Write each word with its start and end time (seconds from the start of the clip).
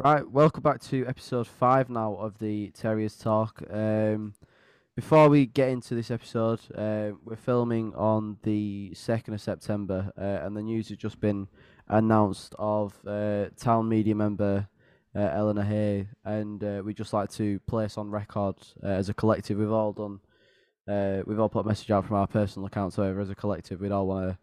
Right, 0.00 0.30
welcome 0.30 0.62
back 0.62 0.80
to 0.82 1.04
episode 1.06 1.48
five 1.48 1.90
now 1.90 2.14
of 2.14 2.38
the 2.38 2.70
Terriers 2.70 3.16
Talk. 3.16 3.60
Um, 3.68 4.32
before 4.94 5.28
we 5.28 5.44
get 5.44 5.70
into 5.70 5.96
this 5.96 6.12
episode, 6.12 6.60
uh, 6.74 7.10
we're 7.24 7.34
filming 7.34 7.92
on 7.96 8.38
the 8.44 8.92
second 8.94 9.34
of 9.34 9.40
September, 9.40 10.12
uh, 10.16 10.46
and 10.46 10.56
the 10.56 10.62
news 10.62 10.90
has 10.90 10.98
just 10.98 11.20
been 11.20 11.48
announced 11.88 12.54
of 12.60 13.00
uh, 13.08 13.46
town 13.56 13.88
media 13.88 14.14
member 14.14 14.68
uh, 15.14 15.30
Eleanor 15.32 15.62
Hay, 15.62 16.08
and 16.24 16.62
uh, 16.62 16.82
we 16.84 16.94
just 16.94 17.12
like 17.12 17.30
to 17.32 17.58
place 17.60 17.96
on 17.96 18.10
record 18.10 18.56
uh, 18.82 18.88
as 18.88 19.08
a 19.08 19.14
collective. 19.14 19.58
We've 19.58 19.72
all 19.72 19.92
done, 19.92 20.20
uh, 20.86 21.22
we've 21.26 21.40
all 21.40 21.48
put 21.48 21.64
a 21.64 21.68
message 21.68 21.90
out 21.90 22.06
from 22.06 22.16
our 22.16 22.26
personal 22.26 22.66
accounts. 22.66 22.96
However, 22.96 23.20
as 23.20 23.30
a 23.30 23.34
collective, 23.34 23.80
we'd 23.80 23.92
all 23.92 24.06
want 24.06 24.30
to 24.30 24.38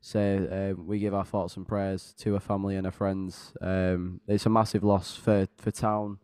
say 0.00 0.70
um, 0.70 0.86
we 0.86 0.98
give 0.98 1.14
our 1.14 1.24
thoughts 1.24 1.56
and 1.56 1.66
prayers 1.66 2.14
to 2.18 2.34
her 2.34 2.40
family 2.40 2.76
and 2.76 2.86
her 2.86 2.92
friends. 2.92 3.52
Um, 3.60 4.20
it's 4.26 4.46
a 4.46 4.50
massive 4.50 4.84
loss 4.84 5.16
for 5.16 5.46
for 5.58 5.70
town 5.70 6.18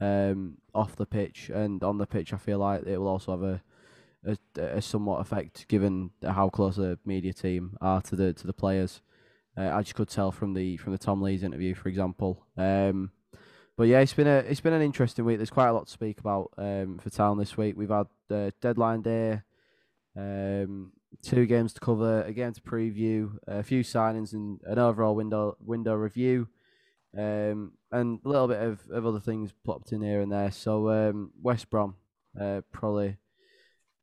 um, 0.00 0.58
off 0.74 0.96
the 0.96 1.06
pitch 1.06 1.50
and 1.52 1.82
on 1.82 1.98
the 1.98 2.06
pitch. 2.06 2.32
I 2.32 2.36
feel 2.36 2.58
like 2.58 2.86
it 2.86 2.98
will 2.98 3.08
also 3.08 3.32
have 3.32 3.42
a 3.42 3.62
a, 4.26 4.60
a 4.60 4.82
somewhat 4.82 5.20
effect 5.20 5.68
given 5.68 6.10
how 6.26 6.48
close 6.48 6.76
the 6.76 6.98
media 7.04 7.32
team 7.32 7.76
are 7.80 8.02
to 8.02 8.16
the 8.16 8.32
to 8.32 8.46
the 8.46 8.52
players. 8.52 9.00
Uh, 9.58 9.78
as 9.78 9.88
you 9.88 9.94
could 9.94 10.08
tell 10.08 10.30
from 10.30 10.52
the 10.54 10.76
from 10.76 10.92
the 10.92 10.98
Tom 10.98 11.22
Lees 11.22 11.42
interview, 11.42 11.74
for 11.74 11.88
example. 11.88 12.44
Um, 12.56 13.10
but 13.76 13.84
yeah, 13.88 14.00
it's 14.00 14.14
been 14.14 14.26
a 14.26 14.38
it's 14.38 14.60
been 14.60 14.72
an 14.72 14.82
interesting 14.82 15.24
week. 15.24 15.36
There's 15.38 15.50
quite 15.50 15.68
a 15.68 15.72
lot 15.72 15.86
to 15.86 15.92
speak 15.92 16.18
about 16.20 16.50
um, 16.56 16.98
for 16.98 17.10
town 17.10 17.38
this 17.38 17.56
week. 17.56 17.76
We've 17.76 17.90
had 17.90 18.06
uh, 18.30 18.50
deadline 18.60 19.02
day, 19.02 19.42
um, 20.16 20.92
two 21.22 21.46
games 21.46 21.72
to 21.74 21.80
cover, 21.80 22.22
a 22.22 22.32
game 22.32 22.52
to 22.52 22.60
preview, 22.60 23.36
a 23.46 23.62
few 23.62 23.82
signings, 23.82 24.32
and 24.32 24.60
an 24.64 24.78
overall 24.78 25.14
window 25.14 25.56
window 25.60 25.94
review, 25.94 26.48
um, 27.16 27.72
and 27.92 28.20
a 28.24 28.28
little 28.28 28.48
bit 28.48 28.60
of, 28.62 28.80
of 28.90 29.06
other 29.06 29.20
things 29.20 29.52
plopped 29.64 29.92
in 29.92 30.02
here 30.02 30.20
and 30.20 30.32
there. 30.32 30.50
So 30.50 30.88
um, 30.90 31.32
West 31.42 31.68
Brom, 31.70 31.96
uh, 32.40 32.62
probably 32.72 33.16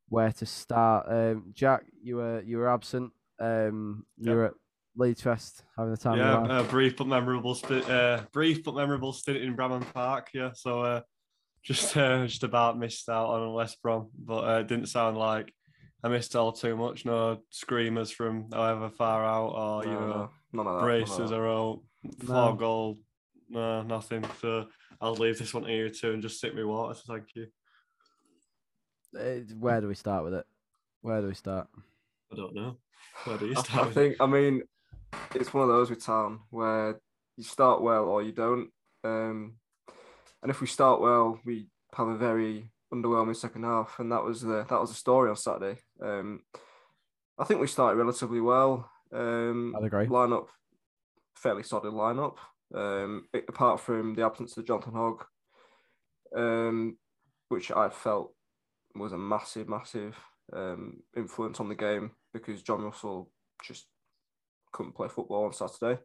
where 0.09 0.31
to 0.31 0.45
start. 0.45 1.05
Um, 1.09 1.51
Jack, 1.53 1.83
you 2.01 2.17
were 2.17 2.41
you 2.41 2.57
were 2.57 2.69
absent. 2.69 3.11
Um, 3.39 4.05
you 4.17 4.29
Yep. 4.29 4.35
were 4.35 4.45
at 4.45 4.53
Leeds 4.95 5.21
Fest 5.21 5.63
having 5.77 5.91
the 5.91 5.97
time. 5.97 6.17
Yeah, 6.17 6.43
your 6.45 6.51
uh, 6.51 6.63
brief 6.63 6.97
but 6.97 7.07
memorable. 7.07 7.55
St- 7.55 7.89
uh, 7.89 8.23
brief 8.31 8.63
but 8.63 8.75
memorable 8.75 9.13
stint 9.13 9.37
in 9.39 9.55
Bramham 9.55 9.91
Park. 9.93 10.29
Yeah, 10.33 10.51
so 10.53 10.81
uh, 10.81 11.01
just 11.63 11.95
uh, 11.97 12.25
just 12.27 12.43
about 12.43 12.77
missed 12.77 13.09
out 13.09 13.27
on 13.29 13.53
West 13.53 13.81
Brom, 13.81 14.09
but 14.17 14.43
uh, 14.43 14.59
it 14.59 14.67
didn't 14.67 14.87
sound 14.87 15.17
like 15.17 15.51
I 16.03 16.09
missed 16.09 16.35
all 16.35 16.51
too 16.51 16.75
much. 16.75 17.05
No 17.05 17.39
screamers 17.49 18.11
from 18.11 18.49
however 18.51 18.89
far 18.89 19.25
out, 19.25 19.49
or 19.49 19.83
you 19.85 19.91
No, 19.93 19.99
know, 19.99 20.07
no, 20.07 20.63
none 20.63 20.67
of 20.67 20.79
that. 20.79 20.83
braces 20.83 21.17
none 21.17 21.23
of 21.23 21.29
that. 21.29 21.35
are 21.37 21.47
out, 21.49 21.79
four 22.25 22.35
No. 22.51 22.53
goal, 22.55 22.99
no 23.49 23.81
nothing. 23.81 24.23
So 24.41 24.67
I'll 25.01 25.15
leave 25.15 25.39
this 25.39 25.53
one 25.53 25.63
to 25.63 25.71
you 25.73 25.89
two 25.89 26.11
and 26.13 26.21
just 26.21 26.39
sip 26.39 26.53
me 26.53 26.63
water. 26.63 26.93
So 26.93 27.13
thank 27.13 27.29
you. 27.35 27.47
Uh, 29.17 29.41
where 29.59 29.81
do 29.81 29.87
we 29.87 29.95
start 29.95 30.23
with 30.23 30.33
it? 30.33 30.45
Where 31.01 31.21
do 31.21 31.27
we 31.27 31.33
start? 31.35 31.67
I 32.31 32.35
don't 32.35 32.55
know. 32.55 32.77
Where 33.25 33.37
do 33.37 33.47
you 33.47 33.53
I, 33.57 33.61
start? 33.61 33.87
I 33.87 33.91
think. 33.91 34.15
I 34.19 34.25
mean, 34.25 34.63
it's 35.35 35.53
one 35.53 35.63
of 35.63 35.69
those 35.69 35.89
with 35.89 36.05
town 36.05 36.39
where 36.49 36.99
you 37.37 37.43
start 37.43 37.81
well 37.81 38.05
or 38.05 38.21
you 38.21 38.31
don't. 38.31 38.69
Um, 39.03 39.55
and 40.41 40.49
if 40.49 40.61
we 40.61 40.67
start 40.67 41.01
well, 41.01 41.39
we 41.45 41.67
have 41.95 42.07
a 42.07 42.17
very 42.17 42.71
underwhelming 42.93 43.35
second 43.35 43.63
half, 43.63 43.99
and 43.99 44.11
that 44.11 44.23
was 44.23 44.41
the 44.41 44.65
that 44.69 44.79
was 44.79 44.89
the 44.89 44.95
story 44.95 45.29
on 45.29 45.35
Saturday. 45.35 45.79
Um, 46.01 46.41
I 47.37 47.45
think 47.45 47.59
we 47.59 47.67
started 47.67 47.97
relatively 47.97 48.41
well. 48.41 48.89
Um, 49.11 49.75
I'd 49.75 49.85
agree. 49.85 50.07
Lineup, 50.07 50.47
fairly 51.35 51.63
solid 51.63 51.93
lineup. 51.93 52.37
Um, 52.73 53.27
apart 53.47 53.79
from 53.79 54.15
the 54.15 54.25
absence 54.25 54.57
of 54.57 54.65
Jonathan 54.65 54.93
Hogg, 54.93 55.25
um, 56.35 56.97
which 57.49 57.71
I 57.71 57.89
felt 57.89 58.33
was 58.95 59.13
a 59.13 59.17
massive, 59.17 59.69
massive 59.69 60.15
um, 60.51 61.01
influence 61.15 61.59
on 61.59 61.69
the 61.69 61.75
game 61.75 62.11
because 62.33 62.63
Jon 62.63 62.81
Russell 62.81 63.31
just 63.63 63.85
couldn't 64.73 64.93
play 64.95 65.07
football 65.07 65.45
on 65.45 65.53
Saturday. 65.53 66.01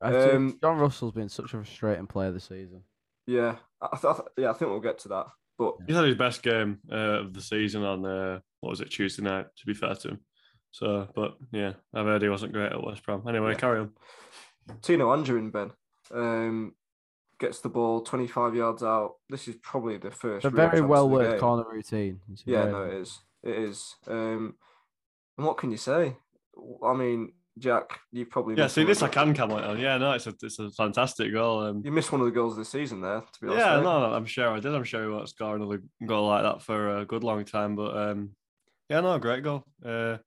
Um, 0.00 0.58
Jon 0.62 0.78
Russell's 0.78 1.12
been 1.14 1.28
such 1.28 1.46
a 1.46 1.48
frustrating 1.48 2.06
player 2.06 2.30
this 2.30 2.44
season. 2.44 2.82
Yeah, 3.26 3.56
I, 3.80 3.96
th- 3.96 4.04
I 4.04 4.12
th- 4.14 4.28
yeah, 4.36 4.50
I 4.50 4.52
think 4.52 4.70
we'll 4.70 4.80
get 4.80 4.98
to 5.00 5.08
that. 5.08 5.26
But 5.58 5.74
He's 5.86 5.96
had 5.96 6.04
his 6.04 6.14
best 6.16 6.42
game 6.42 6.78
uh, 6.90 6.94
of 7.24 7.34
the 7.34 7.40
season 7.40 7.82
on 7.82 8.04
uh, 8.06 8.38
what 8.60 8.70
was 8.70 8.80
it 8.80 8.90
Tuesday 8.90 9.22
night? 9.22 9.46
To 9.56 9.66
be 9.66 9.74
fair 9.74 9.94
to 9.94 10.08
him, 10.10 10.20
so 10.70 11.08
but 11.14 11.36
yeah, 11.50 11.72
I've 11.92 12.06
heard 12.06 12.22
he 12.22 12.28
wasn't 12.28 12.52
great 12.52 12.70
at 12.72 12.82
West 12.84 13.02
Brom. 13.04 13.26
Anyway, 13.28 13.52
Yeah. 13.52 13.58
carry 13.58 13.80
on. 13.80 13.90
Tino 14.82 15.08
Anjorin, 15.16 15.50
Ben, 15.50 15.72
um, 16.14 16.74
gets 17.40 17.60
the 17.60 17.68
ball 17.68 18.02
25 18.02 18.54
yards 18.54 18.82
out. 18.84 19.14
This 19.28 19.48
is 19.48 19.56
probably 19.62 19.96
the 19.96 20.10
first. 20.12 20.44
A 20.44 20.50
very 20.50 20.80
well 20.80 21.08
worked 21.08 21.40
corner 21.40 21.64
routine. 21.68 22.20
Yeah, 22.44 22.66
no, 22.66 22.84
it 22.84 22.94
is. 22.94 23.18
It 23.42 23.56
is. 23.56 23.96
Um, 24.06 24.54
and 25.36 25.46
what 25.46 25.56
can 25.58 25.70
you 25.70 25.76
say? 25.76 26.16
I 26.84 26.94
mean, 26.94 27.32
Jack, 27.58 28.00
you 28.12 28.26
probably 28.26 28.56
Yeah, 28.56 28.66
see 28.66 28.84
this 28.84 29.02
I 29.02 29.08
can 29.08 29.34
comment 29.34 29.64
on. 29.64 29.78
Yeah, 29.78 29.98
no, 29.98 30.12
it's 30.12 30.26
a 30.26 30.34
it's 30.42 30.58
a 30.58 30.70
fantastic 30.70 31.32
goal. 31.32 31.64
Um, 31.64 31.82
You 31.84 31.92
missed 31.92 32.12
one 32.12 32.20
of 32.20 32.26
the 32.26 32.32
goals 32.32 32.52
of 32.52 32.58
the 32.58 32.64
season 32.64 33.00
there. 33.00 33.20
To 33.20 33.40
be 33.40 33.48
honest, 33.48 33.66
yeah, 33.66 33.76
no, 33.80 34.00
no, 34.00 34.14
I'm 34.14 34.26
sure 34.26 34.48
I 34.48 34.60
did. 34.60 34.74
I'm 34.74 34.84
sure 34.84 35.02
he 35.02 35.10
won't 35.10 35.28
score 35.28 35.56
another 35.56 35.82
goal 36.06 36.28
like 36.28 36.42
that 36.42 36.62
for 36.62 36.98
a 36.98 37.04
good 37.04 37.24
long 37.24 37.44
time. 37.44 37.76
But 37.76 37.96
um, 37.96 38.30
yeah, 38.88 39.00
no, 39.00 39.18
great 39.18 39.42
goal. 39.42 39.64
Uh, 39.84 40.18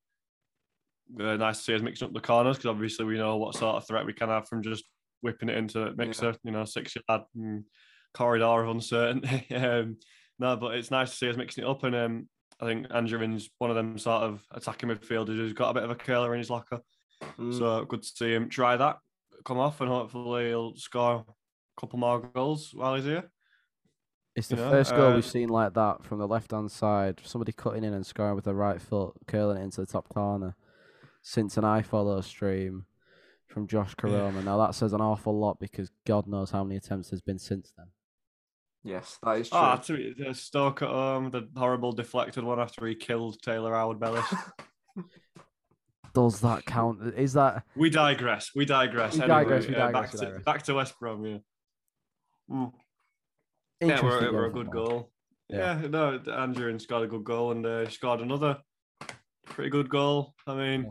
uh, 1.19 1.35
nice 1.37 1.57
to 1.57 1.63
see 1.63 1.75
us 1.75 1.81
mixing 1.81 2.07
up 2.07 2.13
the 2.13 2.21
corners 2.21 2.57
because 2.57 2.69
obviously 2.69 3.05
we 3.05 3.17
know 3.17 3.37
what 3.37 3.55
sort 3.55 3.75
of 3.75 3.87
threat 3.87 4.05
we 4.05 4.13
can 4.13 4.29
have 4.29 4.47
from 4.47 4.63
just 4.63 4.85
whipping 5.21 5.49
it 5.49 5.57
into 5.57 5.87
a 5.87 5.95
mixer. 5.95 6.35
You 6.43 6.51
know, 6.51 6.65
six 6.65 6.95
yard 6.95 7.23
mm, 7.37 7.63
corridor 8.13 8.63
of 8.63 8.69
uncertainty. 8.69 9.47
um, 9.55 9.97
no, 10.39 10.55
but 10.55 10.75
it's 10.75 10.91
nice 10.91 11.11
to 11.11 11.17
see 11.17 11.29
us 11.29 11.37
mixing 11.37 11.63
it 11.63 11.69
up. 11.69 11.83
And 11.83 11.95
um, 11.95 12.29
I 12.59 12.65
think 12.65 12.87
Anjorin's 12.89 13.49
one 13.57 13.69
of 13.69 13.75
them 13.75 13.97
sort 13.97 14.23
of 14.23 14.43
attacking 14.51 14.89
midfielders 14.89 15.37
who's 15.37 15.53
got 15.53 15.71
a 15.71 15.73
bit 15.73 15.83
of 15.83 15.89
a 15.89 15.95
curler 15.95 16.33
in 16.33 16.39
his 16.39 16.49
locker. 16.49 16.79
Mm. 17.39 17.57
So 17.57 17.85
good 17.85 18.03
to 18.03 18.07
see 18.07 18.33
him 18.33 18.49
try 18.49 18.77
that, 18.77 18.97
come 19.45 19.57
off, 19.57 19.81
and 19.81 19.89
hopefully 19.89 20.47
he'll 20.47 20.75
score 20.75 21.25
a 21.27 21.79
couple 21.79 21.99
more 21.99 22.19
goals 22.19 22.71
while 22.73 22.95
he's 22.95 23.05
here. 23.05 23.29
It's 24.35 24.47
the 24.47 24.55
you 24.55 24.61
know, 24.61 24.69
first 24.69 24.91
goal 24.91 25.11
uh, 25.11 25.15
we've 25.15 25.25
seen 25.25 25.49
like 25.49 25.73
that 25.73 26.05
from 26.05 26.19
the 26.19 26.27
left 26.27 26.51
hand 26.51 26.71
side. 26.71 27.19
Somebody 27.23 27.51
cutting 27.51 27.83
in 27.83 27.93
and 27.93 28.05
scoring 28.05 28.35
with 28.35 28.45
the 28.45 28.55
right 28.55 28.81
foot, 28.81 29.13
curling 29.27 29.57
it 29.57 29.63
into 29.63 29.81
the 29.81 29.87
top 29.87 30.07
corner. 30.09 30.55
Since 31.21 31.57
an 31.57 31.65
I 31.65 31.81
follow 31.81 32.21
stream 32.21 32.85
from 33.47 33.67
Josh 33.67 33.93
Koroma. 33.95 34.43
Now 34.43 34.57
that 34.57 34.73
says 34.73 34.93
an 34.93 35.01
awful 35.01 35.37
lot 35.37 35.59
because 35.59 35.91
God 36.07 36.27
knows 36.27 36.49
how 36.51 36.63
many 36.63 36.77
attempts 36.77 37.09
there's 37.09 37.21
been 37.21 37.39
since 37.39 37.73
then. 37.77 37.87
Yes, 38.83 39.19
that 39.21 39.37
is 39.37 39.49
true. 39.49 39.59
Ah, 39.59 39.75
to 39.75 39.93
be- 39.93 40.15
the 40.17 40.33
Stoke 40.33 40.81
at 40.81 40.87
home, 40.87 41.29
the 41.29 41.47
horrible 41.55 41.91
deflected 41.91 42.43
one 42.43 42.59
after 42.59 42.85
he 42.87 42.95
killed 42.95 43.39
Taylor 43.41 43.73
Harwood-Bellis. 43.73 44.33
Does 46.13 46.41
that 46.41 46.65
count? 46.65 47.13
Is 47.17 47.33
that 47.33 47.63
we 47.75 47.89
digress. 47.89 48.51
We 48.55 48.65
digress. 48.65 49.15
We 49.15 49.21
Anyway, 49.23 49.43
digress, 49.43 49.67
we 49.67 49.75
uh, 49.75 49.91
digress, 49.91 50.11
back, 50.11 50.21
we 50.21 50.37
to, 50.37 50.43
back 50.43 50.63
to 50.63 50.73
West 50.73 50.99
Brom. 50.99 51.25
Yeah. 51.25 51.37
Mm. 52.49 52.71
Yeah, 53.81 54.01
we're, 54.03 54.31
we're 54.31 54.45
a 54.45 54.51
good 54.51 54.69
goal. 54.69 55.09
Yeah. 55.49 55.81
Yeah, 55.81 55.87
no, 55.87 56.19
Andrew 56.31 56.77
scored 56.79 57.03
a 57.03 57.07
good 57.07 57.23
goal 57.23 57.51
and 57.51 57.65
uh, 57.65 57.81
he 57.85 57.91
scored 57.91 58.21
another 58.21 58.57
pretty 59.45 59.69
good 59.69 59.89
goal. 59.89 60.33
I 60.47 60.55
mean, 60.55 60.83
Yeah. 60.83 60.89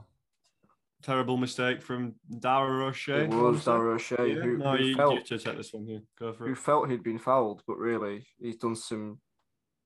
terrible 1.03 1.37
mistake 1.37 1.83
from 1.83 2.15
Dara 2.41 2.87
O'Shea. 2.87 3.25
it 3.25 3.29
was 3.31 3.37
was 3.57 3.65
that? 3.65 3.71
Dara 3.73 3.95
O'Shea 3.95 4.35
Yeah, 4.35 4.43
who, 4.43 4.59
no, 4.59 4.77
who 4.77 4.85
you, 4.85 4.97
felt 4.97 5.15
you 5.15 5.25
should 5.27 5.45
take 5.45 5.57
this 5.57 5.73
one 5.73 5.87
here. 5.87 6.01
Go 6.19 6.33
for 6.33 6.47
who 6.47 6.53
it. 6.53 6.59
felt 6.59 6.91
he'd 6.91 7.03
been 7.05 7.19
fouled, 7.19 7.63
but 7.67 7.79
really 7.79 8.27
he's 8.39 8.57
done 8.57 8.77
some 8.77 9.21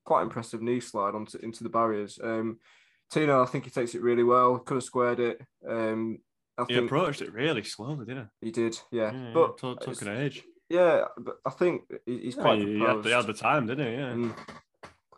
quite 0.03 0.23
impressive 0.23 0.61
knee 0.61 0.79
slide 0.79 1.15
onto 1.15 1.37
into 1.39 1.63
the 1.63 1.69
barriers. 1.69 2.19
Um, 2.23 2.59
Tino, 3.11 3.41
I 3.41 3.45
think 3.45 3.63
he 3.65 3.69
takes 3.69 3.95
it 3.95 4.01
really 4.01 4.23
well. 4.23 4.57
Could 4.59 4.75
have 4.75 4.83
squared 4.83 5.19
it. 5.19 5.41
Um, 5.67 6.19
I 6.57 6.65
He 6.67 6.75
think 6.75 6.85
approached 6.87 7.21
it 7.21 7.33
really 7.33 7.63
slowly, 7.63 8.05
didn't 8.05 8.29
he 8.41 8.47
He 8.47 8.51
did. 8.51 8.79
Yeah. 8.91 9.11
Yeah, 9.13 9.31
but 9.33 9.55
yeah, 9.63 9.69
took, 9.75 9.79
took 9.81 10.01
an 10.01 10.07
age. 10.17 10.43
yeah, 10.69 11.03
but 11.17 11.35
I 11.45 11.49
think 11.49 11.81
he's 12.05 12.35
quite 12.35 12.59
he, 12.59 12.65
he 12.65 12.79
had, 12.79 12.87
composed. 12.87 13.07
he 13.07 13.13
had 13.13 13.27
the 13.27 13.33
time, 13.33 13.67
didn't 13.67 13.87
he? 13.87 13.93
Yeah. 13.93 14.09
and 14.09 14.33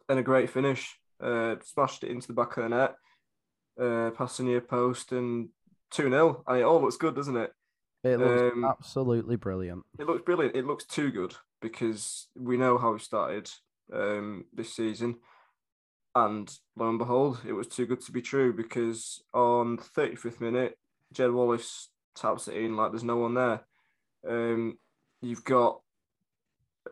then 0.08 0.18
a 0.18 0.24
great 0.24 0.50
finish. 0.50 0.98
Uh, 1.20 1.56
smashed 1.64 2.04
it 2.04 2.12
into 2.12 2.28
the 2.28 2.34
back 2.34 2.58
of 2.58 2.64
the 2.64 2.70
net, 2.70 2.96
uh, 3.82 4.12
past 4.12 4.38
the 4.38 4.44
near 4.44 4.62
post, 4.62 5.12
and 5.12 5.50
2 5.92 6.10
0. 6.10 6.44
And 6.48 6.58
it 6.60 6.64
all 6.64 6.82
looks 6.82 6.98
good, 6.98 7.16
doesn't 7.16 7.38
it? 7.38 7.52
It 8.04 8.20
looks 8.20 8.54
Um, 8.56 8.64
absolutely 8.66 9.36
brilliant. 9.36 9.84
It 10.00 10.06
looks 10.06 10.24
brilliant. 10.24 10.56
It 10.56 10.66
looks 10.66 10.86
too 10.86 11.12
good 11.12 11.36
because 11.62 12.28
we 12.36 12.58
know 12.58 12.78
how 12.78 12.94
we 12.94 13.00
started 13.00 13.50
um, 13.92 14.46
this 14.54 14.74
season. 14.76 15.16
And 16.18 16.52
lo 16.76 16.90
and 16.90 16.98
behold, 16.98 17.42
it 17.48 17.54
was 17.54 17.68
too 17.68 17.86
good 17.86 18.02
to 18.02 18.12
be 18.12 18.24
true 18.24 18.52
because 18.52 19.22
on 19.36 19.76
the 19.76 19.84
35th 19.84 20.42
minute, 20.42 20.76
Jed 21.14 21.32
Wallace 21.32 21.90
taps 22.16 22.48
it 22.48 22.58
in 22.58 22.76
like 22.76 22.92
there's 22.92 23.04
no 23.04 23.18
one 23.18 23.36
there. 23.36 23.62
Um, 24.28 24.80
you've 25.22 25.44
got 25.44 25.80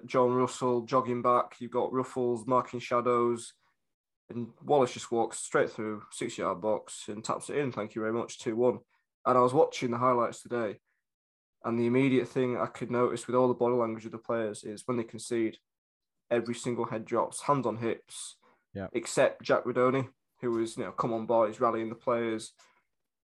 Jon 0.06 0.32
Russell 0.32 0.82
jogging 0.82 1.24
back. 1.24 1.56
You've 1.58 1.72
got 1.72 1.92
Ruffels 1.92 2.46
marking 2.46 2.80
shadows, 2.80 3.54
and 4.30 4.50
Wallace 4.64 4.94
just 4.94 5.12
walks 5.12 5.40
straight 5.40 5.72
through 5.72 6.04
six 6.12 6.38
yard 6.38 6.62
box 6.62 7.06
and 7.08 7.24
taps 7.24 7.50
it 7.50 7.58
in. 7.58 7.72
Thank 7.72 7.96
you 7.96 8.04
very 8.04 8.14
much, 8.14 8.38
two 8.38 8.56
one. 8.56 8.78
And 9.26 9.40
I 9.40 9.42
was 9.42 9.56
watching 9.56 9.90
the 9.90 9.98
highlights 9.98 10.44
today, 10.44 10.78
and 11.64 11.80
the 11.80 11.88
immediate 11.88 12.28
thing 12.28 12.58
I 12.60 12.68
could 12.68 12.92
notice 12.92 13.26
with 13.26 13.36
all 13.36 13.48
the 13.48 13.56
body 13.56 13.74
language 13.74 14.06
of 14.06 14.12
the 14.12 14.20
players 14.20 14.64
is 14.64 14.84
when 14.86 14.98
they 14.98 15.04
concede, 15.04 15.58
every 16.30 16.54
single 16.54 16.86
head 16.86 17.06
drops, 17.06 17.42
hands 17.42 17.66
on 17.66 17.78
hips, 17.78 18.36
Yeah. 18.76 18.88
except 18.94 19.42
Jack 19.42 19.64
Rudoni, 19.64 20.08
who 20.42 20.52
was, 20.52 20.78
you 20.78 20.84
know, 20.84 20.92
come 20.92 21.14
on 21.14 21.26
boys, 21.26 21.60
rallying 21.60 21.90
the 21.90 21.96
players. 21.96 22.52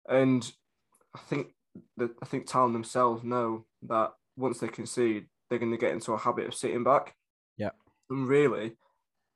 And 0.10 0.50
I 1.16 1.20
think 1.20 1.54
that 1.98 2.12
I 2.22 2.26
think 2.26 2.48
Town 2.48 2.74
themselves 2.74 3.24
know 3.24 3.66
that 3.84 4.12
once 4.36 4.60
they 4.60 4.68
concede, 4.68 5.28
they're 5.50 5.60
going 5.60 5.72
to 5.72 5.78
get 5.78 5.92
into 5.92 6.14
a 6.14 6.18
habit 6.18 6.48
of 6.48 6.56
sitting 6.56 6.84
back. 6.84 7.16
Yeah. 7.58 7.70
And 8.10 8.28
really, 8.28 8.74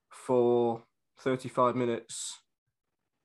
for 0.09 0.83
35 1.19 1.75
minutes, 1.75 2.39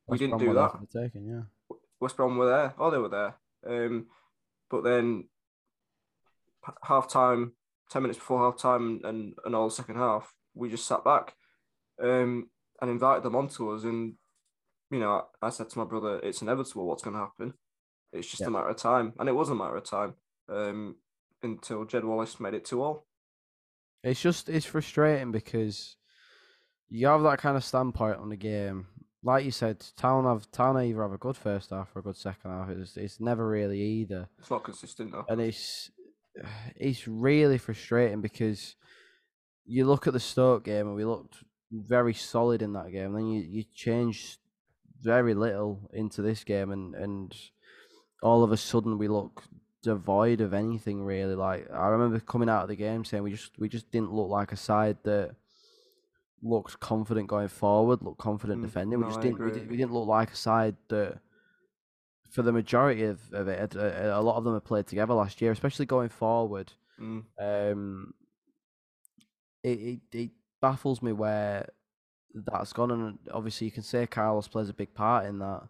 we 0.07 0.19
didn't 0.19 0.39
Brom 0.39 0.49
do 0.49 0.55
that. 0.55 0.73
the 0.93 1.01
taking, 1.03 1.27
yeah. 1.27 1.77
West 2.01 2.17
Brom 2.17 2.37
were 2.37 2.47
there. 2.47 2.75
Oh, 2.79 2.91
they 2.91 2.99
were 2.99 3.09
there. 3.09 3.35
Um, 3.67 4.07
but 4.71 4.85
then 4.85 5.29
half 6.83 7.09
time, 7.09 7.53
10 7.91 8.03
minutes 8.03 8.19
before 8.19 8.41
half 8.41 8.59
time 8.59 9.01
and, 9.05 9.35
and 9.45 9.55
all 9.55 9.69
the 9.69 9.75
second 9.75 9.97
half, 9.97 10.33
we 10.55 10.69
just 10.69 10.87
sat 10.87 11.05
back 11.05 11.35
um, 12.03 12.49
and 12.81 12.91
invited 12.91 13.23
them 13.23 13.37
onto 13.37 13.71
us. 13.73 13.85
And, 13.85 14.15
you 14.91 14.99
know, 15.01 15.25
I, 15.43 15.47
I 15.47 15.51
said 15.51 15.71
to 15.71 15.79
my 15.79 15.85
brother, 15.85 16.19
it's 16.23 16.43
inevitable 16.43 16.87
what's 16.87 17.03
going 17.03 17.15
to 17.15 17.21
happen. 17.21 17.55
It's 18.13 18.29
just 18.29 18.41
Yeah. 18.43 18.49
a 18.49 18.51
matter 18.51 18.69
of 18.69 18.77
time. 18.77 19.13
And 19.19 19.29
it 19.29 19.33
was 19.33 19.49
a 19.51 19.55
matter 19.55 19.77
of 19.77 19.85
time 19.85 20.15
um, 20.49 20.97
until 21.43 21.85
Jed 21.85 22.05
Wallace 22.05 22.39
made 22.41 22.55
it 22.55 22.65
two 22.65 22.83
all. 22.83 23.07
It's 24.03 24.21
just 24.21 24.49
it's 24.51 24.67
frustrating 24.67 25.33
because 25.33 25.97
you 26.91 27.07
have 27.07 27.23
that 27.23 27.39
kind 27.39 27.57
of 27.57 27.65
standpoint 27.65 28.19
on 28.19 28.29
the 28.29 28.37
game. 28.37 28.87
Like 29.23 29.47
you 29.47 29.51
said, 29.51 29.83
Town 29.97 30.25
have 30.25 30.51
Town 30.51 30.79
either 30.79 31.01
have 31.01 31.13
a 31.13 31.17
good 31.19 31.37
first 31.39 31.71
half 31.71 31.97
or 31.97 32.01
a 32.01 32.03
good 32.03 32.17
second 32.17 32.51
half. 32.51 32.69
It's 32.69 32.97
it's 32.99 33.19
never 33.19 33.49
really 33.49 33.81
either, 33.81 34.29
It's 34.39 34.51
not 34.51 34.63
consistent, 34.65 35.13
though. 35.13 35.25
and 35.31 35.41
it's 35.41 35.91
it's 36.77 37.09
really 37.09 37.57
frustrating 37.57 38.21
because 38.21 38.77
you 39.65 39.87
look 39.87 40.07
at 40.07 40.13
the 40.13 40.21
Stoke 40.21 40.65
game 40.65 40.87
and 40.87 40.95
we 40.97 41.07
looked 41.07 41.39
very 41.83 42.15
solid 42.15 42.63
in 42.63 42.73
that 42.75 42.93
game. 42.93 43.13
Then 43.13 43.27
you 43.29 43.41
you 43.41 43.65
change 43.75 44.39
very 45.01 45.35
little 45.35 45.91
into 45.93 46.23
this 46.23 46.45
game, 46.45 46.71
and 46.71 46.95
and 46.95 47.35
all 48.23 48.43
of 48.43 48.53
a 48.53 48.57
sudden 48.57 48.99
we 48.99 49.09
look 49.09 49.45
devoid 49.83 50.41
of 50.41 50.55
anything 50.55 51.05
really. 51.05 51.35
Like 51.35 51.69
I 51.73 51.89
remember 51.89 52.19
coming 52.21 52.49
out 52.49 52.63
of 52.63 52.69
the 52.69 52.77
game 52.77 53.05
saying 53.05 53.23
we 53.23 53.33
just 53.33 53.59
we 53.59 53.69
just 53.69 53.91
didn't 53.91 54.13
look 54.13 54.29
like 54.29 54.53
a 54.53 54.57
side 54.57 54.99
that 55.05 55.35
looked 56.43 56.79
confident 56.81 57.29
going 57.29 57.49
forward, 57.49 58.03
looked 58.03 58.19
confident 58.19 58.61
Mm, 58.61 58.65
defending. 58.65 58.99
We 58.99 59.05
no, 59.05 59.11
just 59.11 59.21
didn't 59.21 59.45
we, 59.45 59.51
did, 59.51 59.71
we 59.71 59.77
didn't 59.77 59.93
look 59.93 60.09
like 60.09 60.33
a 60.33 60.37
side 60.37 60.77
that 60.89 61.19
for 62.31 62.43
the 62.43 62.53
majority 62.53 63.05
of, 63.05 63.21
of 63.33 63.47
it, 63.49 63.75
a, 63.77 64.19
a 64.19 64.21
lot 64.21 64.37
of 64.37 64.45
them 64.45 64.55
have 64.55 64.65
played 64.65 64.87
together 64.87 65.15
last 65.15 65.41
year, 65.41 65.53
especially 65.53 65.87
going 65.87 66.09
forward. 66.09 66.73
Mm. 67.01 67.25
Um, 67.39 68.15
it, 69.63 69.69
it 69.69 70.01
it 70.13 70.31
baffles 70.69 71.03
me 71.03 71.13
where 71.13 71.69
that's 72.35 72.73
gone, 72.73 72.91
and 72.91 73.19
obviously 73.33 73.67
you 73.67 73.71
can 73.71 73.83
say 73.83 74.07
Carlos 74.07 74.49
plays 74.49 74.69
a 74.69 74.75
big 74.75 74.93
part 74.95 75.27
in 75.27 75.39
that, 75.41 75.63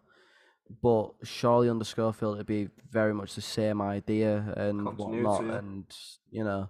but 0.81 1.11
surely 1.23 1.69
under 1.69 1.85
Schofield 1.85 2.35
it'd 2.35 2.47
be 2.47 2.69
very 2.89 3.13
much 3.13 3.35
the 3.35 3.41
same 3.41 3.81
idea 3.81 4.53
and 4.57 4.85
whatnot, 4.97 5.39
Continuity, 5.39 5.47
yeah. 5.51 5.57
and 5.59 5.85
you 6.31 6.43
know. 6.43 6.69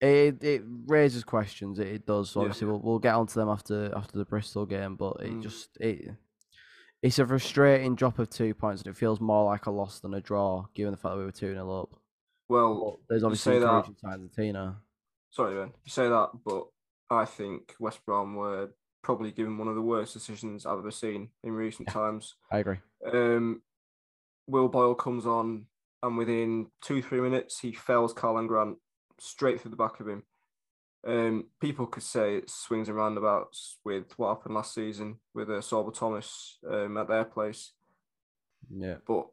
It 0.00 0.42
it 0.44 0.62
raises 0.86 1.24
questions. 1.24 1.78
It, 1.78 1.86
it 1.86 2.06
does. 2.06 2.34
Yeah. 2.34 2.42
Obviously, 2.42 2.66
we'll 2.66 2.80
we'll 2.80 2.98
get 2.98 3.14
onto 3.14 3.34
them 3.40 3.48
after 3.48 3.90
after 3.96 4.18
the 4.18 4.24
Bristol 4.26 4.66
game, 4.66 4.96
but 4.96 5.16
it 5.20 5.32
Mm. 5.32 5.42
just 5.42 5.68
it 5.80 6.10
it's 7.02 7.18
a 7.18 7.26
frustrating 7.26 7.94
drop 7.94 8.18
of 8.18 8.28
two 8.28 8.52
points, 8.54 8.82
and 8.82 8.88
it 8.92 8.96
feels 8.98 9.20
more 9.20 9.44
like 9.46 9.66
a 9.66 9.70
loss 9.70 10.00
than 10.00 10.12
a 10.14 10.20
draw, 10.20 10.66
given 10.74 10.90
the 10.90 10.96
fact 10.98 11.12
that 11.14 11.18
we 11.18 11.24
were 11.24 11.30
two 11.32 11.54
0 11.54 11.70
up. 11.82 11.90
Well, 12.48 12.74
But 12.84 12.96
there's 13.08 13.24
obviously 13.24 13.58
that- 13.60 13.64
encouraging 13.64 13.96
signs 14.02 14.24
of 14.24 14.32
Tino. 14.36 14.76
sorry, 15.30 15.54
Ben, 15.54 15.72
you 15.84 15.90
say 15.90 16.08
that, 16.08 16.30
but 16.44 16.64
I 17.14 17.24
think 17.24 17.74
West 17.80 18.04
Brom 18.04 18.34
were 18.36 18.70
probably 19.02 19.30
given 19.32 19.58
one 19.58 19.68
of 19.68 19.74
the 19.74 19.82
worst 19.82 20.12
decisions 20.14 20.64
I've 20.66 20.78
ever 20.78 20.90
seen 20.90 21.30
in 21.42 21.52
recent 21.52 21.88
times. 21.88 22.34
I 22.50 22.58
agree. 22.58 22.78
Um, 23.12 23.62
Will 24.46 24.68
Boyle 24.68 24.94
comes 24.94 25.26
on, 25.26 25.66
and 26.02 26.16
within 26.18 26.66
two 26.82 27.00
three 27.02 27.20
minutes, 27.20 27.60
he 27.60 27.72
fells 27.72 28.12
Karlan 28.14 28.48
Grant 28.48 28.76
straight 29.18 29.60
through 29.60 29.70
the 29.70 29.76
back 29.76 30.00
of 30.00 30.08
him. 30.08 30.22
Um, 31.06 31.46
people 31.60 31.86
could 31.86 32.02
say 32.02 32.36
it 32.36 32.48
swings 32.48 32.88
and 32.88 32.96
roundabouts 32.96 33.78
with 33.84 34.12
what 34.16 34.28
happened 34.34 34.54
last 34.54 34.74
season 34.74 35.18
with 35.34 35.50
uh, 35.50 35.60
Sorba 35.60 35.92
Thomas 35.92 36.56
um, 36.70 36.96
at 36.96 37.08
their 37.08 37.24
place, 37.26 37.72
Yeah. 38.74 38.96
but 39.06 39.26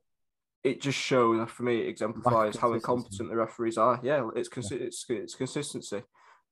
it 0.66 0.82
just 0.82 0.98
shows 1.00 1.50
for 1.50 1.64
me 1.64 1.80
it 1.82 1.88
exemplifies 1.88 2.58
how 2.58 2.74
incompetent 2.74 3.30
the 3.30 3.36
referees 3.38 3.78
are. 3.78 4.00
Yeah, 4.04 4.30
it's 4.36 4.50
consi- 4.50 4.82
it's 4.82 5.06
it's 5.10 5.34
consistency, 5.36 6.04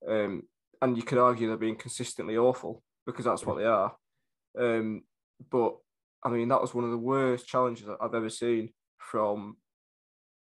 um, 0.07 0.43
and 0.81 0.95
you 0.97 1.03
could 1.03 1.17
argue 1.17 1.47
they're 1.47 1.57
being 1.57 1.75
consistently 1.75 2.37
awful 2.37 2.81
because 3.05 3.25
that's 3.25 3.45
what 3.45 3.57
they 3.57 3.65
are. 3.65 3.95
Um, 4.57 5.03
but 5.51 5.75
I 6.23 6.29
mean, 6.29 6.47
that 6.49 6.61
was 6.61 6.73
one 6.73 6.83
of 6.83 6.91
the 6.91 6.97
worst 6.97 7.47
challenges 7.47 7.87
I've 8.01 8.13
ever 8.15 8.29
seen 8.29 8.69
from 8.97 9.57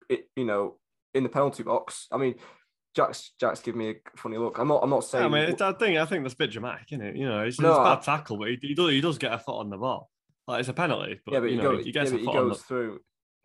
it. 0.09 0.29
You 0.37 0.45
know, 0.45 0.79
in 1.15 1.23
the 1.23 1.29
penalty 1.29 1.63
box. 1.63 2.07
I 2.13 2.17
mean, 2.19 2.35
Jack's 2.95 3.33
Jack's 3.41 3.61
giving 3.61 3.79
me 3.81 3.91
a 3.91 3.95
funny 4.19 4.37
look. 4.39 4.59
I'm 4.59 4.69
not. 4.69 4.83
I'm 4.83 4.91
not 4.91 5.03
Yeah, 5.05 5.09
saying. 5.09 5.25
I 5.25 5.29
mean, 5.29 5.43
it's, 5.51 5.63
I 5.63 5.73
think 5.73 5.99
I 5.99 6.05
think 6.07 6.25
that's 6.25 6.35
a 6.35 6.39
bit 6.39 6.51
dramatic, 6.51 6.87
isn't 6.93 7.05
it? 7.05 7.17
You 7.17 7.27
know, 7.29 7.43
it's, 7.43 7.61
No, 7.61 7.71
it's 7.71 7.79
a 7.79 7.81
I- 7.83 7.95
bad 7.95 8.03
tackle, 8.05 8.39
but 8.39 8.49
he, 8.49 8.59
he 8.61 8.75
does 8.75 8.91
he 8.91 9.01
does 9.01 9.19
get 9.19 9.33
a 9.33 9.39
foot 9.39 9.59
on 9.59 9.71
the 9.71 9.77
ball. 9.79 10.11
Like 10.47 10.61
it's 10.61 10.69
a 10.69 10.75
penalty, 10.75 11.21
but, 11.25 11.33
yeah, 11.33 11.41
but 11.41 11.47
you 11.47 11.53
he, 11.53 11.57
know, 11.57 11.73
go, 11.73 11.79
he 11.79 11.85
yeah, 11.87 11.93
gets 11.93 12.11
but 12.11 12.17
a 12.17 12.19
he 12.21 12.25
foot 12.27 12.37
on 12.37 12.49
goes 12.49 12.59
the. 12.59 12.65
through. 12.65 13.01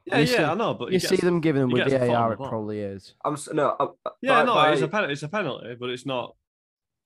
Yeah, 0.06 0.18
You 0.18 0.26
yeah, 0.32 0.38
see- 0.38 0.44
I 0.44 0.54
know, 0.56 0.74
but 0.74 0.90
he 0.90 0.96
You 0.96 1.00
gets, 1.00 1.10
see 1.10 1.16
them 1.18 1.40
giving 1.40 1.62
them 1.62 1.70
with 1.70 1.84
gets 1.84 1.94
a 1.94 2.00
foot 2.00 2.10
on 2.10 2.14
VAR, 2.16 2.36
the 2.36 2.44
it 2.44 2.50
probably 2.50 2.80
is. 2.80 3.14
I'm 3.24 3.38
no. 3.54 3.76
I- 3.80 4.10
Yeah, 4.22 4.40
by- 4.40 4.44
no, 4.46 4.54
by- 4.56 4.72
it's 4.74 4.82
a 4.82 4.88
penalty. 4.90 5.14
It's 5.14 5.24
a 5.24 5.30
penalty, 5.30 5.76
but 5.80 5.90
it's 5.92 6.06
not. 6.06 6.36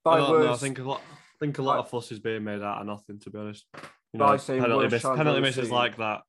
By 0.04 0.14
I 0.14 0.18
don't 0.18 0.44
know. 0.44 0.52
I 0.52 0.56
think 0.56 0.78
a 0.78 0.82
lot. 0.82 1.00
I 1.00 1.38
think 1.40 1.58
a 1.58 1.62
lot 1.62 1.74
by- 1.74 1.80
of 1.80 1.90
fuss 1.90 2.12
is 2.12 2.20
being 2.20 2.44
made 2.44 2.62
out 2.62 2.80
of 2.80 2.86
nothing. 2.86 3.18
To 3.20 3.30
be 3.30 3.38
honest, 3.38 3.64
you 4.12 4.18
By 4.20 4.36
know, 4.36 4.42
penalty, 4.46 4.88
miss, 4.88 5.02
penalty 5.02 5.40
misses 5.40 5.64
seen. 5.68 5.74
like 5.74 5.96
that. 5.96 6.22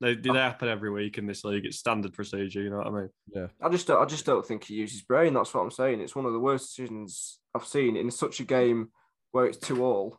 They 0.00 0.14
they 0.14 0.30
happen 0.30 0.68
every 0.68 0.90
week 0.90 1.16
in 1.16 1.26
this 1.26 1.42
league. 1.44 1.64
It's 1.64 1.78
standard 1.78 2.12
procedure. 2.12 2.60
You 2.62 2.70
know 2.70 2.78
what 2.78 2.86
I 2.88 2.90
mean? 2.90 3.08
Yeah. 3.34 3.46
I 3.62 3.68
just 3.70 3.86
don't, 3.86 4.02
I 4.02 4.04
just 4.04 4.26
don't 4.26 4.44
think 4.44 4.64
he 4.64 4.74
uses 4.74 5.00
brain. 5.02 5.32
That's 5.32 5.54
what 5.54 5.62
I'm 5.62 5.70
saying. 5.70 6.00
It's 6.00 6.14
one 6.14 6.26
of 6.26 6.32
the 6.34 6.38
worst 6.40 6.66
decisions 6.76 7.38
I've 7.54 7.64
seen 7.64 7.96
in 7.96 8.10
such 8.10 8.40
a 8.40 8.44
game 8.44 8.90
where 9.32 9.46
it's 9.46 9.56
two 9.56 9.82
all. 9.84 10.18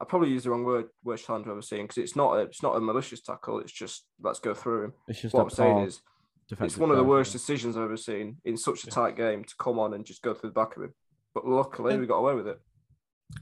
I 0.00 0.04
probably 0.04 0.30
use 0.30 0.44
the 0.44 0.50
wrong 0.50 0.64
word, 0.64 0.86
worst 1.04 1.26
challenge 1.26 1.46
I've 1.46 1.52
ever 1.52 1.62
seen 1.62 1.82
because 1.82 1.98
it's 1.98 2.14
not 2.16 2.34
a, 2.36 2.40
it's 2.42 2.62
not 2.62 2.76
a 2.76 2.80
malicious 2.80 3.20
tackle. 3.20 3.58
It's 3.60 3.72
just 3.72 4.04
let's 4.20 4.38
go 4.40 4.54
through 4.54 4.84
him. 4.86 4.92
It's 5.08 5.20
just 5.20 5.34
What 5.34 5.40
a 5.40 5.44
I'm 5.44 5.50
saying 5.50 5.78
is 5.80 6.00
it's 6.60 6.76
one 6.78 6.90
of 6.90 6.96
the 6.96 7.04
worst 7.04 7.32
decisions 7.32 7.76
I've 7.76 7.82
ever 7.84 7.96
seen 7.96 8.38
in 8.44 8.56
such 8.56 8.82
a 8.84 8.86
Yeah. 8.88 8.94
tight 8.94 9.16
game 9.16 9.44
to 9.44 9.54
come 9.60 9.78
on 9.78 9.94
and 9.94 10.04
just 10.04 10.22
go 10.22 10.34
through 10.34 10.50
the 10.50 10.54
back 10.54 10.76
of 10.76 10.82
him. 10.84 10.94
But 11.34 11.46
luckily 11.46 11.98
we 11.98 12.06
got 12.06 12.16
away 12.18 12.34
with 12.34 12.48
it. 12.48 12.60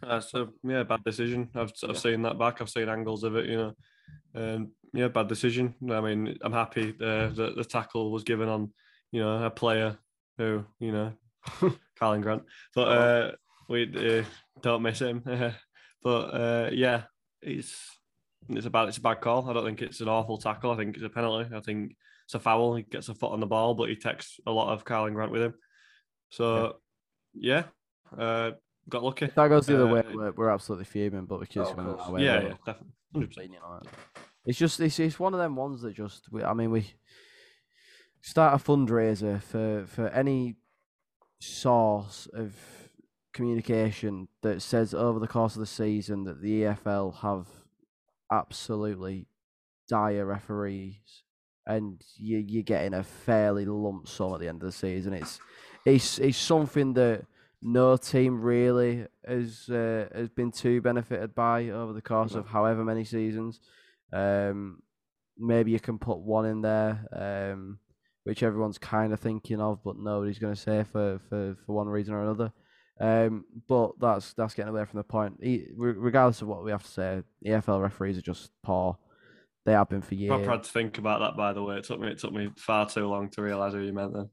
Uh, 0.02 0.20
so 0.20 0.48
yeah, 0.62 0.82
bad 0.82 1.04
decision. 1.04 1.48
I've 1.54 1.72
I've 1.82 1.90
Yeah. 1.90 1.98
seen 1.98 2.22
that 2.22 2.38
back. 2.38 2.60
I've 2.60 2.70
seen 2.70 2.88
angles 2.88 3.24
of 3.24 3.36
it. 3.36 3.46
You 3.46 3.56
know, 3.56 3.74
and 4.34 4.68
yeah, 4.92 5.08
bad 5.08 5.28
decision. 5.28 5.74
I 5.90 6.00
mean, 6.00 6.36
I'm 6.42 6.52
happy 6.52 6.90
uh, 7.00 7.28
that 7.28 7.54
the 7.56 7.64
tackle 7.64 8.10
was 8.10 8.24
given 8.24 8.48
on 8.48 8.72
you 9.12 9.20
know 9.20 9.44
a 9.44 9.50
player 9.50 9.96
who 10.38 10.64
you 10.80 10.92
know, 10.92 11.12
Karlan 12.00 12.22
Grant. 12.22 12.42
But 12.74 12.88
uh, 12.88 13.32
we 13.68 14.20
uh, 14.20 14.24
don't 14.60 14.82
miss 14.82 15.00
him. 15.00 15.22
but 16.02 16.20
uh, 16.34 16.70
yeah, 16.72 17.04
it's 17.42 17.98
it's 18.48 18.66
a 18.66 18.70
bad 18.70 18.88
it's 18.88 18.98
a 18.98 19.02
bad 19.02 19.20
call. 19.20 19.48
I 19.48 19.52
don't 19.52 19.64
think 19.64 19.82
it's 19.82 20.00
an 20.00 20.08
awful 20.08 20.38
tackle. 20.38 20.72
I 20.72 20.76
think 20.76 20.96
it's 20.96 21.04
a 21.04 21.08
penalty. 21.10 21.54
I 21.54 21.60
think 21.60 21.96
it's 22.24 22.34
a 22.34 22.40
foul. 22.40 22.74
He 22.74 22.82
gets 22.82 23.08
a 23.08 23.14
foot 23.14 23.32
on 23.32 23.40
the 23.40 23.46
ball, 23.46 23.74
but 23.74 23.88
he 23.88 23.96
takes 23.96 24.40
a 24.46 24.50
lot 24.50 24.72
of 24.72 24.84
Karlan 24.84 25.14
Grant 25.14 25.32
with 25.32 25.42
him. 25.42 25.54
So 26.30 26.78
yeah, 27.38 27.64
uh, 28.16 28.52
got 28.88 29.02
lucky. 29.04 29.26
If 29.26 29.34
that 29.34 29.48
goes 29.48 29.66
the 29.66 29.74
other 29.76 29.86
way, 29.92 30.00
Uh, 30.00 30.12
we're, 30.14 30.30
we're 30.32 30.50
absolutely 30.50 30.84
fuming, 30.86 31.26
but 31.26 31.40
because 31.40 31.68
Oh, 31.70 31.74
we're 31.76 31.82
not 31.84 31.96
course. 31.98 32.08
away, 32.08 32.24
yeah, 32.24 32.40
yeah, 32.42 32.54
definitely. 32.64 32.92
100%. 33.14 33.36
lenient 33.36 33.62
on 33.64 33.82
it. 33.82 33.88
It's 34.46 34.58
just 34.58 34.78
it's, 34.80 34.98
it's 35.00 35.18
one 35.18 35.34
of 35.34 35.40
them 35.40 35.56
ones 35.56 35.82
that 35.82 35.94
just 35.94 36.30
we, 36.30 36.42
I 36.42 36.52
mean 36.54 36.70
we 36.70 36.92
start 38.20 38.54
a 38.60 38.62
fundraiser 38.64 39.42
for 39.42 39.84
for 39.86 40.08
any 40.08 40.56
source 41.40 42.28
of 42.32 42.54
communication 43.32 44.28
that 44.42 44.62
says 44.62 44.94
over 44.94 45.18
the 45.18 45.26
course 45.28 45.54
of 45.54 45.60
the 45.60 45.66
season 45.66 46.24
that 46.24 46.40
the 46.40 46.62
EFL 46.62 47.16
have 47.20 47.46
absolutely 48.32 49.26
dire 49.88 50.24
referees 50.26 51.22
and 51.66 52.02
you 52.16 52.38
you're 52.38 52.62
getting 52.62 52.94
a 52.94 53.02
fairly 53.02 53.64
lump 53.64 54.08
sum 54.08 54.32
at 54.34 54.40
the 54.40 54.48
end 54.48 54.62
of 54.62 54.66
the 54.66 54.72
season. 54.72 55.12
It's 55.12 55.40
it's 55.86 56.18
it's 56.18 56.36
something 56.36 56.92
that 56.94 57.24
no 57.62 57.96
team 57.96 58.42
really 58.42 59.06
has 59.26 59.68
uh, 59.70 60.08
has 60.14 60.28
been 60.28 60.52
too 60.52 60.82
benefited 60.82 61.34
by 61.34 61.70
over 61.70 61.94
the 61.94 62.02
course 62.02 62.34
of 62.34 62.46
however 62.46 62.84
many 62.84 63.04
seasons. 63.04 63.60
Um, 64.12 64.82
maybe 65.38 65.70
you 65.70 65.80
can 65.80 65.98
put 65.98 66.18
one 66.18 66.44
in 66.44 66.60
there. 66.60 67.06
Um, 67.12 67.78
which 68.26 68.42
everyone's 68.42 68.76
kind 68.76 69.12
of 69.12 69.20
thinking 69.20 69.60
of, 69.60 69.78
but 69.84 69.96
nobody's 69.96 70.40
going 70.40 70.52
to 70.52 70.60
say 70.60 70.84
for, 70.90 71.20
for, 71.28 71.56
for 71.64 71.72
one 71.72 71.86
reason 71.86 72.12
or 72.12 72.24
another. 72.24 72.52
Um, 73.00 73.44
but 73.68 73.92
that's 74.00 74.32
that's 74.32 74.52
getting 74.52 74.70
away 74.70 74.84
from 74.84 74.98
the 74.98 75.04
point. 75.04 75.38
E- 75.44 75.68
re- 75.76 75.94
regardless 75.96 76.42
of 76.42 76.48
what 76.48 76.64
we 76.64 76.72
have 76.72 76.82
to 76.82 76.90
say, 76.90 77.22
EFL 77.46 77.80
referees 77.80 78.18
are 78.18 78.22
just 78.22 78.50
poor. 78.64 78.98
They 79.64 79.74
have 79.74 79.88
been 79.88 80.02
for 80.02 80.16
years. 80.16 80.30
Proper 80.30 80.50
had 80.50 80.64
to 80.64 80.70
think 80.70 80.98
about 80.98 81.20
that. 81.20 81.36
By 81.36 81.52
the 81.52 81.62
way, 81.62 81.76
it 81.76 81.84
took 81.84 82.00
me 82.00 82.08
it 82.08 82.18
took 82.18 82.32
me 82.32 82.50
far 82.56 82.88
too 82.88 83.06
long 83.06 83.30
to 83.30 83.42
realise 83.42 83.74
who 83.74 83.80
you 83.80 83.92
meant. 83.92 84.14
Then 84.14 84.30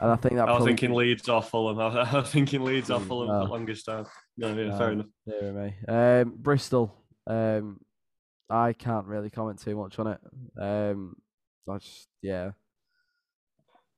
And 0.00 0.10
I 0.10 0.16
think 0.16 0.34
that 0.34 0.48
I 0.48 0.52
was 0.52 0.56
probably 0.58 0.66
thinking 0.72 0.92
Leeds 0.94 1.28
or 1.28 1.42
Fulham. 1.42 1.78
I 1.80 2.12
was 2.18 2.30
thinking 2.30 2.62
Leeds 2.62 2.90
or 2.90 2.98
Mm, 3.00 3.06
Fulham 3.06 3.28
no. 3.28 3.40
for 3.42 3.46
the 3.46 3.52
longest 3.52 3.86
time. 3.86 4.06
No, 4.36 4.48
yeah, 4.48 4.68
No. 4.70 4.78
fair 4.78 4.92
enough. 4.92 5.06
Dear 5.26 5.52
me. 5.52 5.74
Um, 5.88 6.34
Bristol. 6.36 6.94
Um, 7.26 7.80
I 8.50 8.72
can't 8.72 9.06
really 9.06 9.30
comment 9.30 9.60
too 9.60 9.76
much 9.76 9.98
on 9.98 10.06
it. 10.08 10.18
Um, 10.60 11.14
I 11.70 11.78
just 11.78 12.08
yeah. 12.20 12.50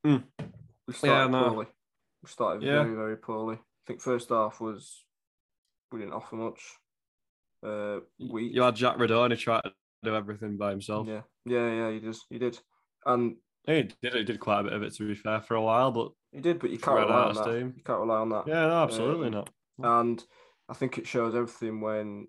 We 0.04 0.20
started 0.92 1.30
no. 1.32 1.48
poorly. 1.48 1.66
We 2.22 2.28
started 2.28 2.62
Yeah. 2.62 2.82
very, 2.82 2.94
very 2.94 3.16
poorly. 3.16 3.56
I 3.56 3.82
think 3.86 4.02
first 4.02 4.28
half 4.28 4.60
was 4.60 5.04
we 5.90 6.00
didn't 6.00 6.12
offer 6.14 6.36
much. 6.36 6.60
Uh, 7.66 8.00
we 8.18 8.44
You 8.48 8.62
had 8.62 8.76
Jack 8.76 8.96
Rudoni 8.98 9.38
try 9.38 9.60
to 9.62 9.72
do 10.02 10.14
everything 10.14 10.58
by 10.58 10.70
himself. 10.70 11.06
yeah, 11.08 11.22
yeah, 11.46 11.70
yeah. 11.72 11.90
He 11.90 12.00
did, 12.00 12.16
he 12.28 12.38
did, 12.38 12.58
and 13.06 13.36
He 13.66 13.82
did, 14.02 14.12
he 14.14 14.24
did 14.24 14.40
quite 14.40 14.60
a 14.60 14.64
bit 14.64 14.72
of 14.74 14.82
it 14.82 14.94
to 14.96 15.06
be 15.08 15.14
fair 15.14 15.40
for 15.40 15.54
a 15.54 15.62
while, 15.62 15.90
but 15.90 16.12
he 16.32 16.40
did. 16.40 16.58
But 16.58 16.70
you 16.70 16.78
can't 16.78 16.98
rely 16.98 17.22
on 17.24 17.34
that. 17.34 17.42
steam. 17.44 17.74
You 17.76 17.82
can't 17.82 18.00
rely 18.00 18.18
on 18.18 18.28
that. 18.30 18.46
yeah, 18.46 18.66
no, 18.66 18.82
absolutely 18.82 19.28
Um, 19.28 19.32
not. 19.32 19.50
And 19.82 20.24
I 20.68 20.74
think 20.74 20.98
it 20.98 21.06
shows 21.06 21.34
everything 21.34 21.80
when 21.80 22.28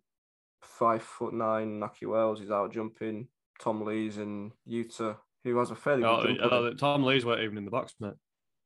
five 0.62 1.04
foot 1.04 1.34
nine 1.34 1.80
Nahki 1.80 2.08
Wells 2.08 2.42
is 2.42 2.52
out 2.52 2.74
jumping 2.74 3.28
Tom 3.60 3.84
Lees 3.84 4.18
and 4.18 4.52
Yuta, 4.70 5.18
who 5.44 5.58
has 5.58 5.72
a 5.72 5.76
fairly 5.76 6.04
Oh, 6.04 6.22
good 6.24 6.38
jump. 6.40 6.78
Tom 6.80 7.04
Lees 7.04 7.26
weren't 7.26 7.42
even 7.44 7.58
in 7.58 7.66
the 7.66 7.72
box, 7.72 7.94
mate. 8.00 8.14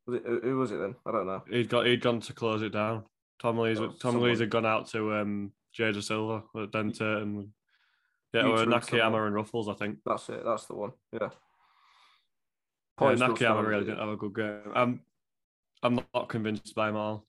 Was 0.08 0.16
it, 0.18 0.24
who 0.44 0.58
was 0.58 0.72
it 0.72 0.78
then? 0.78 0.96
I 1.06 1.12
don't 1.12 1.28
know. 1.28 1.44
He'd 1.50 1.70
got 1.70 1.86
he'd 1.86 2.02
gone 2.02 2.20
to 2.22 2.34
close 2.34 2.62
it 2.62 2.70
down. 2.72 3.04
Tom 3.40 3.58
Lees 3.58 3.80
Oh, 3.80 3.88
Tom 3.88 3.98
someone- 4.14 4.30
Lees 4.30 4.40
had 4.40 4.50
gone 4.50 4.66
out 4.66 4.88
to 4.90 5.14
um 5.16 5.52
Jada 5.78 6.02
Silva 6.04 6.44
at 6.56 6.72
Dente 6.72 7.22
and 7.22 7.50
yeah, 8.34 8.42
or 8.44 8.62
and 8.62 8.74
and 8.74 8.74
Ruffels, 8.74 9.70
I 9.72 9.74
think. 9.74 10.00
That's 10.06 10.30
it. 10.30 10.44
That's 10.46 10.66
the 10.66 10.76
one. 10.76 10.92
Yeah. 11.12 11.30
Yeah, 13.02 13.08
Point 13.08 13.20
Nakayama 13.20 13.38
stands, 13.38 13.68
really 13.68 13.86
didn't 13.86 14.00
have 14.00 14.10
a 14.10 14.18
good 14.18 14.36
game. 14.36 14.72
I'm 14.74 15.02
I'm 15.82 16.02
not 16.14 16.30
convinced 16.30 16.76
by 16.76 16.90
him 16.90 16.96
all. 16.96 17.26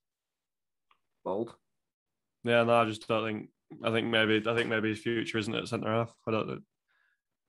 Bold. 1.24 1.54
Yeah, 2.44 2.64
no, 2.64 2.74
I 2.74 2.84
just 2.86 3.06
don't 3.06 3.26
think. 3.26 3.48
I 3.84 3.90
think 3.90 4.08
maybe 4.08 4.42
I 4.46 4.54
think 4.54 4.68
maybe 4.68 4.88
his 4.88 5.00
future 5.00 5.38
isn't 5.38 5.54
at 5.54 5.68
centre 5.68 5.90
half. 5.90 6.14
I 6.26 6.32
don't. 6.32 6.62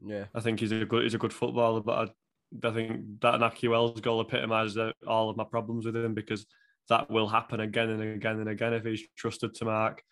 Yeah. 0.06 0.26
I 0.34 0.40
think 0.40 0.60
he's 0.60 0.72
a 0.72 0.86
good 0.86 1.04
he's 1.04 1.14
a 1.14 1.20
good 1.20 1.34
footballer, 1.34 1.82
but 1.82 2.14
I, 2.64 2.68
I 2.68 2.72
think 2.72 3.22
that 3.22 3.40
Nahki 3.40 3.70
Wells 3.70 4.00
goal 4.02 4.22
epitomises 4.22 4.94
all 5.08 5.30
of 5.30 5.38
my 5.38 5.44
problems 5.44 5.86
with 5.86 5.96
him 5.96 6.14
because 6.14 6.46
that 6.90 7.10
will 7.10 7.28
happen 7.28 7.60
again 7.60 7.90
and 7.90 8.02
again 8.02 8.40
and 8.40 8.50
again 8.50 8.74
if 8.74 8.84
he's 8.84 9.04
trusted 9.16 9.56
to 9.56 9.66
mark. 9.66 10.04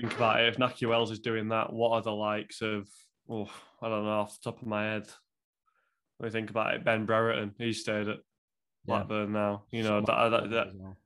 Think 0.00 0.14
about 0.14 0.40
it. 0.40 0.48
If 0.48 0.56
Nahki 0.56 0.88
Wells 0.88 1.10
is 1.10 1.20
doing 1.20 1.48
that, 1.48 1.72
what 1.72 1.90
are 1.92 2.02
the 2.02 2.12
likes 2.12 2.62
of? 2.62 2.88
Oh, 3.28 3.50
I 3.82 3.88
don't 3.88 4.04
know 4.04 4.20
off 4.20 4.38
the 4.40 4.50
top 4.50 4.62
of 4.62 4.66
my 4.66 4.84
head. 4.84 5.08
When 6.20 6.26
we 6.26 6.32
think 6.32 6.50
about 6.50 6.74
it, 6.74 6.84
Ben 6.84 7.06
Brereton, 7.06 7.54
he 7.56 7.72
stayed 7.72 8.06
at 8.06 8.18
Yeah. 8.84 9.04
Blackburn 9.04 9.32
now. 9.32 9.62
You 9.70 9.82
know, 9.82 10.02
that, 10.02 10.28
that, 10.28 10.50
that, 10.50 10.66
well. 10.74 10.98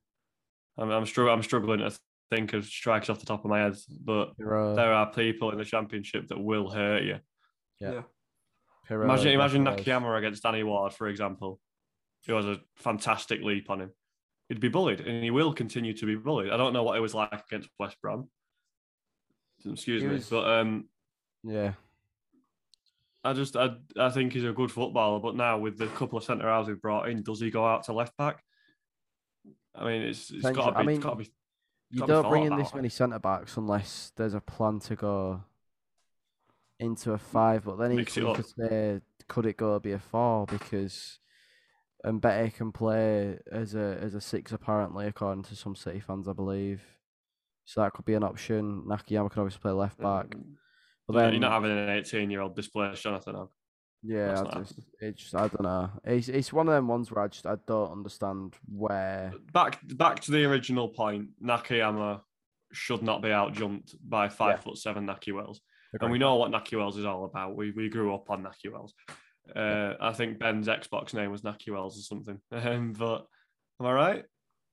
I'm, 0.76 0.90
I'm, 0.90 1.06
struggling, 1.06 1.34
I'm 1.36 1.42
struggling 1.44 1.78
to 1.78 1.96
think 2.30 2.52
of 2.52 2.66
strikers 2.66 3.10
off 3.10 3.20
the 3.20 3.26
top 3.26 3.44
of 3.44 3.48
my 3.48 3.60
head, 3.60 3.76
but 4.04 4.36
Pirro, 4.36 4.74
there 4.74 4.92
are 4.92 5.12
people 5.12 5.52
in 5.52 5.58
the 5.58 5.64
championship 5.64 6.26
that 6.28 6.40
will 6.42 6.68
hurt 6.68 7.04
you. 7.04 7.20
Yeah. 7.78 7.92
Yeah. 7.92 8.02
Pirro, 8.88 9.04
Imagine, 9.04 9.28
imagine 9.28 9.62
Naki 9.62 9.84
Nakayama 9.84 10.18
against 10.18 10.42
Danny 10.42 10.64
Ward, 10.64 10.92
for 10.92 11.06
example, 11.06 11.60
who 12.26 12.34
has 12.34 12.46
a 12.46 12.60
fantastic 12.74 13.40
leap 13.40 13.70
on 13.70 13.82
him. 13.82 13.90
He'd 14.48 14.58
be 14.58 14.68
bullied, 14.68 15.00
and 15.00 15.22
he 15.22 15.30
will 15.30 15.54
continue 15.54 15.92
to 15.94 16.06
be 16.06 16.16
bullied. 16.16 16.50
I 16.50 16.56
don't 16.56 16.72
know 16.72 16.82
what 16.82 16.96
it 16.96 17.00
was 17.00 17.14
like 17.14 17.32
against 17.32 17.68
West 17.78 17.98
Brom. 18.02 18.28
Excuse 19.64 20.02
He 20.02 20.08
me, 20.08 20.20
but 20.28 20.44
um, 20.58 20.88
Yeah. 21.44 21.74
I 23.24 23.32
just 23.32 23.56
I, 23.56 23.70
I 23.98 24.10
think 24.10 24.34
he's 24.34 24.44
a 24.44 24.52
good 24.52 24.70
footballer. 24.70 25.18
But 25.18 25.34
now 25.34 25.58
with 25.58 25.78
the 25.78 25.86
couple 25.88 26.18
of 26.18 26.24
centre 26.24 26.48
halves 26.48 26.68
we've 26.68 26.80
brought 26.80 27.08
in, 27.08 27.22
does 27.22 27.40
he 27.40 27.50
go 27.50 27.66
out 27.66 27.84
to 27.84 27.92
left 27.92 28.16
back? 28.16 28.42
I 29.74 29.84
mean, 29.86 30.02
it's 30.02 30.30
it's 30.30 30.42
got 30.42 30.66
to 30.66 30.72
be. 30.72 30.76
I 30.76 30.82
mean, 30.82 31.00
be 31.16 31.32
You 31.90 32.06
don't 32.06 32.28
bring 32.28 32.44
in 32.44 32.56
this 32.56 32.74
many 32.74 32.90
centre 32.90 33.18
backs 33.18 33.56
unless 33.56 34.12
there's 34.16 34.34
a 34.34 34.40
plan 34.40 34.78
to 34.80 34.94
go 34.94 35.42
into 36.78 37.12
a 37.12 37.18
five. 37.18 37.64
But 37.64 37.78
then 37.78 37.96
Mix 37.96 38.16
it 38.16 38.20
equally, 38.20 38.30
up. 38.30 38.36
could 38.36 38.70
say, 38.70 39.00
could 39.26 39.46
it 39.46 39.56
go 39.56 39.78
be 39.78 39.92
a 39.92 39.98
four? 39.98 40.46
Because 40.46 41.18
Mbete 42.04 42.54
can 42.54 42.72
play 42.72 43.38
as 43.50 43.74
a 43.74 43.98
as 44.00 44.14
a 44.14 44.20
six 44.20 44.52
apparently, 44.52 45.06
according 45.06 45.44
to 45.44 45.56
some 45.56 45.74
City 45.74 46.00
fans, 46.00 46.28
I 46.28 46.34
believe. 46.34 46.82
So 47.64 47.80
that 47.80 47.94
could 47.94 48.04
be 48.04 48.14
an 48.14 48.22
option. 48.22 48.84
Nakayama 48.86 49.30
can 49.30 49.40
obviously 49.40 49.62
play 49.62 49.72
left 49.72 49.98
mm. 49.98 50.02
back. 50.02 50.36
But 51.06 51.14
Yeah, 51.16 51.22
then, 51.24 51.32
you're 51.32 51.40
not 51.40 51.52
having 51.52 51.70
an 51.70 51.88
18 51.90 52.30
year 52.30 52.40
old 52.40 52.56
displaced 52.56 53.02
Jonathan. 53.02 53.34
Hogg. 53.34 53.50
yeah, 54.02 54.42
I 54.42 54.58
just, 54.60 54.80
it's 55.00 55.22
just, 55.22 55.34
I 55.34 55.48
don't 55.48 55.62
know. 55.62 55.90
It's 56.04 56.28
it's 56.28 56.52
one 56.52 56.68
of 56.68 56.74
them 56.74 56.88
ones 56.88 57.10
where 57.10 57.24
I 57.24 57.28
just 57.28 57.46
I 57.46 57.56
don't 57.66 57.92
understand 57.92 58.54
where. 58.66 59.32
Back 59.52 59.80
back 59.96 60.20
to 60.20 60.30
the 60.32 60.44
original 60.44 60.88
point. 60.88 61.28
Nakayama 61.42 62.20
should 62.72 63.02
not 63.02 63.22
be 63.22 63.30
out 63.30 63.52
jumped 63.52 63.94
by 64.08 64.28
five 64.28 64.56
Yeah. 64.58 64.62
foot 64.62 64.78
seven 64.78 65.06
Nahki 65.06 65.32
Wells. 65.34 65.60
and 66.00 66.10
we 66.10 66.18
know 66.18 66.34
what 66.36 66.50
Nahki 66.50 66.76
Wells 66.76 66.98
is 66.98 67.04
all 67.04 67.24
about. 67.24 67.54
We 67.56 67.70
we 67.70 67.88
grew 67.88 68.14
up 68.14 68.28
on 68.30 68.42
Nahki 68.42 68.72
Wells. 68.72 68.94
Uh, 69.54 69.92
I 70.00 70.12
think 70.14 70.38
Ben's 70.38 70.68
Xbox 70.68 71.12
name 71.14 71.30
was 71.30 71.42
Nahki 71.42 71.70
Wells 71.70 71.98
or 71.98 72.02
something. 72.02 72.40
Um, 72.50 72.94
but 72.94 73.26
am 73.80 73.86
I 73.86 73.92
right? 73.92 74.24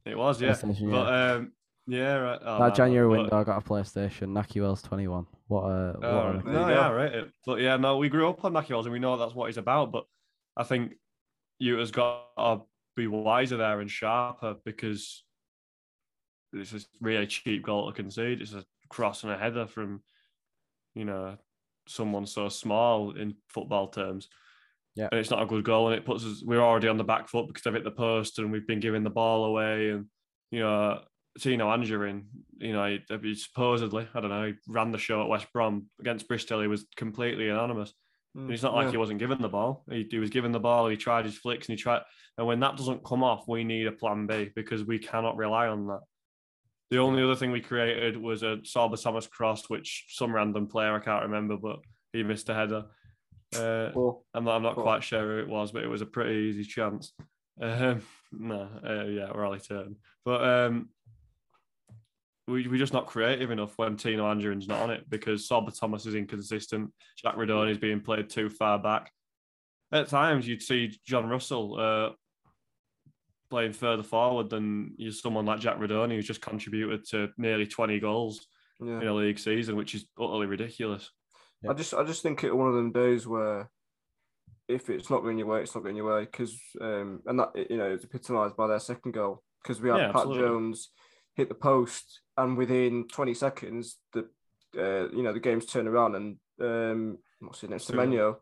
It 0.06 0.18
was, 0.18 0.42
yeah. 0.42 0.56
But 0.62 0.80
yeah. 0.80 1.34
um, 1.34 1.52
yeah, 1.88 2.16
right. 2.16 2.40
Oh, 2.44 2.54
that 2.60 2.60
man, 2.60 2.76
January 2.76 3.08
but- 3.10 3.22
window, 3.22 3.38
I 3.40 3.44
got 3.44 3.58
a 3.66 3.68
PlayStation. 3.68 4.30
Nahki 4.30 4.62
Wells 4.62 4.82
twenty 4.82 5.08
one. 5.08 5.26
What 5.48 5.64
a 5.64 5.94
what 6.00 6.04
Oh, 6.06 6.42
a 6.46 6.50
no, 6.52 6.70
yeah, 6.70 6.90
go. 6.90 6.94
right. 6.94 7.26
But 7.46 7.60
yeah, 7.62 7.78
no, 7.78 7.98
we 7.98 8.10
grew 8.10 8.30
up 8.30 8.44
on 8.46 8.54
Nahki 8.54 8.70
Wells 8.70 8.86
and 8.86 8.94
we 8.94 9.00
know 9.00 9.18
that's 9.18 9.36
what 9.36 9.48
he's 9.48 9.58
about. 9.58 9.92
But 9.92 10.06
I 10.56 10.64
think 10.64 10.94
you 11.60 11.78
has 11.78 11.92
got 11.92 12.26
to 12.38 12.62
be 12.96 13.08
wiser 13.08 13.58
there 13.58 13.80
and 13.82 13.90
sharper 13.90 14.56
because 14.66 15.24
it's 16.54 16.74
a 16.74 16.80
really 17.02 17.28
cheap 17.28 17.64
goal 17.64 17.88
to 17.88 17.96
concede. 17.96 18.42
It's 18.42 18.54
a 18.54 18.66
cross 18.90 19.24
and 19.24 19.32
a 19.32 19.38
header 19.38 19.68
from, 19.68 20.02
you 20.96 21.06
know, 21.06 21.38
someone 21.88 22.26
so 22.26 22.50
small 22.50 23.12
in 23.12 23.36
football 23.48 23.88
terms. 23.88 24.28
Yeah. 24.96 25.08
And 25.12 25.20
it's 25.22 25.30
not 25.30 25.42
a 25.42 25.46
good 25.46 25.64
goal, 25.64 25.88
and 25.88 25.96
it 25.98 26.06
puts 26.06 26.26
us. 26.26 26.44
We're 26.46 26.60
already 26.62 26.90
on 26.90 26.98
the 26.98 27.04
back 27.06 27.30
foot 27.30 27.48
because 27.48 27.64
they've 27.64 27.74
hit 27.74 27.86
the 27.86 27.92
post, 27.92 28.40
and 28.40 28.52
we've 28.52 28.68
been 28.68 28.82
giving 28.82 29.04
the 29.04 29.10
ball 29.10 29.46
away. 29.46 29.90
And 29.92 30.08
you 30.52 30.60
know, 30.60 31.00
Tino 31.40 31.70
Anjorin, 31.70 32.24
you 32.58 32.74
know, 32.74 32.86
he, 32.86 33.18
he 33.22 33.36
supposedly, 33.36 34.08
I 34.14 34.20
don't 34.20 34.30
know, 34.30 34.48
he 34.48 34.54
ran 34.68 34.92
the 34.92 34.98
show 34.98 35.22
at 35.22 35.30
West 35.30 35.48
Brom 35.54 35.88
against 36.00 36.28
Bristol. 36.28 36.62
He 36.62 36.68
was 36.68 36.86
completely 36.96 37.50
anonymous. 37.50 37.94
Mm, 38.38 38.44
And 38.46 38.52
it's 38.54 38.64
not 38.64 38.74
like 38.74 38.86
yeah. 38.86 38.92
he 38.92 38.98
wasn't 38.98 39.20
given 39.20 39.42
the 39.42 39.50
ball. 39.50 39.84
He, 39.90 40.08
he 40.10 40.20
was 40.20 40.30
given 40.30 40.52
the 40.52 40.60
ball. 40.60 40.88
He 40.88 40.98
tried 40.98 41.26
his 41.26 41.38
flicks, 41.38 41.68
and 41.70 41.78
he 41.78 41.82
tried. 41.82 42.02
And 42.38 42.48
when 42.48 42.60
that 42.62 42.78
doesn't 42.78 43.04
come 43.06 43.24
off, 43.24 43.48
we 43.48 43.64
need 43.64 43.88
a 43.88 43.92
plan 43.92 44.28
B 44.28 44.50
because 44.56 44.84
we 44.84 45.00
cannot 45.00 45.38
rely 45.38 45.68
on 45.68 45.88
that. 45.88 46.02
The 46.90 46.98
only 46.98 47.24
other 47.24 47.36
thing 47.36 47.52
we 47.52 47.62
created 47.62 48.18
was 48.18 48.44
a 48.44 48.58
Sorba 48.64 49.02
Thomas 49.02 49.26
cross, 49.28 49.70
which 49.70 50.06
some 50.10 50.34
random 50.34 50.68
player 50.68 50.94
I 50.94 51.00
can't 51.00 51.24
remember, 51.24 51.56
but 51.56 51.80
he 52.12 52.24
missed 52.24 52.50
a 52.50 52.54
header. 52.54 52.86
Uh, 53.56 53.92
Well, 53.96 54.26
I'm 54.34 54.44
not, 54.44 54.56
I'm 54.58 54.64
not 54.64 54.76
Cool. 54.76 54.84
quite 54.84 55.04
sure 55.04 55.22
who 55.22 55.40
it 55.40 55.48
was, 55.48 55.72
but 55.72 55.84
it 55.84 55.88
was 55.88 56.02
a 56.02 56.06
pretty 56.06 56.50
easy 56.50 56.66
chance. 56.66 57.14
Um, 57.62 58.02
no, 58.34 58.68
uh, 58.86 59.06
yeah, 59.06 59.30
Raleigh 59.32 59.60
turn. 59.60 59.96
But 60.26 60.44
um, 60.44 60.90
we, 62.48 62.68
we're 62.68 62.78
just 62.78 62.94
not 62.94 63.08
creative 63.08 63.52
enough 63.52 63.78
when 63.78 63.98
Tino 63.98 64.26
Anjorin's 64.26 64.68
not 64.68 64.82
on 64.82 64.90
it 64.92 65.10
because 65.10 65.48
Sorba 65.48 65.78
Thomas 65.78 66.06
is 66.06 66.16
inconsistent. 66.16 66.92
Jack 67.18 67.36
Rudoni 67.36 67.72
is 67.72 67.78
being 67.78 68.02
played 68.02 68.30
too 68.30 68.50
far 68.50 68.80
back. 68.80 69.12
At 69.92 70.08
times, 70.08 70.48
you'd 70.48 70.62
see 70.62 70.98
John 71.06 71.28
Russell 71.28 71.80
uh, 71.80 72.10
playing 73.50 73.74
further 73.74 74.04
forward 74.04 74.50
than 74.50 74.94
you 74.98 75.12
someone 75.12 75.46
like 75.46 75.60
Jack 75.60 75.78
Rudoni, 75.78 76.16
who's 76.16 76.28
just 76.28 76.42
contributed 76.42 77.08
to 77.10 77.30
nearly 77.38 77.68
20 77.68 78.00
goals 78.00 78.48
yeah. 78.80 79.02
in 79.02 79.08
a 79.08 79.14
league 79.14 79.38
season, 79.38 79.76
which 79.76 79.94
is 79.94 80.06
utterly 80.20 80.48
ridiculous. 80.48 81.12
Yeah. 81.62 81.72
I 81.72 81.74
just 81.74 81.94
I 81.94 82.04
just 82.04 82.24
think 82.24 82.44
it's 82.44 82.54
one 82.54 82.70
of 82.70 82.74
them 82.74 82.92
days 82.92 83.28
where 83.28 83.70
if 84.68 84.90
it's 84.90 85.10
not 85.10 85.22
going 85.22 85.38
your 85.38 85.48
way, 85.48 85.62
it's 85.62 85.76
not 85.76 85.84
going 85.84 85.98
your 85.98 86.16
way. 86.16 86.26
Because 86.26 86.58
um, 86.80 87.22
and 87.26 87.40
that 87.40 87.52
you 87.70 87.78
know 87.78 87.92
it's 87.92 88.06
epitomised 88.06 88.56
by 88.56 88.68
their 88.68 88.80
second 88.80 89.12
goal 89.12 89.44
because 89.62 89.82
we 89.82 89.90
had 89.90 89.98
Yeah, 89.98 90.08
Pat 90.08 90.16
absolutely. 90.16 90.48
Jones 90.48 90.90
hit 91.36 91.50
the 91.50 91.56
post 91.56 92.22
and 92.38 92.58
within 92.58 93.08
20 93.08 93.34
seconds 93.34 93.98
the 94.14 94.28
uh, 94.78 95.10
you 95.16 95.24
know 95.24 95.34
the 95.34 95.40
game's 95.40 95.66
turned 95.66 95.88
around 95.88 96.16
and 96.16 96.38
um, 96.62 97.18
what's 97.40 97.62
his 97.62 97.70
name 97.70 97.80
Two 97.80 97.94
nil. 98.06 98.06
Semenyo 98.06 98.36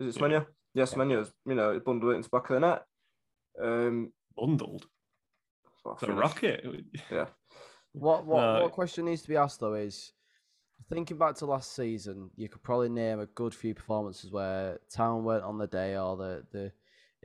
is 0.00 0.16
it 0.16 0.20
Yeah. 0.20 0.28
Semenyo? 0.28 0.46
Yes, 0.74 0.94
Semenyo's 0.94 1.32
you 1.46 1.54
know 1.54 1.78
bundled 1.84 2.12
it 2.12 2.16
into 2.16 2.28
the 2.30 2.36
back 2.38 2.50
of 2.50 2.54
the 2.54 2.60
net. 2.60 2.82
Um, 3.62 4.12
Bundled. 4.36 4.86
so 5.84 5.96
The 6.06 6.12
rocket. 6.12 6.64
Yeah. 7.10 7.26
What 7.92 8.26
what 8.26 8.40
No. 8.40 8.62
what 8.62 8.72
question 8.72 9.04
needs 9.04 9.22
to 9.22 9.28
be 9.28 9.36
asked 9.36 9.60
though 9.60 9.74
is 9.74 10.12
thinking 10.90 11.16
back 11.16 11.36
to 11.36 11.46
last 11.46 11.74
season, 11.74 12.30
you 12.36 12.48
could 12.48 12.62
probably 12.62 12.88
name 12.88 13.20
a 13.20 13.26
good 13.26 13.54
few 13.54 13.74
performances 13.74 14.30
where 14.32 14.80
Town 14.92 15.24
weren't 15.24 15.44
on 15.44 15.56
the 15.58 15.66
day 15.68 15.96
or 15.96 16.16
the 16.16 16.44
the 16.50 16.72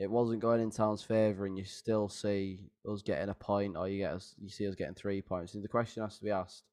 it 0.00 0.10
wasn't 0.10 0.40
going 0.40 0.62
in 0.62 0.70
Town's 0.70 1.02
favour, 1.02 1.44
and 1.44 1.58
you 1.58 1.64
still 1.64 2.08
see 2.08 2.58
us 2.90 3.02
getting 3.02 3.28
a 3.28 3.34
point, 3.34 3.76
or 3.76 3.86
you 3.86 3.98
get 3.98 4.14
us, 4.14 4.34
you 4.40 4.48
see 4.48 4.66
us 4.66 4.74
getting 4.74 4.94
three 4.94 5.20
points. 5.20 5.54
And 5.54 5.62
the 5.62 5.68
question 5.68 6.02
has 6.02 6.16
to 6.16 6.24
be 6.24 6.30
asked: 6.30 6.64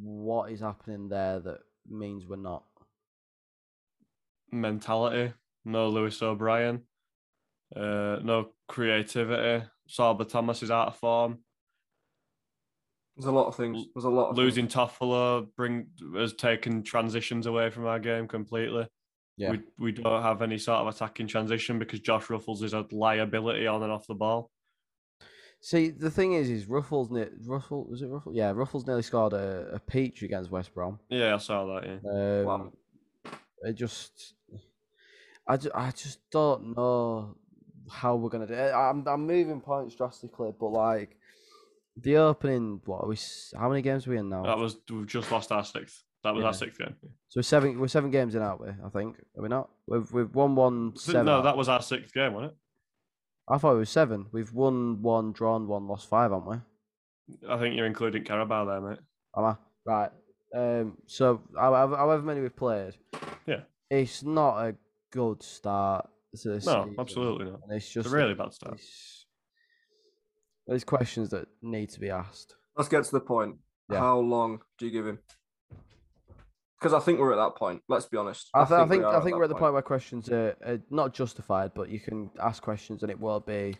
What 0.00 0.52
is 0.52 0.60
happening 0.60 1.08
there 1.08 1.40
that 1.40 1.58
means 1.90 2.24
we're 2.24 2.36
not? 2.36 2.62
Mentality. 4.52 5.34
No 5.64 5.88
Lewis 5.88 6.22
O'Brien. 6.22 6.82
Uh, 7.74 8.18
no 8.22 8.50
creativity. 8.68 9.66
Sorba 9.90 10.26
Thomas 10.26 10.62
is 10.62 10.70
out 10.70 10.88
of 10.88 10.96
form. 10.96 11.38
There's 13.16 13.26
a 13.26 13.32
lot 13.32 13.48
of 13.48 13.56
things. 13.56 13.86
There's 13.92 14.04
a 14.04 14.08
lot 14.08 14.30
of 14.30 14.36
Losing 14.36 14.68
things. 14.68 14.74
Toffolo 14.74 15.48
bring 15.56 15.88
has 16.14 16.32
taken 16.32 16.84
transitions 16.84 17.46
away 17.46 17.70
from 17.70 17.86
our 17.86 17.98
game 17.98 18.28
completely. 18.28 18.86
Yeah. 19.38 19.50
We 19.52 19.60
we 19.78 19.92
don't 19.92 20.22
have 20.22 20.42
any 20.42 20.58
sort 20.58 20.80
of 20.80 20.88
attacking 20.88 21.28
transition 21.28 21.78
because 21.78 22.00
Josh 22.00 22.26
Ruffels 22.26 22.62
is 22.62 22.74
a 22.74 22.84
liability 22.90 23.66
on 23.66 23.82
and 23.82 23.92
off 23.92 24.06
the 24.06 24.14
ball. 24.14 24.50
See, 25.60 25.90
the 25.90 26.10
thing 26.10 26.34
is, 26.34 26.50
is 26.50 26.66
Ruffels, 26.66 27.10
ne- 27.10 27.30
Ruffle, 27.46 27.84
was 27.88 28.02
it 28.02 28.08
Ruffels? 28.10 28.32
Yeah, 28.34 28.52
Ruffels 28.52 28.86
nearly 28.86 29.02
scored 29.02 29.32
a, 29.32 29.70
a 29.74 29.78
peach 29.80 30.22
against 30.22 30.50
West 30.52 30.72
Brom. 30.74 31.00
Yeah, 31.08 31.34
I 31.34 31.38
saw 31.38 31.66
that. 31.80 31.84
Yeah. 31.86 32.10
Um, 32.10 32.44
Wow. 32.44 32.72
It 33.62 33.72
just, 33.74 34.34
I, 35.48 35.56
ju- 35.56 35.70
I 35.74 35.90
just 35.90 36.18
don't 36.30 36.76
know 36.76 37.36
how 37.90 38.14
we're 38.16 38.28
gonna 38.28 38.46
do. 38.46 38.54
it. 38.54 38.72
I'm 38.72 39.06
I'm 39.08 39.26
moving 39.26 39.60
points 39.60 39.94
drastically, 39.96 40.52
but 40.58 40.68
like 40.68 41.16
the 41.96 42.16
opening, 42.18 42.80
what 42.84 43.02
are 43.04 43.08
we? 43.08 43.16
How 43.56 43.68
many 43.68 43.82
games 43.82 44.06
are 44.06 44.10
we 44.10 44.18
in 44.18 44.28
now? 44.28 44.44
That 44.44 44.58
was 44.58 44.76
we've 44.88 45.06
just 45.08 45.32
lost 45.32 45.50
our 45.50 45.64
sixth. 45.64 46.04
That 46.24 46.34
was 46.34 46.42
Yeah. 46.42 46.46
our 46.48 46.52
sixth 46.54 46.78
game. 46.78 46.96
So 47.28 47.38
we're 47.38 47.42
seven, 47.42 47.78
we're 47.78 47.88
seven 47.88 48.10
games 48.10 48.34
in, 48.34 48.42
aren't 48.42 48.60
we? 48.60 48.68
I 48.68 48.88
think. 48.90 49.16
Are 49.36 49.42
we 49.42 49.48
not? 49.48 49.70
We've 49.86 50.10
we've 50.12 50.34
won 50.34 50.56
one 50.56 50.96
So- 50.96 51.12
seven. 51.12 51.26
No, 51.26 51.42
that 51.42 51.56
was 51.56 51.68
our 51.68 51.80
sixth 51.82 52.12
game, 52.12 52.34
wasn't 52.34 52.52
it? 52.52 52.58
I 53.50 53.56
thought 53.58 53.74
it 53.76 53.78
was 53.78 53.90
seven. 53.90 54.26
We've 54.32 54.52
won 54.52 55.00
one, 55.00 55.32
drawn 55.32 55.68
one, 55.68 55.86
lost 55.86 56.08
five, 56.08 56.32
haven't 56.32 56.48
we? 56.48 57.48
I 57.48 57.58
think 57.58 57.76
you're 57.76 57.86
including 57.86 58.24
Carabao 58.24 58.64
there, 58.64 58.80
mate. 58.80 58.98
Am 59.36 59.44
I? 59.44 59.56
Right. 59.84 60.10
Um. 60.54 60.98
So 61.06 61.42
however, 61.56 61.96
however 61.96 62.22
many 62.22 62.40
we've 62.40 62.56
played, 62.56 62.94
Yeah. 63.46 63.62
it's 63.90 64.22
not 64.22 64.58
a 64.66 64.76
good 65.10 65.42
start 65.42 66.08
to 66.34 66.48
this 66.50 66.66
No, 66.66 66.82
season, 66.84 66.96
absolutely 66.98 67.44
not. 67.50 67.60
And 67.64 67.72
it's 67.72 67.84
It's 67.86 67.94
just 67.94 68.08
a 68.08 68.10
really 68.10 68.34
bad 68.34 68.52
start. 68.52 68.80
There's 70.66 70.84
questions 70.84 71.30
that 71.30 71.48
need 71.62 71.90
to 71.90 72.00
be 72.00 72.10
asked. 72.10 72.54
Let's 72.76 72.88
get 72.88 73.04
to 73.04 73.10
the 73.12 73.20
point. 73.20 73.56
Yeah. 73.90 74.00
How 74.00 74.18
long 74.18 74.60
do 74.78 74.84
you 74.86 74.92
give 74.92 75.06
him? 75.06 75.18
Because 76.78 76.94
I 76.94 77.00
think 77.00 77.18
we're 77.18 77.32
at 77.32 77.36
that 77.36 77.56
point. 77.56 77.82
Let's 77.88 78.06
be 78.06 78.16
honest. 78.16 78.50
I, 78.54 78.64
th- 78.64 78.72
I 78.72 78.86
think 78.86 79.02
we 79.02 79.08
I 79.08 79.14
are 79.14 79.22
think 79.22 79.36
we're 79.36 79.44
at 79.44 79.48
the 79.48 79.56
point 79.56 79.72
where 79.72 79.82
questions 79.82 80.28
are, 80.30 80.56
are 80.64 80.80
not 80.90 81.12
justified, 81.12 81.72
but 81.74 81.88
you 81.88 81.98
can 81.98 82.30
ask 82.40 82.62
questions 82.62 83.02
and 83.02 83.10
it 83.10 83.18
will 83.18 83.40
be. 83.40 83.76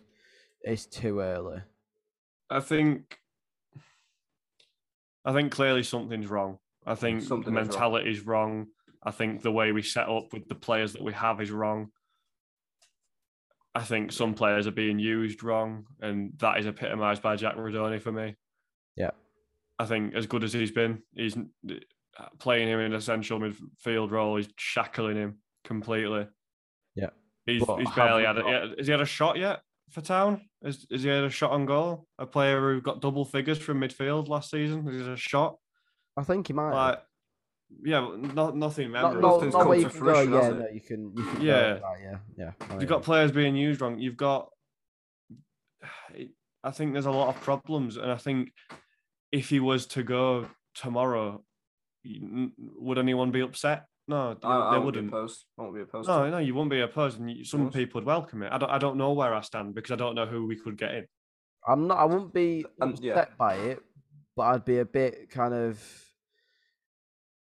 It's 0.62 0.87
too 0.87 1.21
early. 1.21 1.61
I 2.50 2.59
think 2.61 3.19
I 5.25 5.33
think 5.33 5.52
clearly 5.52 5.83
something's 5.85 6.26
wrong. 6.26 6.59
I 6.87 6.95
think 6.95 7.23
Something 7.23 7.52
is 7.52 7.57
wrong. 7.57 7.67
mentality 7.67 8.11
is 8.11 8.21
wrong. 8.26 8.67
I 9.05 9.11
think 9.12 9.43
the 9.43 9.52
way 9.52 9.71
we 9.73 9.83
set 9.83 10.09
up 10.09 10.33
with 10.33 10.49
the 10.49 10.55
players 10.55 10.95
that 10.95 11.02
we 11.02 11.12
have 11.12 11.40
is 11.40 11.50
wrong. 11.50 11.90
I 13.75 13.83
think 13.83 14.11
some 14.11 14.35
players 14.35 14.67
are 14.67 14.73
being 14.73 14.99
used 14.99 15.45
wrong, 15.45 15.85
and 16.00 16.33
that 16.38 16.59
is 16.59 16.67
epitomised 16.67 17.23
by 17.23 17.37
Jack 17.37 17.57
Rudoni 17.57 18.00
for 18.00 18.11
me. 18.11 18.35
Yeah. 18.97 19.11
I 19.78 19.85
think 19.85 20.14
as 20.14 20.26
good 20.26 20.43
as 20.43 20.52
he's 20.52 20.73
been, 20.73 21.02
he's 21.14 21.37
playing 22.38 22.68
him 22.68 22.80
in 22.80 22.94
a 22.94 23.00
central 23.00 23.40
midfield 23.40 24.10
role. 24.10 24.37
He's 24.37 24.48
shackling 24.56 25.16
him 25.16 25.38
completely. 25.64 26.26
Yeah. 26.94 27.10
He's, 27.46 27.64
But 27.64 27.78
he's 27.78 27.90
barely 27.90 28.25
had, 28.25 28.37
got- 28.37 28.48
yeah, 28.48 28.66
has 28.76 28.87
he 28.87 28.90
had 28.90 29.00
a 29.00 29.06
shot 29.06 29.38
yet 29.38 29.60
for 29.90 30.00
Town? 30.00 30.42
Has, 30.64 30.87
has 30.90 31.02
he 31.02 31.08
had 31.08 31.25
a 31.25 31.30
shot 31.30 31.52
on 31.52 31.66
goal? 31.66 32.06
A 32.18 32.26
player 32.26 32.60
who 32.60 32.80
got 32.80 33.00
double 33.00 33.25
figures 33.25 33.58
from 33.58 33.80
midfield 33.80 34.28
last 34.28 34.50
season? 34.50 34.84
Has 34.87 34.94
he 35.06 35.12
a 35.12 35.16
shot? 35.16 35.57
I 36.16 36.24
think 36.24 36.48
he 36.48 36.52
might. 36.52 36.72
Like, 36.72 36.98
yeah, 37.85 38.09
not 38.35 38.57
nothing 38.57 38.90
not, 38.92 39.14
memorable. 39.14 39.40
not, 39.40 39.44
not 39.44 39.52
come 39.52 39.68
where 39.68 39.78
you 39.78 39.88
can 39.88 40.00
go. 40.00 40.20
Yeah, 40.20 40.48
no, 40.48 40.66
you 40.72 40.81
can. 40.81 41.12
You 41.16 41.24
can. 41.24 41.40
Yeah. 41.40 41.70
Right, 41.78 42.00
yeah, 42.02 42.16
yeah. 42.37 42.52
You've 42.70 42.78
mean, 42.78 42.88
got 42.88 43.02
players 43.02 43.31
being 43.31 43.57
used 43.57 43.81
wrong. 43.81 43.98
You've 43.98 44.16
got. 44.16 44.48
I 46.64 46.72
think 46.72 46.92
there's 46.92 47.07
a 47.07 47.11
lot 47.11 47.28
of 47.28 47.40
problems, 47.42 47.96
and 47.96 48.11
I 48.11 48.16
think 48.16 48.52
if 49.31 49.48
he 49.48 49.61
was 49.61 49.87
to 49.88 50.02
go 50.02 50.48
tomorrow, 50.74 51.44
would 52.78 52.98
anyone 52.98 53.30
be 53.30 53.40
upset? 53.40 53.87
No, 54.06 54.37
I, 54.42 54.48
I 54.48 54.72
they 54.72 54.78
won't 54.78 54.80
be 54.80 54.84
wouldn't. 54.87 55.08
opposed. 55.08 55.44
I 55.58 55.62
won't 55.62 55.74
be 55.74 55.82
opposed. 55.82 56.08
No, 56.08 56.30
no, 56.30 56.38
you 56.38 56.54
wouldn't 56.54 56.70
be 56.70 56.80
opposed, 56.80 57.20
and 57.20 57.30
you- 57.30 57.44
some 57.44 57.64
course. 57.64 57.74
people 57.74 58.00
would 58.00 58.06
welcome 58.06 58.42
it. 58.42 58.50
I 58.52 58.58
don't, 58.58 58.70
I 58.70 58.78
don't 58.78 58.96
know 58.96 59.12
where 59.12 59.34
I 59.34 59.42
stand 59.42 59.74
because 59.74 59.90
I 59.90 59.96
don't 59.96 60.14
know 60.14 60.26
who 60.26 60.46
we 60.46 60.56
could 60.56 60.78
get 60.78 60.94
in. 60.94 61.06
I'm 61.66 61.87
not. 61.87 61.98
I 61.98 62.04
wouldn't 62.04 62.32
be 62.32 62.64
uh, 62.64 62.84
um, 62.84 62.88
And- 62.90 62.98
upset 62.98 63.28
yeah. 63.30 63.34
by 63.38 63.54
it, 63.56 63.80
but 64.34 64.42
I'd 64.44 64.64
be 64.64 64.78
a 64.78 64.84
bit 64.84 65.28
kind 65.30 65.52
of. 65.52 65.82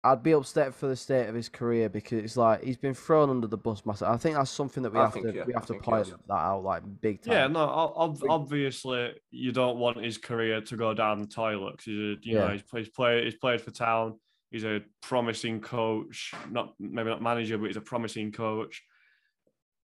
I'd 0.01 0.23
be 0.23 0.31
upset 0.33 0.73
for 0.73 0.87
the 0.87 0.95
state 0.95 1.27
of 1.27 1.35
his 1.35 1.49
career 1.49 1.89
because 1.89 2.23
it's 2.23 2.37
like 2.37 2.63
he's 2.63 2.77
been 2.77 2.93
thrown 2.93 3.29
under 3.29 3.47
the 3.47 3.57
bus 3.57 3.85
massive. 3.85 4.07
I 4.07 4.15
think 4.15 4.37
that's 4.37 4.49
something 4.49 4.81
that 4.83 4.93
we 4.93 4.99
I 4.99 5.03
have 5.03 5.13
think, 5.13 5.25
to 5.27 5.33
yeah, 5.33 5.43
we 5.45 5.51
have 5.51 5.65
to 5.65 5.73
think 5.73 5.83
point 5.83 6.07
has. 6.07 6.15
that 6.29 6.33
out 6.33 6.63
like 6.63 6.83
big 7.01 7.21
time. 7.21 7.33
Yeah, 7.33 7.47
no, 7.47 7.59
ob- 7.59 7.93
ob- 8.21 8.29
obviously 8.29 9.11
you 9.29 9.51
don't 9.51 9.77
want 9.77 10.01
his 10.01 10.17
career 10.17 10.61
to 10.61 10.77
go 10.77 10.93
down 10.93 11.19
the 11.19 11.27
toilet 11.27 11.71
because 11.73 11.85
he's 11.85 11.97
a, 11.99 12.15
you 12.21 12.35
know 12.35 12.47
he's, 12.47 12.63
he's 12.73 12.87
played 12.89 13.25
he's 13.25 13.35
played 13.35 13.59
for 13.59 13.71
town. 13.71 14.17
He's 14.51 14.63
a 14.63 14.81
promising 15.01 15.61
coach, 15.61 16.33
not 16.49 16.73
maybe 16.79 17.09
not 17.09 17.21
manager, 17.21 17.57
but 17.57 17.67
he's 17.67 17.77
a 17.77 17.81
promising 17.81 18.31
coach. 18.31 18.81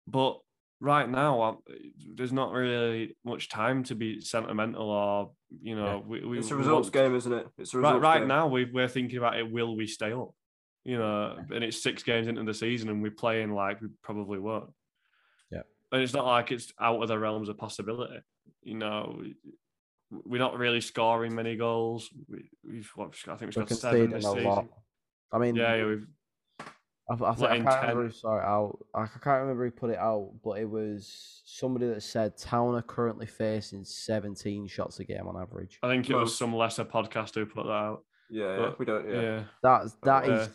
But 0.07 0.39
right 0.81 1.09
now, 1.09 1.41
i 1.43 1.55
there's 2.15 2.33
not 2.33 2.53
really 2.53 3.17
much 3.25 3.49
time 3.49 3.83
to 3.85 3.95
be 3.95 4.21
sentimental 4.21 4.89
or 4.91 5.31
you 5.63 5.77
know 5.77 6.03
we, 6.07 6.25
we 6.25 6.39
It's 6.39 6.51
a 6.51 6.57
results 6.57 6.87
want- 6.87 6.95
game, 6.95 7.15
isn't 7.17 7.33
it? 7.33 7.47
It's 7.59 7.75
a 7.75 7.79
Right, 7.79 7.91
results 7.91 8.03
right 8.03 8.19
game. 8.21 8.29
now 8.29 8.47
we 8.47 8.65
we're 8.65 8.89
thinking 8.89 9.19
about 9.19 9.39
it. 9.39 9.51
Will 9.51 9.77
we 9.77 9.87
stay 9.87 10.13
up? 10.13 10.31
You 10.85 10.99
know, 10.99 11.37
and 11.51 11.65
it's 11.65 11.83
six 11.83 12.03
games 12.03 12.29
into 12.29 12.45
the 12.45 12.55
season, 12.55 12.89
and 12.89 13.03
we're 13.03 13.11
playing 13.11 13.53
like 13.53 13.81
we 13.83 13.89
probably 14.03 14.39
won't. 14.39 14.71
Yeah. 15.51 15.63
and 15.93 16.01
it's 16.03 16.15
not 16.15 16.25
like 16.27 16.51
it's 16.53 16.73
out 16.81 17.03
of 17.03 17.09
the 17.09 17.19
realms 17.19 17.49
of 17.49 17.59
possibility. 17.59 18.21
You 18.63 18.79
know, 18.79 19.17
we- 19.21 19.35
we're 20.11 20.39
not 20.39 20.57
really 20.59 20.81
scoring 20.81 21.35
many 21.35 21.57
goals. 21.57 22.09
We, 22.29 22.51
we've 22.65 22.91
what, 22.95 23.15
I 23.29 23.37
think 23.37 23.55
we've 23.57 23.67
got 23.67 23.77
seven 23.77 24.11
this 24.11 24.25
a 24.25 24.29
season. 24.31 24.45
lot. 24.45 24.67
I 25.33 25.39
mean, 25.39 25.57
Yeah, 25.57 25.75
yeah, 25.77 25.85
we've 25.87 26.07
I, 27.09 27.13
I, 27.15 27.17
think, 27.17 27.23
I 27.23 27.31
letting 27.49 27.65
can't 27.65 27.81
remember 27.83 28.03
10. 28.03 28.07
who 28.07 28.11
saw 28.13 28.37
it 28.39 28.45
out. 28.45 28.79
I 28.95 29.05
c- 29.07 29.11
can't 29.23 29.41
remember 29.43 29.65
who 29.65 29.71
put 29.71 29.91
it 29.91 29.99
out, 29.99 30.33
but 30.43 30.59
it 30.59 30.69
was 30.69 31.43
somebody 31.45 31.87
that 31.89 32.03
said 32.03 32.37
Town 32.37 32.75
are 32.75 32.83
currently 32.83 33.27
facing 33.27 33.85
17 33.85 34.67
shots 34.67 34.99
a 34.99 35.05
game 35.05 35.27
on 35.29 35.41
average. 35.41 35.79
I 35.83 35.89
think 35.89 36.11
it 36.11 36.15
was 36.17 36.37
some 36.37 36.55
lesser 36.55 36.85
podcast 36.85 37.35
who 37.37 37.47
put 37.47 37.67
that 37.67 37.71
out. 37.73 38.03
Yeah, 38.29 38.45
yeah, 38.45 38.57
But, 38.59 38.79
we 38.81 38.85
don't. 38.87 39.09
Yeah, 39.09 39.21
Yeah, 39.21 39.43
That's 39.63 39.93
that 40.03 40.29
Uh, 40.29 40.33
is 40.33 40.49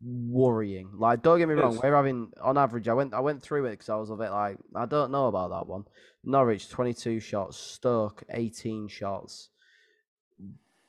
worrying. 0.00 0.90
Like, 0.94 1.22
don't 1.22 1.38
get 1.38 1.48
me 1.48 1.54
wrong, 1.54 1.78
we're 1.82 1.94
having 1.94 2.30
on 2.40 2.56
average. 2.58 2.88
I 2.88 2.94
went 2.94 3.14
I 3.14 3.20
went 3.20 3.42
through 3.42 3.66
it 3.66 3.72
because 3.72 3.88
I 3.88 3.96
was 3.96 4.10
a 4.10 4.16
bit 4.16 4.30
like 4.30 4.58
I 4.74 4.86
don't 4.86 5.10
know 5.10 5.26
about 5.26 5.50
that 5.50 5.66
one. 5.66 5.84
Norwich 6.24 6.68
22 6.68 7.20
shots, 7.20 7.56
Stoke 7.56 8.22
18 8.30 8.88
shots. 8.88 9.50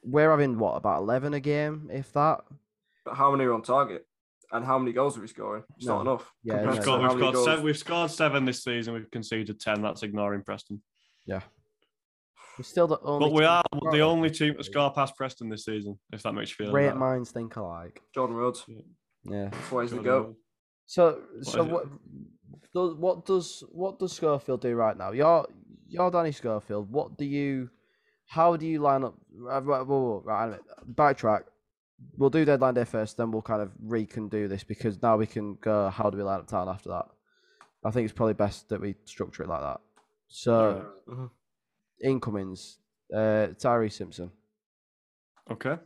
We're 0.03 0.29
having 0.31 0.57
what 0.57 0.75
about 0.75 1.01
11 1.01 1.33
a 1.33 1.39
game, 1.39 1.89
if 1.91 2.13
that. 2.13 2.41
but 3.05 3.15
how 3.15 3.31
many 3.31 3.43
are 3.45 3.53
on 3.53 3.61
target? 3.61 4.05
And 4.51 4.65
how 4.65 4.79
many 4.79 4.93
goals 4.93 5.15
are 5.15 5.21
we 5.21 5.27
scoring? 5.27 5.63
It's 5.77 5.85
not 5.85 6.01
enough. 6.01 6.33
Yeah, 6.43 6.61
no, 6.61 6.71
we've, 6.71 6.79
to 6.79 6.85
got, 6.85 7.01
how 7.01 7.07
we've, 7.09 7.17
many 7.17 7.21
got 7.21 7.33
goals- 7.33 7.45
seven, 7.45 7.63
we've 7.65 7.77
scored 7.77 8.09
seven 8.09 8.45
this 8.45 8.63
season. 8.63 8.95
We've 8.95 9.11
conceded 9.11 9.59
ten. 9.59 9.81
That's 9.83 10.01
ignoring 10.01 10.41
Preston. 10.41 10.81
Yeah, 11.27 11.41
we're 12.57 12.63
still 12.63 12.87
the 12.87 12.97
only. 13.03 13.27
But 13.27 13.33
we 13.35 13.45
are 13.45 13.61
the 13.71 13.77
score. 13.79 14.01
only 14.01 14.31
team 14.31 14.55
to 14.55 14.63
score 14.63 14.91
past 14.91 15.15
Preston 15.15 15.49
this 15.49 15.65
season. 15.65 15.99
If 16.11 16.23
that 16.23 16.33
makes 16.33 16.49
you 16.49 16.55
feel 16.65 16.71
Great 16.71 16.87
better. 16.87 16.97
minds 16.97 17.29
think 17.29 17.57
alike. 17.57 18.01
Jordan 18.15 18.35
Rhodes. 18.37 18.63
Yeah. 18.67 18.81
That's 19.25 19.71
why 19.71 19.81
he's 19.83 19.91
the 19.91 19.97
Jordan 19.97 20.11
goat. 20.11 20.25
Rhodes. 20.25 20.37
So, 20.85 21.21
so 21.43 21.63
what 21.63 21.85
does 22.73 22.93
what 22.95 23.25
does 23.25 23.63
what 23.71 23.99
does 23.99 24.13
Schofield 24.13 24.61
do 24.61 24.73
right 24.75 24.97
now? 24.97 25.11
You're 25.11 25.47
you're 25.87 26.09
Danny 26.11 26.31
Schofield. 26.31 26.91
What 26.91 27.17
do 27.17 27.25
you? 27.25 27.69
How 28.27 28.55
do 28.55 28.65
you 28.65 28.79
line 28.79 29.03
up? 29.03 29.15
uh, 29.51 29.61
Right, 29.61 29.85
whoa, 29.85 29.99
whoa, 29.99 30.21
right, 30.23 30.53
a 30.53 30.85
backtrack. 30.85 31.43
We'll 32.17 32.29
do 32.29 32.45
deadline 32.45 32.75
day 32.75 32.85
first, 32.85 33.17
then 33.17 33.31
we'll 33.31 33.41
kind 33.41 33.61
of 33.61 33.71
recon 33.83 34.29
do 34.29 34.47
this 34.47 34.63
because 34.63 35.01
now 35.01 35.17
we 35.17 35.25
can 35.27 35.55
go. 35.55 35.89
How 35.89 36.09
do 36.09 36.17
we 36.17 36.23
line 36.23 36.39
up 36.39 36.47
town 36.47 36.69
after 36.69 36.89
that? 36.89 37.05
I 37.83 37.91
think 37.91 38.05
it's 38.05 38.13
probably 38.13 38.33
best 38.35 38.69
that 38.69 38.79
we 38.81 38.95
structure 39.05 39.43
it 39.43 39.49
like 39.49 39.61
that. 39.61 39.81
So 40.27 40.85
Mhm. 41.07 41.29
incomings, 42.03 42.77
uh, 43.13 43.53
Tyreece 43.57 43.93
Simpson. 43.93 44.31
Okay. 45.51 45.77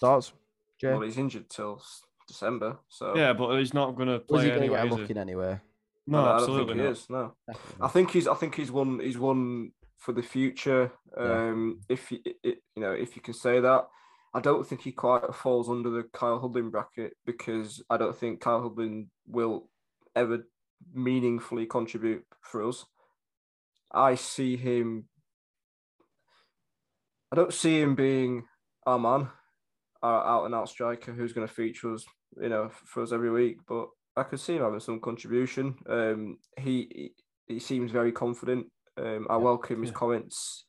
Thoughts, 0.00 0.32
Jai? 0.82 0.90
Well, 0.92 1.00
he's 1.02 1.16
injured 1.18 1.48
till 1.48 1.82
December, 2.28 2.78
so 2.88 3.16
Yeah, 3.16 3.32
but 3.32 3.56
he's 3.58 3.72
not 3.74 3.94
going 3.96 4.08
to 4.08 4.14
Was 4.14 4.24
play 4.28 4.44
he 4.44 4.48
going 4.50 4.60
to 4.60 4.64
anyway. 4.66 4.76
get 4.76 4.84
a 4.84 4.88
is 4.88 4.94
he? 4.94 5.00
look 5.00 5.10
in 5.10 5.18
anyway? 5.18 5.60
No, 6.06 6.18
I 6.18 6.22
don't- 6.22 6.26
I 6.26 6.30
don't 6.32 6.40
absolutely 6.40 6.66
think 6.74 6.78
he 6.80 6.84
not. 6.84 6.92
is. 6.92 7.10
No, 7.10 7.34
Definitely 7.46 7.76
I 7.84 7.88
think 7.88 8.10
he's. 8.10 8.28
I 8.28 8.34
think 8.34 8.54
he's 8.56 8.70
one. 8.72 9.00
He's 9.00 9.18
one 9.18 9.72
for 9.98 10.12
the 10.12 10.22
future. 10.22 10.92
Yeah. 11.16 11.48
Um, 11.48 11.80
if 11.88 12.10
you, 12.10 12.18
it, 12.42 12.58
you 12.74 12.82
know, 12.82 12.90
if 12.92 13.14
you 13.14 13.22
can 13.22 13.34
say 13.34 13.60
that, 13.60 13.86
I 14.34 14.40
don't 14.40 14.66
think 14.66 14.80
he 14.80 14.90
quite 14.92 15.32
falls 15.34 15.68
under 15.68 15.90
the 15.90 16.02
Kyle 16.12 16.40
Hudlin 16.40 16.70
bracket 16.70 17.12
because 17.24 17.82
I 17.88 17.98
don't 17.98 18.16
think 18.16 18.40
Kyle 18.40 18.62
Hudlin 18.68 19.10
will 19.28 19.68
ever 20.16 20.44
meaningfully 20.92 21.66
contribute 21.66 22.24
for 22.40 22.66
us. 22.66 22.84
I 23.92 24.16
see 24.16 24.56
him. 24.56 25.04
I 27.30 27.36
don't 27.36 27.54
see 27.54 27.80
him 27.80 27.94
being 27.94 28.44
our 28.86 28.98
man, 28.98 29.28
our 30.02 30.26
out 30.26 30.44
and 30.46 30.54
out 30.54 30.68
striker 30.68 31.12
who's 31.12 31.32
going 31.32 31.46
to 31.46 31.52
feature 31.52 31.92
us, 31.94 32.04
you 32.40 32.48
know, 32.48 32.70
for 32.86 33.02
us 33.02 33.12
every 33.12 33.30
week. 33.30 33.58
But 33.68 33.88
I 34.16 34.22
could 34.24 34.40
see 34.40 34.56
him 34.56 34.62
having 34.62 34.80
some 34.80 35.00
contribution. 35.00 35.76
Um, 35.88 36.38
he 36.58 37.12
he 37.46 37.58
seems 37.58 37.90
very 37.90 38.12
confident. 38.12 38.66
Um, 38.96 39.26
I 39.30 39.36
welcome 39.36 39.80
his 39.82 39.90
Yeah. 39.90 39.96
comments 39.96 40.66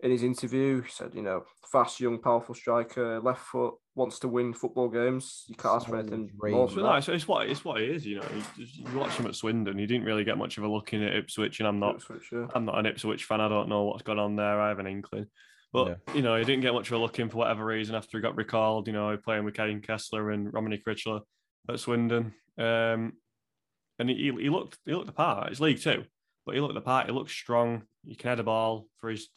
in 0.00 0.10
his 0.10 0.22
interview. 0.22 0.82
He 0.82 0.90
said, 0.90 1.14
you 1.14 1.22
know, 1.22 1.44
fast, 1.70 2.00
young, 2.00 2.18
powerful 2.18 2.54
striker, 2.54 3.20
left 3.20 3.40
foot, 3.40 3.74
wants 3.94 4.18
to 4.20 4.28
win 4.28 4.52
football 4.52 4.88
games. 4.88 5.44
You 5.48 5.54
can't 5.56 5.76
ask 5.76 5.88
for 5.88 5.96
anything 5.96 6.30
more 6.38 6.68
So 6.68 6.76
than 6.76 6.84
no, 6.84 6.90
that. 6.92 6.98
it's, 6.98 7.08
it's 7.08 7.28
what 7.28 7.48
it's 7.48 7.64
what 7.64 7.80
it 7.80 7.90
is. 7.90 8.06
You 8.06 8.16
know, 8.20 8.26
you, 8.56 8.66
you 8.66 8.98
watch 8.98 9.12
him 9.12 9.26
at 9.26 9.34
Swindon. 9.34 9.78
You 9.78 9.86
didn't 9.86 10.06
really 10.06 10.24
get 10.24 10.38
much 10.38 10.58
of 10.58 10.64
a 10.64 10.68
look 10.68 10.92
in 10.92 11.02
at 11.02 11.14
Ipswich, 11.14 11.60
and 11.60 11.68
I'm 11.68 11.80
not 11.80 11.96
Ipswich, 11.96 12.28
yeah. 12.32 12.46
I'm 12.54 12.64
not 12.64 12.78
an 12.78 12.86
Ipswich 12.86 13.24
fan. 13.24 13.40
I 13.40 13.48
don't 13.48 13.68
know 13.68 13.84
what's 13.84 14.02
gone 14.02 14.18
on 14.18 14.36
there. 14.36 14.60
I 14.60 14.68
have 14.68 14.78
an 14.78 14.86
inkling. 14.86 15.26
But 15.74 15.98
you 16.14 16.22
know, 16.22 16.36
he 16.38 16.44
didn't 16.44 16.62
get 16.62 16.72
much 16.72 16.86
of 16.86 16.92
a 16.92 16.98
look 16.98 17.18
in 17.18 17.28
for 17.28 17.38
whatever 17.38 17.64
reason 17.64 17.96
after 17.96 18.16
he 18.16 18.22
got 18.22 18.36
recalled. 18.36 18.86
You 18.86 18.92
know, 18.92 19.16
playing 19.16 19.44
with 19.44 19.54
Kaine 19.54 19.80
Kesler 19.80 20.32
and 20.32 20.54
Romany 20.54 20.78
Critchler 20.78 21.20
at 21.68 21.80
Swindon. 21.80 22.32
Um, 22.56 23.14
and 23.98 24.08
he, 24.08 24.32
he 24.40 24.48
looked 24.50 24.78
he 24.86 24.94
looked 24.94 25.06
the 25.08 25.12
part. 25.12 25.50
It's 25.50 25.58
League 25.60 25.80
Two, 25.80 26.04
but 26.46 26.54
he 26.54 26.60
looked 26.60 26.74
the 26.74 26.80
part. 26.80 27.06
He 27.06 27.12
looked 27.12 27.30
strong. 27.30 27.82
He 28.06 28.14
can 28.14 28.28
head 28.28 28.38
a 28.40 28.44
ball 28.44 28.86
for 28.98 29.10
his 29.10 29.28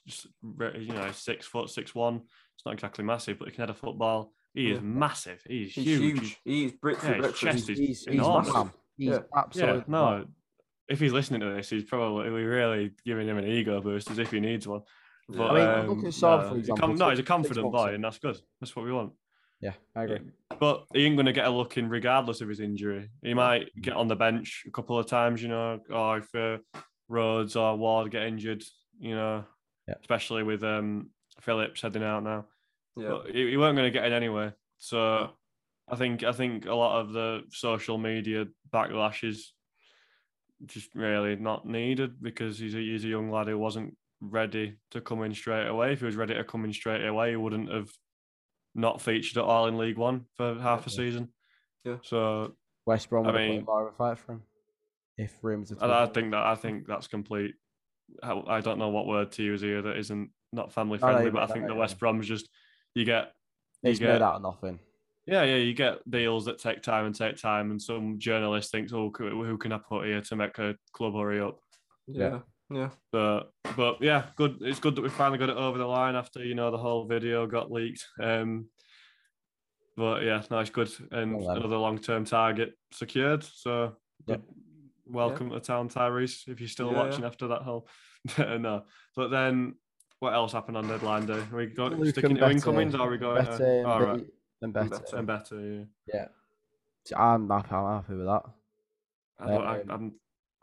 you 0.43 0.93
know 0.93 1.11
six 1.11 1.47
foot 1.47 1.71
six 1.71 1.95
one. 1.95 2.21
It's 2.55 2.65
not 2.65 2.73
exactly 2.75 3.03
massive, 3.03 3.39
but 3.39 3.47
he 3.47 3.53
can 3.55 3.63
head 3.63 3.69
a 3.71 3.73
football. 3.73 4.31
He 4.53 4.69
is 4.71 4.77
Yeah. 4.77 4.83
massive. 4.83 5.41
He's, 5.47 5.73
He's 5.73 5.85
huge. 5.85 6.19
huge. 6.19 6.37
He's 6.45 6.71
brick 6.73 6.97
for 6.99 7.15
Yeah, 7.15 7.27
his 7.27 7.33
chest 7.39 7.67
He's, 7.67 7.69
is 7.69 7.79
he's, 7.79 7.99
he's 8.05 8.07
enormous. 8.15 8.53
mad. 8.53 8.69
He's 8.97 9.07
Yeah. 9.09 9.19
absolutely 9.35 9.79
Yeah, 9.79 9.83
no. 9.87 10.25
If 10.87 10.99
he's 10.99 11.13
listening 11.13 11.41
to 11.41 11.53
this, 11.53 11.69
he's 11.69 11.83
probably 11.83 12.29
really 12.29 12.91
giving 13.05 13.27
him 13.27 13.37
an 13.37 13.45
ego 13.47 13.81
boost 13.81 14.09
as 14.09 14.17
if 14.19 14.31
he 14.31 14.39
needs 14.39 14.67
one. 14.67 14.81
Yeah. 15.29 15.37
But, 15.37 15.51
I 15.51 15.53
mean, 15.55 15.67
um, 15.67 15.87
look 15.89 16.05
at 16.05 16.11
Saab, 16.13 16.41
no, 16.43 16.49
for 16.49 16.55
he's 16.55 16.69
a 16.69 16.71
example, 16.73 16.87
com- 16.87 16.95
no, 16.97 17.09
he's 17.09 17.19
a 17.19 17.23
confident 17.23 17.65
months 17.71 17.85
boy, 17.85 17.93
and 17.93 18.03
that's 18.03 18.17
good. 18.19 18.39
That's 18.61 18.75
what 18.75 18.85
we 18.85 18.91
want. 18.93 19.11
Yeah, 19.59 19.73
I 19.95 20.03
agree. 20.03 20.19
But 20.59 20.85
he 20.93 21.05
ain't 21.05 21.15
going 21.15 21.25
to 21.25 21.33
get 21.33 21.47
a 21.47 21.49
look 21.49 21.77
in 21.77 21.89
regardless 21.89 22.41
of 22.41 22.47
his 22.47 22.59
injury. 22.59 23.09
He 23.23 23.33
might 23.33 23.69
get 23.81 23.93
on 23.93 24.07
the 24.07 24.15
bench 24.15 24.63
a 24.67 24.71
couple 24.71 24.97
of 24.99 25.07
times, 25.07 25.41
you 25.41 25.47
know, 25.49 25.79
or 25.89 26.19
if 26.19 26.33
uh, 26.35 26.57
Rhodes 27.09 27.55
or 27.55 27.75
Ward 27.75 28.11
get 28.11 28.23
injured, 28.23 28.63
you 28.99 29.15
know, 29.15 29.43
Yeah. 29.87 29.95
especially 29.99 30.43
with 30.43 30.63
um, 30.63 31.09
Phillips 31.41 31.81
heading 31.81 32.03
out 32.03 32.23
now. 32.23 32.45
yeah. 32.95 33.09
But 33.09 33.31
he, 33.35 33.49
he 33.49 33.57
weren't 33.57 33.75
going 33.75 33.91
to 33.91 33.97
get 33.99 34.05
in 34.05 34.13
anyway. 34.13 34.53
So 34.77 35.29
I 35.89 35.95
think 35.95 36.23
I 36.23 36.31
think 36.33 36.65
a 36.67 36.73
lot 36.75 37.01
of 37.01 37.11
the 37.13 37.41
social 37.49 37.97
media 37.97 38.45
backlash 38.71 39.27
is 39.27 39.53
just 40.67 40.93
really 40.95 41.35
not 41.35 41.65
needed 41.67 42.21
because 42.21 42.59
he's 42.59 42.75
a, 42.75 42.79
he's 42.79 43.05
a 43.05 43.09
young 43.09 43.31
lad 43.31 43.47
who 43.47 43.57
wasn't 43.57 43.95
ready 44.21 44.75
to 44.91 45.01
come 45.01 45.23
in 45.23 45.33
straight 45.33 45.67
away. 45.67 45.93
If 45.93 45.99
he 45.99 46.05
was 46.05 46.15
ready 46.15 46.33
to 46.33 46.43
come 46.43 46.65
in 46.65 46.73
straight 46.73 47.05
away, 47.05 47.31
he 47.31 47.35
wouldn't 47.35 47.71
have 47.71 47.89
not 48.75 49.01
featured 49.01 49.37
at 49.37 49.43
all 49.43 49.67
in 49.67 49.77
League 49.77 49.97
One 49.97 50.25
for 50.35 50.55
half 50.59 50.85
a 50.87 50.89
season. 50.89 51.29
Yeah. 51.83 51.97
So 52.03 52.53
West 52.85 53.09
Brom 53.09 53.25
I 53.27 53.31
would 53.31 53.41
have 53.41 53.49
mean- 53.49 53.59
put 53.61 53.67
more 53.67 53.87
of 53.87 53.93
a 53.93 53.97
fight 53.97 54.17
for 54.17 54.33
him 54.33 54.43
if 55.17 55.33
rooms 55.41 55.71
and 55.71 55.81
I 55.91 56.05
think 56.05 56.31
that 56.31 56.45
I 56.45 56.53
think 56.55 56.85
that's 56.87 57.07
complete. 57.07 57.55
I 58.21 58.33
I 58.47 58.61
don't 58.61 58.77
know 58.79 58.89
what 58.89 59.07
word 59.07 59.31
to 59.33 59.43
use 59.43 59.61
here 59.61 59.81
that 59.81 59.97
isn't 59.97 60.29
not 60.53 60.71
family 60.71 60.99
No, 60.99 61.07
no, 61.07 61.13
friendly, 61.13 61.31
but 61.31 61.43
I 61.43 61.47
think 61.47 61.61
that, 61.65 61.69
the 61.69 61.73
yeah. 61.73 61.79
West 61.79 61.99
Brom's 61.99 62.27
just 62.27 62.47
you 62.93 63.03
get 63.03 63.33
you 63.83 63.91
it's 63.91 63.99
get 63.99 64.13
made 64.13 64.21
out 64.21 64.35
of 64.35 64.41
nothing. 64.43 64.79
Yeah, 65.25 65.43
yeah, 65.43 65.55
you 65.57 65.73
get 65.73 66.09
deals 66.09 66.45
that 66.45 66.57
take 66.59 66.81
time 66.81 67.05
and 67.05 67.13
take 67.13 67.35
time, 67.35 67.71
and 67.71 67.81
some 67.81 68.17
journalist 68.17 68.71
thinks, 68.71 68.93
"Oh, 68.93 69.11
who 69.17 69.43
who 69.43 69.57
can 69.57 69.73
I 69.73 69.77
put 69.79 70.05
here 70.05 70.21
to 70.21 70.35
make 70.37 70.57
a 70.59 70.75
club 70.93 71.15
hurry 71.15 71.41
up?" 71.41 71.59
yeah. 72.07 72.39
Yeah. 72.69 72.89
But 73.11 73.51
but 73.75 74.01
yeah, 74.01 74.25
good. 74.35 74.57
It's 74.61 74.79
good 74.79 74.95
that 74.95 75.01
we 75.01 75.09
finally 75.09 75.37
got 75.37 75.49
it 75.49 75.57
over 75.57 75.77
the 75.77 75.85
line 75.85 76.15
after 76.15 76.43
you 76.43 76.53
know 76.55 76.69
the 76.71 76.77
whole 76.77 77.05
video 77.05 77.47
got 77.47 77.71
leaked. 77.71 78.05
Um, 78.21 78.67
but 79.95 80.23
yeah, 80.23 80.43
no, 80.51 80.59
it's 80.59 80.69
good, 80.69 80.91
and 81.11 81.37
Well 81.37 81.51
another 81.57 81.77
long 81.77 81.97
term 81.97 82.25
target 82.25 82.77
secured. 82.91 83.43
So 83.43 83.95
Yep. 84.27 84.41
welcome 85.05 85.49
to 85.51 85.59
town, 85.59 85.89
Tyreece. 85.89 86.47
If 86.49 86.59
you're 86.59 86.67
still 86.69 86.91
Yeah. 86.91 86.97
watching 87.05 87.23
after 87.23 87.47
that 87.47 87.61
whole, 87.61 87.87
no. 88.37 88.83
But 89.15 89.29
then 89.29 89.75
what 90.19 90.33
else 90.33 90.51
happened 90.51 90.75
on 90.77 90.87
deadline 90.87 91.25
day? 91.25 91.39
Are 91.51 91.55
we 91.55 91.67
got 91.67 91.93
Luke 91.97 92.09
sticking 92.09 92.31
and 92.31 92.39
to 92.39 92.41
Better- 92.41 92.51
incomings? 92.55 92.95
Or 92.95 93.01
are 93.01 93.09
we 93.09 93.17
going? 93.17 93.43
Better 93.45 93.57
to, 93.57 93.65
and, 93.77 93.85
all 93.87 94.01
right, 94.03 94.25
and 94.61 94.73
better. 94.73 94.89
Better. 94.89 95.15
and 95.17 95.27
better. 95.27 95.59
Yeah. 95.61 95.85
Yeah. 96.13 97.17
I'm 97.17 97.49
happy, 97.49 97.73
I'm 97.73 98.01
happy 98.01 98.15
with 98.15 98.25
that. 98.25 98.43
I 99.39 99.47
don't, 99.47 99.63
I, 99.65 99.81
I'm, 99.93 100.13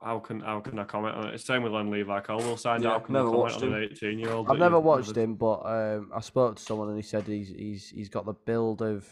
how 0.02 0.18
can 0.18 0.40
how 0.40 0.60
can 0.60 0.78
I 0.78 0.84
comment 0.84 1.14
on 1.16 1.28
it? 1.28 1.34
It's 1.34 1.44
same 1.44 1.62
with 1.62 1.72
Len 1.72 1.90
Levi 1.90 2.20
Cole. 2.20 2.38
We'll 2.38 2.56
sign 2.56 2.82
Yeah, 2.82 2.90
how 2.90 2.98
can 3.00 3.14
you 3.14 3.30
comment 3.30 3.62
on 3.62 3.74
an 3.74 3.88
18 3.92 4.18
year 4.18 4.32
old? 4.32 4.50
I've 4.50 4.58
never 4.58 4.78
watched 4.80 5.16
him, 5.16 5.34
but 5.34 5.60
um, 5.64 6.10
I 6.14 6.20
spoke 6.20 6.56
to 6.56 6.62
someone 6.62 6.88
and 6.88 6.96
he 6.96 7.02
said 7.02 7.24
he's 7.24 7.48
he's 7.48 7.88
he's 7.88 8.08
got 8.08 8.26
the 8.26 8.34
build 8.34 8.82
of 8.82 9.06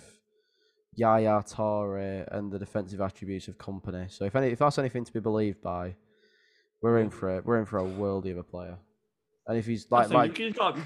Yaya 0.95 1.43
Toure 1.47 2.27
and 2.31 2.53
the 2.53 2.59
defensive 2.59 3.01
attributes 3.01 3.49
of 3.49 3.57
Kompany. 3.57 4.11
So 4.13 4.25
if 4.25 4.37
any 4.37 4.49
if 4.49 4.59
that's 4.59 4.79
anything 4.79 5.05
to 5.05 5.13
be 5.13 5.21
believed 5.21 5.63
by, 5.63 5.97
we're 6.83 6.99
in 6.99 7.11
for 7.11 7.37
it. 7.37 7.47
We're 7.47 7.59
in 7.61 7.65
for 7.67 7.79
a 7.79 7.85
worldy 7.85 8.33
of 8.33 8.39
a 8.39 8.43
player. 8.43 8.77
And 9.47 9.57
if 9.59 9.67
he's 9.67 9.91
like 9.91 10.11
like 10.11 10.39
you've 10.39 10.55
got, 10.55 10.77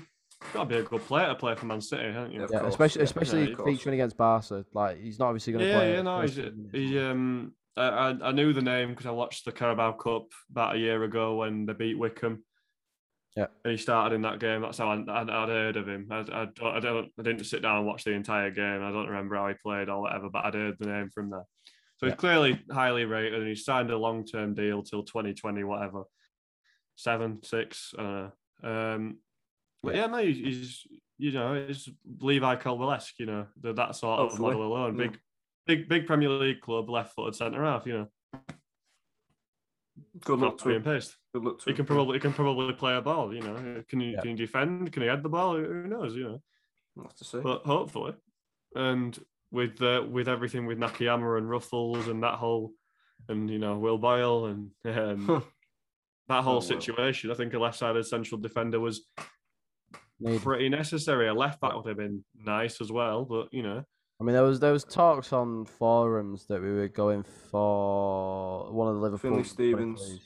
got 0.52 0.64
to 0.64 0.68
be 0.68 0.76
a 0.76 0.82
good 0.82 1.02
player 1.02 1.26
to 1.26 1.34
play 1.34 1.54
for 1.56 1.66
Man 1.66 1.80
City, 1.80 2.12
haven't 2.12 2.32
you? 2.32 2.38
Yeah, 2.40 2.44
of 2.44 2.50
yeah, 2.52 2.58
course, 2.60 2.74
especially 2.74 3.02
especially 3.02 3.50
Yeah, 3.50 3.64
featuring 3.64 3.94
against 3.94 4.16
Barca, 4.16 4.64
like 4.72 5.00
he's 5.00 5.18
not 5.18 5.28
obviously 5.28 5.52
going 5.52 5.66
to 5.66 5.72
yeah, 5.72 5.78
play. 5.78 5.94
yeah, 5.94 6.02
no, 6.02 6.20
he's, 6.22 6.40
he 6.72 6.98
um, 7.00 7.52
I, 7.76 7.82
I 8.10 8.28
I 8.28 8.32
knew 8.32 8.52
the 8.52 8.62
name 8.62 8.90
because 8.90 9.06
I 9.06 9.10
watched 9.10 9.44
the 9.44 9.52
Carabao 9.52 9.92
Cup 9.92 10.26
about 10.50 10.76
a 10.76 10.78
year 10.78 11.02
ago 11.04 11.36
when 11.36 11.66
they 11.66 11.72
beat 11.74 11.98
Wycombe. 11.98 12.42
Yeah. 13.36 13.48
and 13.64 13.72
he 13.72 13.76
started 13.76 14.14
in 14.14 14.22
that 14.22 14.38
game. 14.40 14.62
That's 14.62 14.78
how 14.78 14.88
I, 14.88 14.94
I'd, 14.94 15.28
I'd 15.28 15.48
heard 15.50 15.76
of 15.76 15.86
him. 15.86 16.08
I, 16.10 16.20
I, 16.20 16.46
don't, 16.54 16.58
I 16.76 16.80
don't, 16.80 17.08
I 17.18 17.22
didn't 17.22 17.44
sit 17.44 17.60
down 17.60 17.76
and 17.76 17.86
watch 17.86 18.02
the 18.02 18.12
entire 18.12 18.50
game. 18.50 18.82
I 18.82 18.90
don't 18.90 19.08
remember 19.08 19.36
how 19.36 19.48
he 19.48 19.54
played 19.62 19.90
or 19.90 20.00
whatever, 20.00 20.30
but 20.30 20.46
I'd 20.46 20.54
heard 20.54 20.76
the 20.78 20.86
name 20.86 21.10
from 21.12 21.28
there. 21.28 21.44
So 21.98 22.06
Yeah. 22.06 22.12
he's 22.12 22.18
clearly 22.18 22.64
highly 22.70 23.04
rated, 23.04 23.34
and 23.40 23.46
he 23.46 23.54
signed 23.54 23.90
a 23.90 23.98
long-term 23.98 24.54
deal 24.54 24.82
till 24.82 25.02
2020, 25.02 25.64
whatever, 25.64 26.04
seven, 26.94 27.42
six. 27.42 27.92
I 27.98 28.02
don't 28.02 28.32
know. 28.62 28.94
Um, 28.94 29.18
but 29.82 29.94
Yeah. 29.96 30.06
no, 30.06 30.16
he's, 30.16 30.38
he's 30.38 30.86
you 31.18 31.32
know, 31.32 31.52
it's 31.54 31.90
Levi 32.20 32.56
Colwill-esque, 32.56 33.18
you 33.18 33.26
know, 33.26 33.46
that 33.62 33.96
sort 33.96 34.20
of 34.32 34.38
model 34.40 34.62
alone. 34.66 34.96
Big, 34.96 35.18
big, 35.66 35.88
big 35.88 36.06
Premier 36.06 36.28
League 36.28 36.60
club, 36.60 36.88
left-footed 36.88 37.34
centre 37.34 37.64
half. 37.64 37.86
You 37.86 37.92
know, 37.98 38.08
Good 40.24 40.38
luck 40.38 40.58
to 40.58 40.70
him. 40.70 40.82
paste. 40.82 41.16
Good 41.34 41.44
luck 41.44 41.58
to 41.60 41.64
He 41.66 41.70
him. 41.70 41.76
can 41.76 41.86
probably 41.86 42.16
he 42.16 42.20
can 42.20 42.32
probably 42.32 42.72
play 42.74 42.94
a 42.96 43.00
ball. 43.00 43.34
You 43.34 43.40
know, 43.42 43.82
can 43.88 44.00
he 44.00 44.12
Yeah. 44.12 44.20
can 44.20 44.30
he 44.30 44.36
defend? 44.36 44.92
Can 44.92 45.02
he 45.02 45.08
head 45.08 45.22
the 45.22 45.28
ball? 45.28 45.56
Who 45.56 45.86
knows? 45.86 46.14
You 46.14 46.24
know, 46.24 46.42
We'll 46.94 47.06
to 47.08 47.24
see. 47.24 47.40
but 47.40 47.62
hopefully, 47.64 48.14
and 48.74 49.18
with 49.50 49.80
uh, 49.82 50.04
with 50.08 50.28
everything 50.28 50.66
with 50.66 50.78
Nakayama 50.78 51.38
and 51.38 51.46
Ruffels 51.48 52.08
and 52.08 52.22
that 52.22 52.34
whole, 52.34 52.72
and 53.28 53.48
you 53.50 53.58
know 53.58 53.78
Will 53.78 53.98
Boyle 53.98 54.46
and 54.46 54.70
um, 54.84 55.42
that 56.28 56.42
whole 56.42 56.56
Oh, 56.56 56.60
situation, 56.60 57.30
I 57.30 57.34
think 57.34 57.54
a 57.54 57.58
left-sided 57.58 58.04
central 58.04 58.40
defender 58.40 58.80
was 58.80 59.06
Need- 60.20 60.40
pretty 60.42 60.68
necessary. 60.68 61.28
A 61.28 61.34
left 61.34 61.60
back 61.60 61.74
would 61.74 61.86
have 61.86 61.96
been 61.98 62.24
nice 62.34 62.80
as 62.80 62.90
well, 62.90 63.24
but 63.24 63.48
you 63.52 63.62
know, 63.62 63.84
I 64.20 64.24
mean, 64.24 64.32
there 64.34 64.42
was 64.42 64.60
there 64.60 64.72
was 64.72 64.84
talks 64.84 65.32
on 65.32 65.66
forums 65.66 66.46
that 66.46 66.62
we 66.62 66.72
were 66.72 66.88
going 66.88 67.22
for 67.22 68.72
one 68.72 68.88
of 68.88 68.94
the 68.94 69.00
Liverpool. 69.00 69.30
Finley 69.30 69.44
Stevens. 69.44 70.00
23s. 70.00 70.20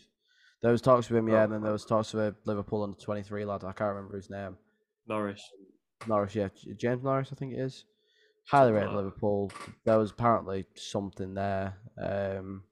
There 0.63 0.73
was 0.73 0.83
talks 0.83 1.09
with 1.09 1.19
him, 1.19 1.29
yeah, 1.29 1.41
Oh, 1.41 1.45
and 1.45 1.53
then 1.55 1.63
there 1.63 1.73
was 1.73 1.85
talks 1.87 2.13
with 2.13 2.23
a 2.23 2.35
Liverpool 2.45 2.83
under 2.85 2.99
twenty 2.99 3.23
three 3.23 3.45
lad. 3.45 3.65
I 3.65 3.73
can't 3.73 3.95
remember 3.95 4.17
his 4.17 4.31
name. 4.31 4.57
Norris. 5.09 5.43
Norris, 6.07 6.35
yeah, 6.35 6.49
James 6.77 7.03
Norris, 7.03 7.31
I 7.33 7.35
think 7.37 7.53
it 7.55 7.61
is. 7.61 7.85
Highly 8.49 8.73
rated 8.73 8.91
that. 8.91 8.97
Liverpool. 8.97 9.51
There 9.85 9.99
was 9.99 10.11
apparently 10.13 10.67
something 10.77 11.35
there. 11.35 11.77
Um, 12.01 12.63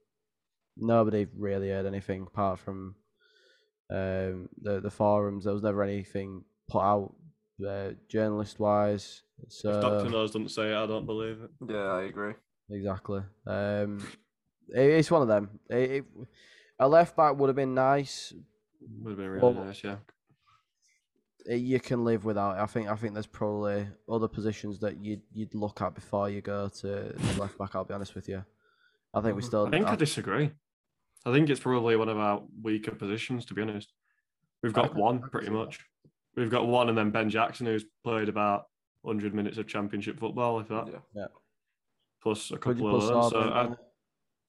nobody 0.77 1.27
really 1.37 1.69
heard 1.71 1.87
anything 1.87 2.27
apart 2.27 2.59
from 2.59 2.95
um, 3.91 4.49
the 4.61 4.81
the 4.83 4.91
forums. 4.91 5.45
There 5.45 5.55
was 5.55 5.63
never 5.63 5.83
anything 5.83 6.45
put 6.69 6.83
out 6.83 7.15
uh, 7.66 7.90
journalist 8.09 8.59
wise. 8.61 9.23
if 9.42 9.62
Doctor 9.62 10.01
So 10.01 10.09
Knows 10.09 10.31
doesn't 10.33 10.51
say 10.51 10.71
it, 10.73 10.77
I 10.77 10.87
don't 10.87 11.07
believe 11.07 11.40
it. 11.42 11.51
Yeah, 11.68 11.77
I 11.92 12.03
agree. 12.03 12.35
exactly. 12.71 13.23
Um, 13.47 14.07
it, 14.75 14.81
it's 14.90 15.11
one 15.11 15.23
of 15.23 15.29
them. 15.29 15.59
It, 15.71 15.90
it, 15.90 16.05
a 16.79 16.88
left 16.88 17.16
back 17.16 17.37
would 17.37 17.49
have 17.49 17.57
been 17.57 17.75
nice. 17.75 18.33
Would 19.03 19.11
have 19.11 19.18
been 19.18 19.29
really 19.29 19.55
nice, 19.55 19.83
yeah. 19.83 19.97
You 21.47 21.81
can 21.81 22.05
live 22.05 22.25
without. 22.25 22.59
it. 22.59 22.62
I 22.62 22.66
think. 22.66 22.88
I 22.88 22.94
think 22.97 23.14
there's 23.14 23.27
probably 23.27 23.87
other 24.09 24.29
positions 24.29 24.79
that 24.81 25.03
you'd 25.03 25.23
you'd 25.33 25.55
look 25.55 25.81
at 25.81 25.94
before 25.94 26.29
you 26.29 26.42
go 26.42 26.68
to 26.68 27.12
to 27.12 27.40
left 27.40 27.57
back. 27.57 27.75
I'll 27.75 27.85
be 27.85 27.94
honest 27.94 28.14
with 28.14 28.29
you. 28.29 28.44
I 29.14 29.21
think 29.23 29.35
we 29.35 29.42
still. 29.42 29.66
I 29.66 29.71
think 29.71 29.87
I 29.87 29.92
I- 29.92 29.97
disagree. 29.97 30.51
I 31.27 31.33
think 31.33 31.49
it's 31.51 31.61
probably 31.61 31.97
one 31.97 32.09
of 32.09 32.18
our 32.18 32.42
weaker 32.62 32.92
positions, 32.92 33.44
to 33.47 33.55
be 33.55 33.62
honest. 33.62 33.92
We've 34.62 34.73
got 34.73 34.94
one 34.94 35.21
pretty 35.21 35.47
see 35.47 35.53
that. 35.53 35.59
much. 35.59 35.81
We've 36.38 36.51
got 36.51 36.68
one, 36.68 36.88
and 36.88 36.96
then 36.96 37.11
Ben 37.11 37.29
Jackson, 37.29 37.66
who's 37.66 37.85
played 38.05 38.29
about 38.29 38.66
100 39.03 39.35
minutes 39.35 39.59
of 39.59 39.66
Championship 39.66 40.20
football, 40.20 40.61
if 40.61 40.68
that, 40.68 41.03
Yeah. 41.12 41.27
plus 42.22 42.53
a 42.53 42.59
couple 42.59 42.94
of 42.96 43.03
loans. 43.03 43.31
So 43.33 43.40
I, 43.40 43.74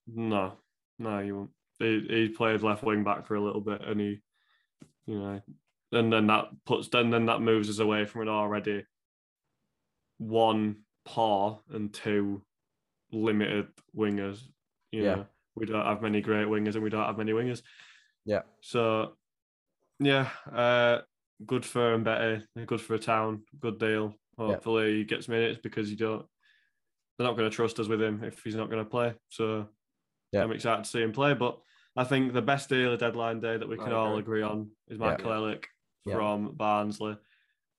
no, 0.06 0.52
No, 1.00 1.18
he 1.20 1.32
won't. 1.32 1.50
He, 1.80 2.06
he 2.08 2.28
played 2.28 2.62
left 2.62 2.84
wing 2.84 3.02
back 3.02 3.26
for 3.26 3.34
a 3.34 3.40
little 3.40 3.60
bit, 3.60 3.80
and 3.82 4.00
he, 4.00 4.20
you 5.06 5.18
know, 5.18 5.42
and 5.92 6.12
then 6.12 6.26
that 6.28 6.48
puts 6.64 6.88
then 6.90 7.10
then 7.10 7.26
that 7.26 7.40
moves 7.40 7.68
us 7.68 7.80
away 7.80 8.04
from 8.04 8.22
an 8.22 8.28
already 8.28 8.84
one 10.18 10.84
par 11.04 11.58
and 11.70 11.92
two 11.92 12.42
limited 13.10 13.66
wingers. 13.96 14.42
You 14.92 15.02
Yeah. 15.02 15.14
know, 15.16 15.26
we 15.56 15.66
don't 15.66 15.84
have 15.86 16.02
many 16.02 16.20
great 16.20 16.46
wingers, 16.46 16.74
and 16.74 16.84
we 16.84 16.90
don't 16.90 17.04
have 17.06 17.18
many 17.18 17.32
wingers. 17.32 17.62
Yeah. 18.24 18.42
So, 18.60 19.16
yeah, 19.98 20.28
uh, 20.52 21.00
good 21.46 21.64
for 21.64 21.94
him, 21.94 22.04
better. 22.04 22.44
good 22.66 22.80
for 22.80 22.94
a 22.94 22.98
town, 22.98 23.42
good 23.58 23.78
deal. 23.78 24.14
Hopefully 24.38 24.96
he 24.98 25.04
gets 25.04 25.28
minutes 25.28 25.58
because 25.62 25.90
you 25.90 25.96
don't. 25.96 26.24
They're 27.18 27.26
not 27.26 27.36
going 27.36 27.50
to 27.50 27.54
trust 27.54 27.78
us 27.78 27.88
with 27.88 28.00
him 28.00 28.24
if 28.24 28.42
he's 28.42 28.54
not 28.54 28.70
going 28.70 28.82
to 28.82 28.88
play. 28.90 29.14
So, 29.28 29.68
Yeah. 30.32 30.42
I'm 30.42 30.52
excited 30.52 30.84
to 30.84 30.90
see 30.90 31.02
him 31.02 31.12
play. 31.12 31.34
But 31.34 31.58
I 31.96 32.04
think 32.04 32.32
the 32.32 32.40
best 32.40 32.68
deal 32.70 32.92
of 32.92 33.00
deadline 33.00 33.40
day 33.40 33.58
that 33.58 33.68
we 33.68 33.76
can 33.76 33.92
all 33.92 34.16
agree. 34.16 34.40
agree 34.40 34.42
on 34.42 34.70
is 34.88 34.98
Yeah. 34.98 35.06
Michael 35.06 35.30
Helik 35.32 35.64
Yeah. 36.06 36.14
from 36.14 36.54
Barnsley. 36.56 37.16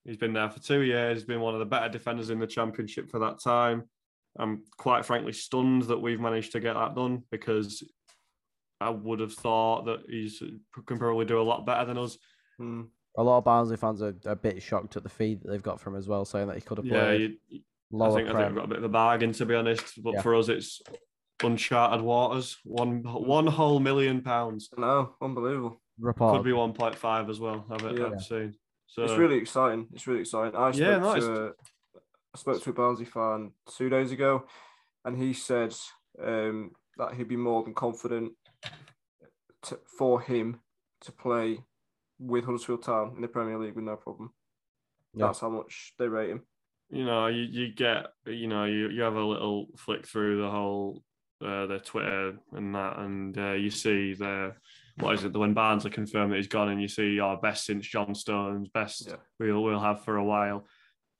He's 0.06 0.18
been 0.18 0.34
there 0.34 0.50
for 0.50 0.60
two 0.60 0.82
years. 0.82 1.20
He's 1.20 1.28
been 1.28 1.42
one 1.42 1.54
of 1.56 1.60
the 1.60 1.66
better 1.66 1.90
defenders 1.90 2.30
in 2.30 2.40
the 2.40 2.48
championship 2.48 3.10
for 3.10 3.20
that 3.20 3.40
time. 3.40 3.90
I'm 4.38 4.64
quite 4.78 5.06
frankly 5.06 5.34
stunned 5.34 5.84
that 5.84 6.00
we've 6.00 6.20
managed 6.22 6.52
to 6.54 6.60
get 6.60 6.74
that 6.76 6.96
done 6.96 7.24
because 7.32 7.84
I 8.80 8.90
would 8.90 9.20
have 9.20 9.34
thought 9.34 9.86
that 9.86 10.02
he's 10.08 10.42
can 10.86 10.98
probably 11.00 11.26
do 11.26 11.40
a 11.40 11.44
lot 11.44 11.66
better 11.66 11.86
than 11.86 11.98
us. 11.98 12.18
Hmm. 12.58 12.84
A 13.18 13.24
lot 13.24 13.40
of 13.40 13.44
Barnsley 13.44 13.78
fans 13.78 14.02
are 14.02 14.16
a 14.26 14.36
bit 14.36 14.62
shocked 14.62 14.96
at 14.96 15.04
the 15.04 15.10
fee 15.10 15.36
that 15.36 15.48
they've 15.50 15.62
got 15.62 15.80
from 15.82 15.96
as 15.96 16.08
well, 16.08 16.24
saying 16.24 16.48
that 16.48 16.56
he 16.56 16.62
could 16.62 16.78
have 16.78 16.86
Yeah, 16.86 17.06
played 17.06 17.38
you, 17.50 17.60
I 17.60 17.62
lower 17.92 18.16
think 18.16 18.30
I 18.30 18.34
think 18.34 18.48
we've 18.48 18.56
got 18.56 18.66
a 18.66 18.70
bit 18.70 18.78
of 18.78 18.84
a 18.86 18.90
bargain 18.90 19.34
to 19.34 19.46
be 19.46 19.56
honest. 19.56 20.02
But 20.02 20.14
Yeah. 20.16 20.22
for 20.22 20.36
us, 20.36 20.48
it's 20.48 20.82
uncharted 21.44 22.02
waters. 22.02 22.58
One 22.64 23.04
one 23.04 23.48
whole 23.48 23.80
million 23.80 24.22
pounds 24.22 24.70
No, 24.78 25.16
unbelievable. 25.22 25.82
report. 26.00 26.38
could 26.38 26.46
be 26.46 26.54
one 26.54 26.72
point 26.74 26.96
five 26.96 27.30
as 27.30 27.40
well. 27.40 27.66
I've, 27.70 27.84
Yeah. 27.98 28.08
I've 28.08 28.22
seen. 28.22 28.56
So 28.88 29.04
It's 29.04 29.18
really 29.18 29.38
exciting. 29.38 29.88
It's 29.94 30.08
really 30.08 30.22
exciting. 30.22 30.56
I 30.56 30.72
spoke 30.72 30.82
Yeah, 30.82 30.98
no, 30.98 31.20
to 31.20 31.46
a, 31.48 31.50
I 32.34 32.38
spoke 32.38 32.62
to 32.64 32.70
a 32.70 32.74
Barnsley 32.74 33.06
fan 33.06 33.52
two 33.78 33.90
days 33.90 34.12
ago, 34.12 34.46
and 35.04 35.18
he 35.18 35.34
said 35.34 35.76
um, 36.22 36.72
that 36.98 37.14
he'd 37.16 37.28
be 37.28 37.36
more 37.38 37.64
than 37.64 37.74
confident 37.74 38.34
to, 39.64 39.80
for 39.98 40.22
him 40.22 40.62
to 41.02 41.12
play 41.12 41.60
with 42.22 42.46
Huddersfield 42.46 42.84
Town 42.84 43.14
in 43.16 43.22
the 43.22 43.28
Premier 43.28 43.58
League 43.58 43.76
with 43.76 43.84
no 43.84 43.96
problem. 43.96 44.32
Yeah. 45.14 45.26
That's 45.26 45.42
how 45.42 45.50
much 45.50 45.94
they 45.98 46.08
rate 46.08 46.30
him. 46.30 46.44
you 46.92 47.06
know, 47.06 47.28
you, 47.28 47.44
you 47.44 47.74
get, 47.74 48.08
you 48.26 48.48
know, 48.48 48.66
you, 48.66 48.90
you 48.90 49.02
have 49.02 49.16
a 49.16 49.24
little 49.24 49.68
flick 49.78 50.06
through 50.06 50.42
the 50.42 50.50
whole, 50.50 51.02
uh, 51.44 51.66
their 51.66 51.80
Twitter 51.80 52.38
and 52.52 52.76
that, 52.76 53.00
and 53.00 53.38
uh, 53.38 53.54
you 53.54 53.70
see 53.72 54.14
the, 54.14 54.54
what 55.00 55.16
is 55.16 55.24
it, 55.24 55.32
the 55.32 55.40
when 55.40 55.54
Barnes 55.54 55.86
are 55.86 55.90
confirmed 55.90 56.32
that 56.32 56.38
he's 56.38 56.48
gone, 56.48 56.70
and 56.70 56.82
you 56.82 56.90
see 56.90 57.20
our 57.20 57.38
best 57.38 57.66
since 57.66 57.88
John 57.88 58.14
Stones, 58.14 58.68
best 58.70 59.08
Yeah. 59.08 59.16
we'll, 59.40 59.64
we'll 59.64 59.80
have 59.80 60.04
for 60.04 60.18
a 60.18 60.24
while. 60.24 60.68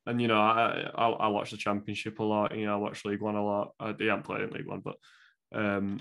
And, 0.06 0.20
you 0.20 0.28
know, 0.28 0.40
I, 0.40 0.90
I, 0.94 1.08
I 1.08 1.28
watch 1.28 1.50
the 1.52 1.56
Championship 1.56 2.18
a 2.18 2.24
lot, 2.24 2.56
you 2.56 2.66
know, 2.66 2.74
I 2.74 2.76
watch 2.76 3.04
League 3.04 3.22
One 3.22 3.36
a 3.36 3.44
lot. 3.44 3.72
I, 3.80 3.94
he 3.98 4.06
hasn't 4.06 4.24
played 4.24 4.42
in 4.42 4.50
League 4.50 4.66
One, 4.66 4.82
but 4.84 4.96
um, 5.54 6.00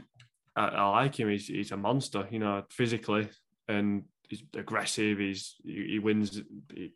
I, 0.55 0.67
I 0.67 0.89
like 0.89 1.15
him. 1.19 1.29
He's, 1.29 1.47
he's 1.47 1.71
a 1.71 1.77
monster, 1.77 2.27
you 2.29 2.39
know, 2.39 2.63
physically, 2.69 3.29
and 3.67 4.03
he's 4.31 4.43
aggressive. 4.55 5.19
He's 5.19 5.55
he, 5.63 5.87
he 5.91 5.99
wins 5.99 6.41
he- 6.73 6.93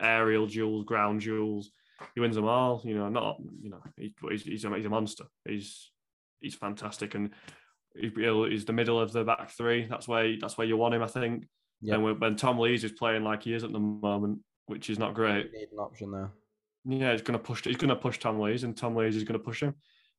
aerial 0.00 0.46
duels, 0.46 0.84
ground 0.84 1.20
duels 1.20 1.70
he 2.14 2.20
wins 2.20 2.34
them 2.34 2.46
all. 2.46 2.80
You 2.84 2.94
know, 2.94 3.08
not 3.08 3.36
you 3.60 3.70
know 3.70 3.80
he, 3.96 4.14
he's 4.30 4.42
he's 4.42 4.64
a, 4.64 4.74
he's 4.74 4.86
a 4.86 4.88
monster. 4.90 5.24
He's 5.46 5.90
he's 6.40 6.54
fantastic, 6.54 7.14
and 7.14 7.30
he- 7.94 8.10
he's 8.50 8.64
the 8.64 8.72
middle 8.72 8.98
of 9.00 9.12
the 9.12 9.24
back 9.24 9.50
three. 9.50 9.86
That's 9.86 10.08
where 10.08 10.36
that's 10.40 10.56
where 10.56 10.66
you 10.66 10.76
want 10.76 10.94
him, 10.94 11.02
I 11.02 11.06
think. 11.06 11.46
Yeah. 11.82 11.94
And 11.94 12.04
when, 12.04 12.18
when 12.20 12.36
Tom 12.36 12.58
Lees 12.58 12.84
is 12.84 12.92
playing 12.92 13.24
like 13.24 13.42
he 13.42 13.54
is 13.54 13.64
at 13.64 13.72
the 13.72 13.78
moment, 13.78 14.40
which 14.66 14.90
is 14.90 14.98
not 14.98 15.14
great, 15.14 15.52
need 15.52 15.68
an 15.72 15.78
option 15.78 16.10
there. 16.10 16.30
yeah, 16.84 17.12
he's 17.12 17.22
gonna 17.22 17.38
push. 17.38 17.64
He's 17.64 17.76
gonna 17.76 17.96
push 17.96 18.18
Tom 18.18 18.40
Lees, 18.40 18.64
and 18.64 18.76
Tom 18.76 18.96
Lees 18.96 19.16
is 19.16 19.24
gonna 19.24 19.38
push 19.38 19.62
him. 19.62 19.74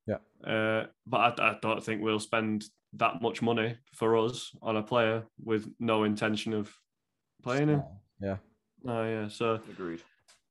Yeah. 0.08 0.18
Uh, 0.46 0.88
but 1.06 1.40
I, 1.40 1.52
I 1.52 1.58
don't 1.62 1.84
think 1.84 2.02
we'll 2.02 2.20
spend 2.20 2.66
that 2.94 3.22
much 3.22 3.42
money 3.42 3.78
for 3.94 4.18
us 4.18 4.52
on 4.62 4.78
a 4.78 4.84
player 4.84 5.24
with 5.44 5.70
no 5.80 6.04
intention 6.04 6.54
of 6.54 6.74
playing 7.44 7.70
him. 7.70 7.84
Yeah. 8.20 8.38
Oh 8.86 9.04
yeah, 9.04 9.28
so 9.28 9.60
Agreed. 9.70 10.02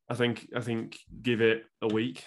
I 0.09 0.15
think 0.15 0.49
I 0.57 0.61
think 0.61 0.99
give 1.23 1.41
it 1.41 1.65
a 1.83 1.89
week, 1.89 2.25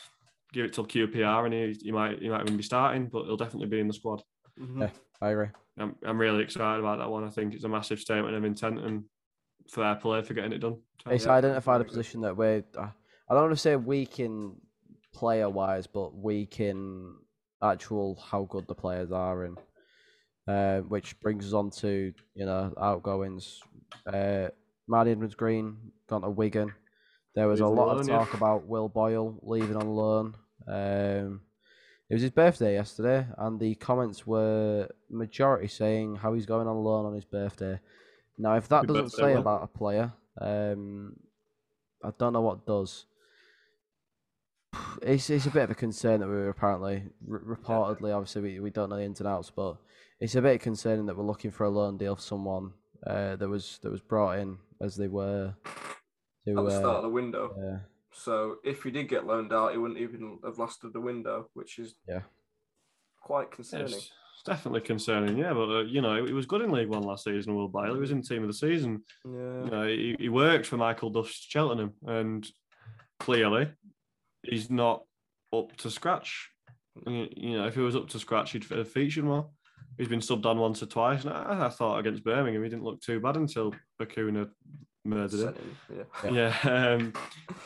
give 0.52 0.66
it 0.66 0.74
till 0.74 0.86
QPR, 0.86 1.46
and 1.46 1.54
he, 1.54 1.80
he 1.82 1.92
might 1.92 2.20
he 2.20 2.30
might 2.30 2.42
even 2.42 2.58
be 2.58 2.64
starting, 2.64 3.08
but 3.08 3.26
he'll 3.26 3.38
definitely 3.38 3.68
be 3.68 3.80
in 3.80 3.88
the 3.88 3.94
squad. 3.94 4.22
Mhm. 4.60 4.82
Yeah. 4.82 4.90
I 5.22 5.30
agree. 5.30 5.48
I'm 5.78 5.96
I'm 6.06 6.20
really 6.20 6.44
excited 6.44 6.80
about 6.80 7.00
that 7.00 7.10
one. 7.10 7.24
I 7.24 7.30
think 7.30 7.54
it's 7.54 7.64
a 7.64 7.70
massive 7.70 8.00
statement 8.00 8.36
of 8.36 8.44
intent 8.44 8.80
and 8.80 9.06
fair 9.70 9.96
play 9.96 10.22
for 10.22 10.34
getting 10.34 10.52
it 10.54 10.60
done. 10.60 10.78
It's 11.08 11.26
Yeah, 11.26 11.32
identified 11.32 11.82
a 11.82 11.86
position 11.86 12.22
that 12.22 12.36
we're. 12.36 12.64
Uh, 12.78 12.90
I 13.30 13.34
don't 13.34 13.44
want 13.44 13.54
to 13.54 13.58
say 13.58 13.76
weak 13.76 14.20
in 14.20 14.56
player 15.14 15.50
wise, 15.50 15.88
but 15.88 16.16
weak 16.16 16.60
in 16.60 17.16
actual 17.62 18.22
how 18.30 18.44
good 18.44 18.68
the 18.68 18.76
players 18.76 19.12
are, 19.12 19.46
and 19.46 19.58
uh, 20.48 20.80
which 20.82 21.20
brings 21.22 21.48
us 21.48 21.54
on 21.54 21.70
to 21.72 22.14
you 22.36 22.46
know 22.46 22.74
outgoings. 22.80 23.62
Uh, 24.06 24.48
Marty 24.88 25.12
Edmonds 25.12 25.36
Green 25.36 25.78
gone 26.08 26.22
to 26.22 26.30
Wigan. 26.30 26.74
There 27.36 27.48
was 27.48 27.62
a 27.62 27.68
lot 27.68 27.90
of 27.90 27.98
loan, 27.98 28.08
yeah. 28.08 28.18
talk 28.18 28.34
about 28.34 28.68
Will 28.68 28.90
Boyle 28.90 29.40
leaving 29.42 29.76
on 29.76 29.88
loan. 29.88 30.36
Um, 30.68 31.42
it 32.10 32.16
was 32.16 32.22
his 32.22 32.32
birthday 32.32 32.74
yesterday, 32.74 33.26
and 33.38 33.60
the 33.60 33.76
comments 33.76 34.28
were 34.28 34.88
majority 35.10 35.68
saying 35.68 36.18
how 36.18 36.34
he's 36.34 36.46
going 36.46 36.68
on 36.68 36.78
loan 36.78 37.06
on 37.06 37.16
his 37.16 37.26
birthday. 37.26 37.80
Now, 38.38 38.56
if 38.56 38.68
that 38.70 38.86
doesn't 38.86 39.12
say 39.12 39.34
Will. 39.34 39.40
about 39.40 39.64
a 39.64 39.68
player, 39.68 40.14
um, 40.40 41.16
I 42.04 42.12
don't 42.18 42.34
know 42.34 42.42
what 42.42 42.66
does. 42.66 43.06
It's 45.02 45.30
it's 45.30 45.46
a 45.46 45.52
bit 45.52 45.64
of 45.64 45.72
a 45.72 45.76
concern 45.76 46.20
that 46.20 46.28
we 46.28 46.34
were 46.36 46.50
apparently 46.50 47.04
r- 47.30 47.40
reportedly, 47.40 48.16
obviously 48.16 48.42
we, 48.42 48.60
we 48.60 48.70
don't 48.70 48.90
know 48.90 48.98
the 48.98 49.04
ins 49.04 49.20
and 49.20 49.28
outs, 49.28 49.52
but 49.56 49.78
it's 50.20 50.36
a 50.36 50.42
bit 50.42 50.62
concerning 50.62 51.06
that 51.08 51.18
we're 51.18 51.24
looking 51.26 51.52
for 51.52 51.66
a 51.66 51.70
loan 51.70 51.98
deal 51.98 52.16
for 52.16 52.22
someone 52.22 52.72
uh, 53.08 53.36
that 53.36 53.50
was 53.50 53.80
that 53.84 53.92
was 53.92 54.02
brought 54.02 54.40
in 54.40 54.58
as 54.82 54.96
they 54.96 55.08
were 55.08 55.54
to 56.46 56.60
At 56.60 56.66
the 56.66 56.70
start 56.72 56.86
uh, 56.86 56.98
of 56.98 57.04
the 57.04 57.10
window. 57.10 57.54
yeah. 57.58 57.78
So 58.12 58.58
if 58.64 58.84
he 58.84 58.92
did 58.92 59.10
get 59.10 59.26
loaned 59.26 59.52
out, 59.52 59.72
he 59.72 59.78
wouldn't 59.78 60.00
even 60.00 60.38
have 60.46 60.60
lasted 60.60 60.94
the 60.94 61.02
window, 61.02 61.50
which 61.54 61.80
is 61.80 61.96
Yeah. 62.08 62.22
quite 63.22 63.50
concerning. 63.52 63.88
It's, 63.88 63.96
it's 63.96 64.44
definitely 64.46 64.82
concerning, 64.82 65.36
yeah. 65.38 65.54
But 65.54 65.70
uh, 65.70 65.82
you 65.82 66.02
know, 66.02 66.24
he 66.26 66.32
was 66.34 66.46
good 66.46 66.62
in 66.62 66.72
League 66.72 66.90
One 66.90 67.04
last 67.04 67.24
season. 67.24 67.56
Will 67.56 67.70
Boyle, 67.70 67.94
he 67.96 68.00
was 68.00 68.12
in 68.12 68.22
team 68.22 68.44
of 68.44 68.50
the 68.50 68.54
season. 68.54 69.04
Yeah. 69.26 69.64
You 69.66 69.70
know, 69.72 69.88
he, 69.88 70.16
he 70.20 70.30
worked 70.30 70.68
for 70.68 70.78
Michael 70.78 71.10
Duff's 71.10 71.34
Cheltenham, 71.50 71.94
and 72.06 72.48
clearly 73.20 73.70
he's 74.44 74.70
not 74.70 75.04
up 75.52 75.76
to 75.78 75.90
scratch. 75.90 76.50
You 77.08 77.28
you 77.36 77.58
know, 77.58 77.68
if 77.68 77.76
he 77.76 77.82
was 77.82 77.96
up 77.96 78.10
to 78.10 78.20
scratch, 78.20 78.52
he'd 78.52 78.64
have 78.66 78.88
featured 78.92 79.24
more. 79.24 79.50
He's 79.98 80.08
been 80.08 80.20
subbed 80.22 80.46
on 80.46 80.58
once 80.60 80.82
or 80.82 80.88
twice. 80.88 81.24
And 81.24 81.34
I, 81.34 81.66
I 81.68 81.70
thought 81.70 82.00
against 82.00 82.24
Birmingham, 82.24 82.64
he 82.64 82.70
didn't 82.70 82.84
look 82.86 83.02
too 83.02 83.20
bad 83.20 83.38
until 83.38 83.74
Bacuna 84.02 84.50
murdered 85.06 85.40
him. 85.40 85.56
Sent 86.22 86.34
yeah. 86.36 86.54
Yeah, 86.64 86.94
um, 86.96 87.14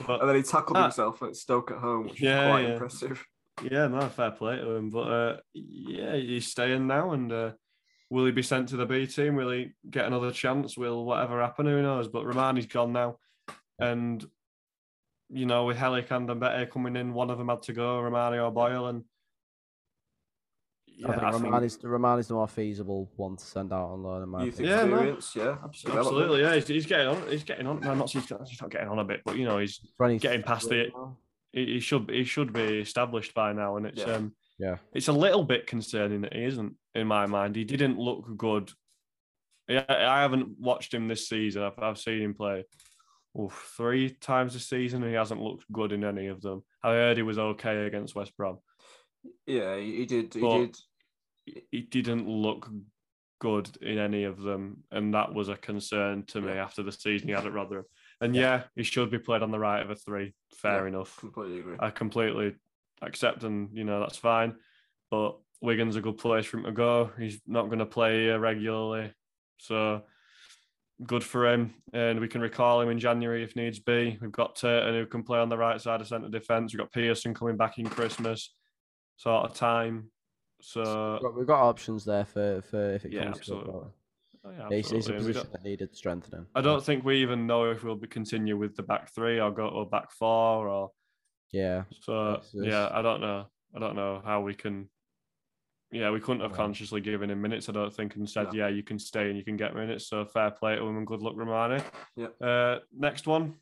but 0.05 0.19
And 0.21 0.29
then 0.29 0.35
he 0.37 0.43
tackled 0.43 0.77
Ah. 0.77 0.83
himself 0.83 1.21
at 1.23 1.35
Stoke 1.35 1.71
at 1.71 1.77
home, 1.77 2.05
which 2.05 2.21
Yeah, 2.21 2.39
was 2.45 2.51
quite 2.51 2.61
yeah. 2.67 2.73
impressive. 2.73 3.25
yeah, 3.63 3.87
no, 3.87 4.01
fair 4.09 4.31
play 4.31 4.57
to 4.57 4.71
him. 4.75 4.89
But 4.89 5.07
uh, 5.07 5.37
yeah, 5.53 6.15
he's 6.15 6.47
staying 6.47 6.87
now, 6.87 7.11
and 7.11 7.31
uh, 7.31 7.51
will 8.09 8.25
he 8.25 8.31
be 8.31 8.43
sent 8.43 8.69
to 8.69 8.77
the 8.77 8.85
B 8.85 9.07
team? 9.07 9.35
Will 9.35 9.51
he 9.51 9.71
get 9.89 10.05
another 10.05 10.31
chance? 10.31 10.77
Will 10.77 11.05
whatever 11.05 11.41
happen? 11.41 11.65
Who 11.65 11.81
knows? 11.81 12.07
But 12.07 12.25
Romani's 12.25 12.65
gone 12.65 12.91
now, 12.93 13.17
and 13.79 14.25
you 15.29 15.45
know, 15.45 15.65
with 15.65 15.77
Helik 15.77 16.09
and 16.11 16.27
Mbete 16.29 16.69
coming 16.71 16.95
in, 16.95 17.13
one 17.13 17.29
of 17.29 17.37
them 17.37 17.49
had 17.49 17.61
to 17.63 17.73
go, 17.73 17.99
Romani 18.01 18.37
or 18.37 18.51
Boyle, 18.51 18.87
and 18.87 19.03
yeah, 20.87 21.07
I 21.09 21.11
think 21.11 21.23
I 21.23 21.31
think- 21.31 21.43
Romani's, 21.43 21.79
Romani's 21.83 22.27
the 22.27 22.33
more 22.33 22.47
feasible 22.47 23.11
one 23.15 23.35
to 23.35 23.45
send 23.45 23.71
out 23.71 23.89
on 23.91 24.01
loan 24.03 24.23
in 24.23 24.29
my 24.29 24.43
Youth. 24.45 24.59
Yeah, 24.59 24.83
no. 24.83 24.95
experience, 24.95 25.35
yeah. 25.35 25.57
Abs- 25.63 25.81
Development. 25.83 26.07
Absolutely, 26.07 26.41
yeah. 26.41 26.55
He's, 26.55 26.67
he's 26.67 26.85
getting 26.85 27.07
on. 27.07 27.29
He's 27.29 27.43
getting 27.43 27.67
on. 27.67 27.79
No, 27.81 27.93
not 27.93 28.09
he's, 28.09 28.23
he's 28.27 28.61
not 28.61 28.71
getting 28.71 28.87
on 28.87 28.99
a 28.99 29.03
bit, 29.03 29.21
but 29.25 29.37
you 29.37 29.45
know, 29.45 29.59
he's 29.59 29.79
Twenty- 29.97 30.17
getting 30.19 30.43
past 30.43 30.69
the. 30.69 30.87
He, 31.53 31.65
he 31.73 31.79
should 31.79 32.09
he 32.09 32.23
should 32.23 32.51
be 32.51 32.79
established 32.79 33.33
by 33.33 33.53
now, 33.53 33.77
and 33.77 33.85
it's 33.85 34.01
Yeah. 34.01 34.13
um 34.13 34.33
Yeah. 34.57 34.77
it's 34.93 35.07
a 35.07 35.13
little 35.13 35.43
bit 35.43 35.67
concerning 35.67 36.21
that 36.21 36.33
he 36.33 36.43
isn't. 36.45 36.73
In 36.95 37.05
my 37.07 37.25
mind, 37.27 37.55
he 37.55 37.63
didn't 37.63 37.99
look 37.99 38.25
good. 38.35 38.71
I, 39.69 39.85
I 39.89 40.21
haven't 40.21 40.57
watched 40.59 40.93
him 40.93 41.07
this 41.07 41.29
season. 41.29 41.61
I've, 41.61 41.77
I've 41.77 41.99
seen 41.99 42.21
him 42.21 42.33
play 42.33 42.65
oh, 43.37 43.49
three 43.49 44.09
times 44.09 44.53
this 44.53 44.67
season, 44.67 45.03
and 45.03 45.11
he 45.11 45.15
hasn't 45.17 45.41
looked 45.41 45.71
good 45.71 45.91
in 45.91 46.03
any 46.03 46.27
of 46.27 46.41
them. 46.41 46.63
I 46.83 46.89
heard 46.91 47.17
he 47.17 47.23
was 47.23 47.37
okay 47.37 47.85
against 47.85 48.15
West 48.15 48.35
Brom. 48.35 48.57
Yeah, 49.45 49.77
he, 49.77 50.05
did. 50.05 50.33
He 50.33 50.41
But- 50.41 50.57
did. 50.57 50.77
He 51.71 51.81
didn't 51.81 52.27
look 52.27 52.69
good 53.39 53.69
in 53.81 53.97
any 53.99 54.23
of 54.25 54.41
them, 54.41 54.83
and 54.91 55.13
that 55.13 55.33
was 55.33 55.47
a 55.47 55.55
concern 55.55 56.23
to 56.25 56.41
me 56.41 56.49
Yeah. 56.53 56.63
after 56.63 56.83
the 56.83 56.91
season 56.91 57.29
he 57.29 57.33
had 57.33 57.45
at 57.45 57.53
Rotherham. 57.53 57.85
And 58.19 58.35
yeah, 58.35 58.63
he 58.75 58.83
should 58.83 59.11
be 59.11 59.19
played 59.19 59.43
on 59.43 59.51
the 59.51 59.59
right 59.59 59.81
of 59.81 59.89
a 59.91 59.95
three. 59.95 60.33
Fair 60.55 60.81
Yeah. 60.81 60.87
enough. 60.89 61.17
Completely 61.19 61.59
agree. 61.59 61.77
I 61.79 61.89
completely 61.91 62.55
accept, 63.01 63.43
and 63.43 63.69
you 63.77 63.83
know 63.85 63.99
that's 64.01 64.17
fine. 64.17 64.55
But 65.09 65.37
Wigan's 65.61 65.95
a 65.95 66.01
good 66.01 66.17
place 66.17 66.45
for 66.47 66.57
him 66.57 66.65
to 66.65 66.71
go. 66.71 67.11
He's 67.17 67.39
not 67.47 67.67
going 67.67 67.79
to 67.79 67.85
play 67.85 68.23
here 68.23 68.39
regularly, 68.39 69.13
so 69.59 70.03
good 71.05 71.23
for 71.23 71.47
him. 71.51 71.73
And 71.93 72.19
we 72.19 72.27
can 72.27 72.41
recall 72.41 72.81
him 72.81 72.89
in 72.89 72.99
January 72.99 73.43
if 73.43 73.55
needs 73.55 73.79
be. 73.79 74.17
We've 74.21 74.31
got 74.31 74.55
Turton 74.55 74.93
who 74.95 75.05
can 75.05 75.23
play 75.23 75.39
on 75.39 75.49
the 75.49 75.57
right 75.57 75.79
side 75.79 76.01
of 76.01 76.07
centre 76.07 76.29
defence. 76.29 76.73
We've 76.73 76.79
got 76.79 76.91
Pearson 76.91 77.33
coming 77.33 77.57
back 77.57 77.77
in 77.77 77.87
Christmas 77.87 78.53
sort 79.17 79.45
of 79.45 79.55
time. 79.55 80.11
So 80.61 81.19
We've 81.35 81.47
got, 81.47 81.61
options 81.61 82.03
there 82.03 82.25
for, 82.25 82.61
for 82.69 82.91
if 82.93 83.05
it 83.05 83.13
Yeah, 83.13 83.25
comes 83.25 83.37
absolutely. 83.37 83.71
to 83.73 83.79
it. 83.79 83.85
oh, 84.45 84.51
yeah, 84.51 84.57
a 84.75 84.77
absolutely. 84.79 85.15
And 85.15 85.25
we 85.25 85.27
position 85.33 85.49
that 85.51 85.63
needed 85.63 85.95
strengthening. 85.95 86.45
I 86.55 86.61
don't 86.61 86.83
think 86.83 87.03
we 87.05 87.21
even 87.21 87.45
know 87.45 87.69
if 87.69 87.83
we'll 87.83 87.95
be 87.95 88.07
continue 88.07 88.57
with 88.57 88.75
the 88.75 88.83
back 88.83 89.13
three 89.13 89.39
or 89.39 89.51
go 89.51 89.69
to 89.69 89.75
a 89.77 89.85
back 89.85 90.11
four 90.11 90.67
or 90.67 90.91
Yeah, 91.51 91.83
so. 92.01 92.41
Yeah, 92.53 92.89
I 92.91 93.01
don't 93.03 93.21
know. 93.21 93.45
I 93.75 93.79
don't 93.79 93.95
know 93.95 94.21
how 94.25 94.41
we 94.41 94.55
can. 94.55 94.89
Yeah, 95.91 96.11
we 96.11 96.19
couldn't 96.19 96.41
have 96.41 96.51
Yeah. 96.51 96.57
consciously 96.57 96.99
given 97.01 97.29
him 97.29 97.41
minutes. 97.41 97.69
I 97.69 97.71
don't 97.71 97.93
think, 97.93 98.15
and 98.15 98.29
said, 98.29 98.47
No. 98.47 98.51
"Yeah, 98.53 98.67
you 98.67 98.83
can 98.83 98.99
stay 98.99 99.29
and 99.29 99.37
you 99.37 99.43
can 99.43 99.55
get 99.55 99.73
minutes." 99.73 100.07
So 100.07 100.25
fair 100.25 100.51
play 100.51 100.75
to 100.75 100.83
him 100.85 100.97
and 100.97 101.07
good 101.07 101.21
luck, 101.21 101.33
Romani. 101.37 101.81
Yeah. 102.15 102.27
Uh, 102.41 102.79
next 102.93 103.25
one. 103.27 103.55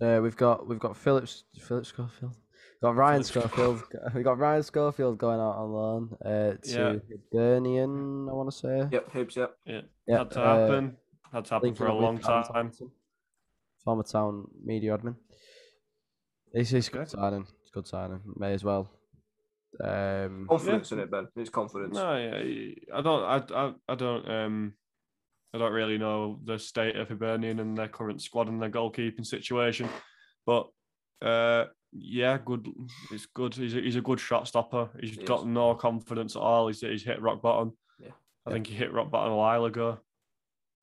uh, 0.00 0.20
we've 0.22 0.36
got 0.36 0.66
we've 0.66 0.78
got 0.78 0.96
Phillips 0.96 1.44
Phillips 1.58 1.88
Schofield. 1.88 2.36
Got 2.82 2.96
Ryan 2.96 3.22
Schofield. 3.22 3.82
we 4.14 4.22
got 4.22 4.38
Ryan 4.38 4.62
Schofield 4.62 5.16
going 5.18 5.38
out 5.40 5.56
on 5.56 5.70
loan 5.72 6.16
uh, 6.24 6.56
Yeah. 6.64 6.92
to 6.92 7.02
Hibernian. 7.32 8.28
I 8.28 8.32
want 8.32 8.50
to 8.50 8.56
say. 8.56 8.88
Yep, 8.92 9.12
Hibs. 9.12 9.36
Yep. 9.36 9.56
Yeah, 9.66 9.80
Yeah, 10.06 10.18
had 10.18 10.30
to 10.32 10.40
uh, 10.42 10.58
happen. 10.58 10.96
Had 11.32 11.44
to 11.46 11.54
happen 11.54 11.74
for 11.74 11.86
a 11.86 11.94
long 11.94 12.18
time. 12.18 12.44
Thompson, 12.44 12.90
Former 13.84 14.02
town 14.02 14.48
media 14.64 14.96
admin. 14.98 15.16
It's, 16.52 16.72
it's 16.72 16.88
a 16.88 16.90
good 16.90 17.00
Okay. 17.02 17.10
signing. 17.10 17.46
It's 17.62 17.70
good 17.70 17.86
signing. 17.86 18.20
May 18.36 18.52
as 18.54 18.64
well. 18.64 18.90
Um, 19.82 20.46
Confidence 20.48 20.92
in 20.92 20.98
it, 20.98 21.10
Ben. 21.10 21.28
It's 21.36 21.50
confidence. 21.50 21.94
No, 21.94 22.16
yeah, 22.16 22.72
I 22.94 23.00
don't. 23.02 23.22
I, 23.24 23.42
I, 23.54 23.72
I 23.88 23.94
don't. 23.94 24.28
Um, 24.28 24.72
I 25.54 25.58
don't 25.58 25.72
really 25.72 25.98
know 25.98 26.40
the 26.44 26.58
state 26.58 26.96
of 26.96 27.08
Hibernian 27.08 27.60
and 27.60 27.76
their 27.76 27.88
current 27.88 28.20
squad 28.22 28.48
and 28.48 28.60
their 28.60 28.70
goalkeeping 28.70 29.26
situation, 29.26 29.88
but 30.46 30.68
uh, 31.22 31.66
yeah, 31.92 32.38
good. 32.44 32.68
It's 33.12 33.26
good. 33.26 33.54
He's 33.54 33.74
a, 33.76 33.80
he's 33.80 33.96
a 33.96 34.00
good 34.00 34.20
shot 34.20 34.48
stopper. 34.48 34.90
He's 35.00 35.16
He 35.16 35.24
got 35.24 35.40
is. 35.40 35.46
no 35.46 35.74
confidence 35.74 36.36
at 36.36 36.42
all. 36.42 36.66
He's 36.68 36.80
he's 36.80 37.04
hit 37.04 37.20
rock 37.22 37.40
bottom. 37.42 37.72
Yeah. 38.00 38.10
I 38.46 38.50
think 38.52 38.66
he 38.66 38.74
hit 38.74 38.92
rock 38.92 39.10
bottom 39.10 39.32
a 39.32 39.36
while 39.36 39.64
ago. 39.66 39.98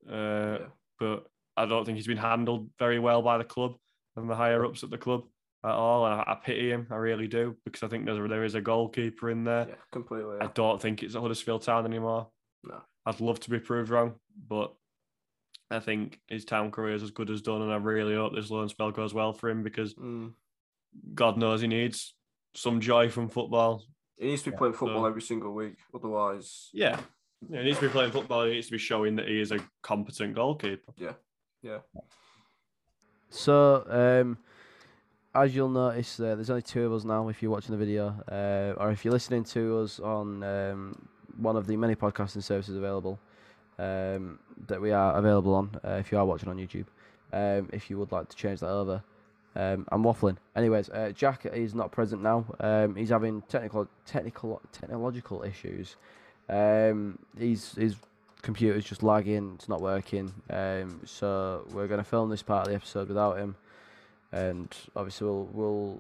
Uh, 0.10 0.60
Yeah. 0.62 0.68
but 1.00 1.28
I 1.58 1.66
don't 1.66 1.86
think 1.86 1.98
he's 1.98 2.08
been 2.08 2.18
handled 2.18 2.70
very 2.80 3.00
well 3.00 3.22
by 3.22 3.38
the 3.38 3.44
club 3.44 3.76
and 4.16 4.30
the 4.30 4.36
higher 4.36 4.66
ups 4.66 4.84
at 4.84 4.90
the 4.90 4.98
club 4.98 5.24
at 5.64 5.72
all. 5.72 6.06
And 6.06 6.16
I, 6.22 6.24
I 6.28 6.36
pity 6.36 6.72
him. 6.72 6.88
I 6.92 6.96
really 6.96 7.28
do 7.28 7.56
because 7.66 7.84
I 7.84 7.88
think 7.88 8.06
there's 8.06 8.20
a, 8.20 8.28
there 8.28 8.44
is 8.44 8.56
a 8.56 8.62
goalkeeper 8.62 9.30
in 9.30 9.44
there. 9.44 9.68
Yeah, 9.70 9.76
completely. 9.92 10.38
I 10.42 10.48
don't 10.48 10.82
think 10.82 11.04
it's 11.04 11.16
at 11.16 11.22
Huddersfield 11.22 11.64
Town 11.64 11.86
anymore. 11.86 12.28
No. 12.64 12.82
I'd 13.06 13.22
love 13.22 13.40
to 13.42 13.50
be 13.50 13.60
proved 13.60 13.90
wrong, 13.90 14.16
but 14.48 14.74
I 15.72 15.80
think 15.80 16.20
his 16.28 16.46
town 16.46 16.72
career 16.72 16.96
is 16.96 17.04
as 17.04 17.12
good 17.12 17.30
as 17.30 17.42
done, 17.42 17.62
and 17.62 17.72
I 17.72 17.78
really 17.78 18.16
hope 18.16 18.34
this 18.36 18.50
loan 18.52 18.70
spell 18.70 18.92
goes 18.92 19.14
well 19.14 19.34
for 19.34 19.50
him 19.50 19.64
because 19.64 19.94
Mm. 19.96 20.34
God 21.14 21.38
knows 21.38 21.62
he 21.62 21.68
needs 21.68 22.16
some 22.56 22.80
joy 22.82 23.10
from 23.10 23.30
football. 23.30 23.84
He 24.18 24.28
needs 24.28 24.42
to 24.44 24.50
be 24.50 24.56
Yeah, 24.56 24.58
playing 24.60 24.74
football 24.74 25.02
so- 25.04 25.06
every 25.06 25.22
single 25.22 25.54
week. 25.54 25.76
Otherwise, 25.94 26.70
Yeah. 26.74 27.00
yeah, 27.50 27.60
he 27.60 27.66
needs 27.66 27.80
to 27.80 27.88
be 27.88 27.92
playing 27.92 28.12
football. 28.12 28.46
He 28.46 28.54
needs 28.54 28.68
to 28.68 28.72
be 28.72 28.78
showing 28.78 29.16
that 29.18 29.28
he 29.28 29.40
is 29.40 29.52
a 29.52 29.60
competent 29.84 30.34
goalkeeper. 30.36 30.94
Yeah. 30.98 31.14
Yeah. 31.62 31.80
So, 33.30 33.86
um, 33.90 34.38
as 35.36 35.56
you'll 35.56 35.70
notice, 35.70 36.20
uh, 36.20 36.36
there's 36.36 36.50
only 36.50 36.62
two 36.62 36.86
of 36.86 36.94
us 36.94 37.04
now. 37.04 37.28
If 37.30 37.42
you're 37.42 37.52
watching 37.52 37.72
the 37.72 37.86
video, 37.86 38.16
uh, 38.32 38.82
or 38.82 38.92
if 38.92 39.06
you're 39.06 39.12
listening 39.12 39.44
to 39.46 39.80
us 39.80 40.00
on 40.00 40.44
um, 40.44 41.08
one 41.38 41.56
of 41.56 41.68
the 41.68 41.78
many 41.78 41.96
podcasting 41.96 42.44
services 42.44 42.76
available 42.76 43.20
um, 43.78 44.40
that 44.68 44.82
we 44.82 44.92
are 44.92 45.16
available 45.16 45.54
on, 45.54 45.70
uh, 45.86 45.92
if 45.94 46.12
you 46.12 46.18
are 46.18 46.26
watching 46.26 46.50
on 46.50 46.58
YouTube, 46.58 46.86
um, 47.34 47.70
if 47.72 47.90
you 47.90 47.98
would 47.98 48.12
like 48.12 48.30
to 48.30 48.36
change 48.36 48.62
that 48.62 48.70
over, 48.70 49.04
um, 49.56 49.88
I'm 49.92 50.04
waffling. 50.04 50.38
Anyways, 50.56 50.90
uh, 50.90 51.12
Jack 51.16 51.46
is 51.46 51.74
not 51.74 51.92
present 51.92 52.22
now. 52.22 52.46
Um, 52.60 52.96
he's 52.96 53.10
having 53.10 53.42
technical, 53.44 53.88
technical, 54.06 54.62
technological 54.72 55.44
issues. 55.44 55.96
Um, 56.48 57.18
he's 57.38 57.74
his 57.74 57.96
computer's 58.44 58.86
just 58.86 59.04
lagging. 59.04 59.54
It's 59.56 59.68
not 59.68 59.82
working. 59.82 60.32
Um, 60.50 61.02
so 61.06 61.66
we're 61.72 61.88
gonna 61.88 62.04
film 62.04 62.30
this 62.30 62.44
part 62.44 62.68
of 62.68 62.72
the 62.72 62.76
episode 62.76 63.08
without 63.08 63.40
him, 63.40 63.56
and 64.32 64.76
obviously 64.96 65.28
we'll 65.28 65.50
we'll 65.54 66.00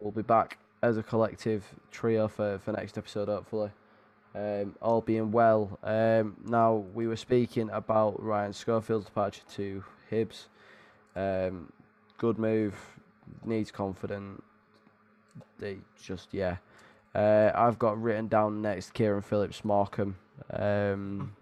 we'll 0.00 0.12
be 0.12 0.22
back 0.22 0.58
as 0.82 0.96
a 0.96 1.02
collective 1.02 1.64
trio 1.90 2.28
for 2.28 2.58
for 2.58 2.72
next 2.72 2.98
episode 2.98 3.28
hopefully. 3.28 3.70
Um, 4.34 4.76
all 4.80 5.00
being 5.00 5.32
well. 5.32 5.78
Um, 5.82 6.36
now 6.46 6.84
we 6.94 7.06
were 7.06 7.16
speaking 7.16 7.70
about 7.70 8.22
Ryan 8.22 8.52
Schofield's 8.52 9.06
departure 9.06 9.42
to 9.54 9.82
Hibs. 10.10 10.44
Um, 11.16 11.72
good 12.18 12.38
move. 12.38 12.74
Needs 13.44 13.70
confidence. 13.70 14.42
They 15.58 15.78
just 16.00 16.28
yeah. 16.32 16.56
Uh, 17.14 17.50
I've 17.54 17.78
got 17.78 18.00
written 18.00 18.28
down 18.28 18.62
next 18.62 18.92
Kieran 18.92 19.22
Phillips 19.22 19.64
Markham. 19.64 20.16
Um, 20.52 21.34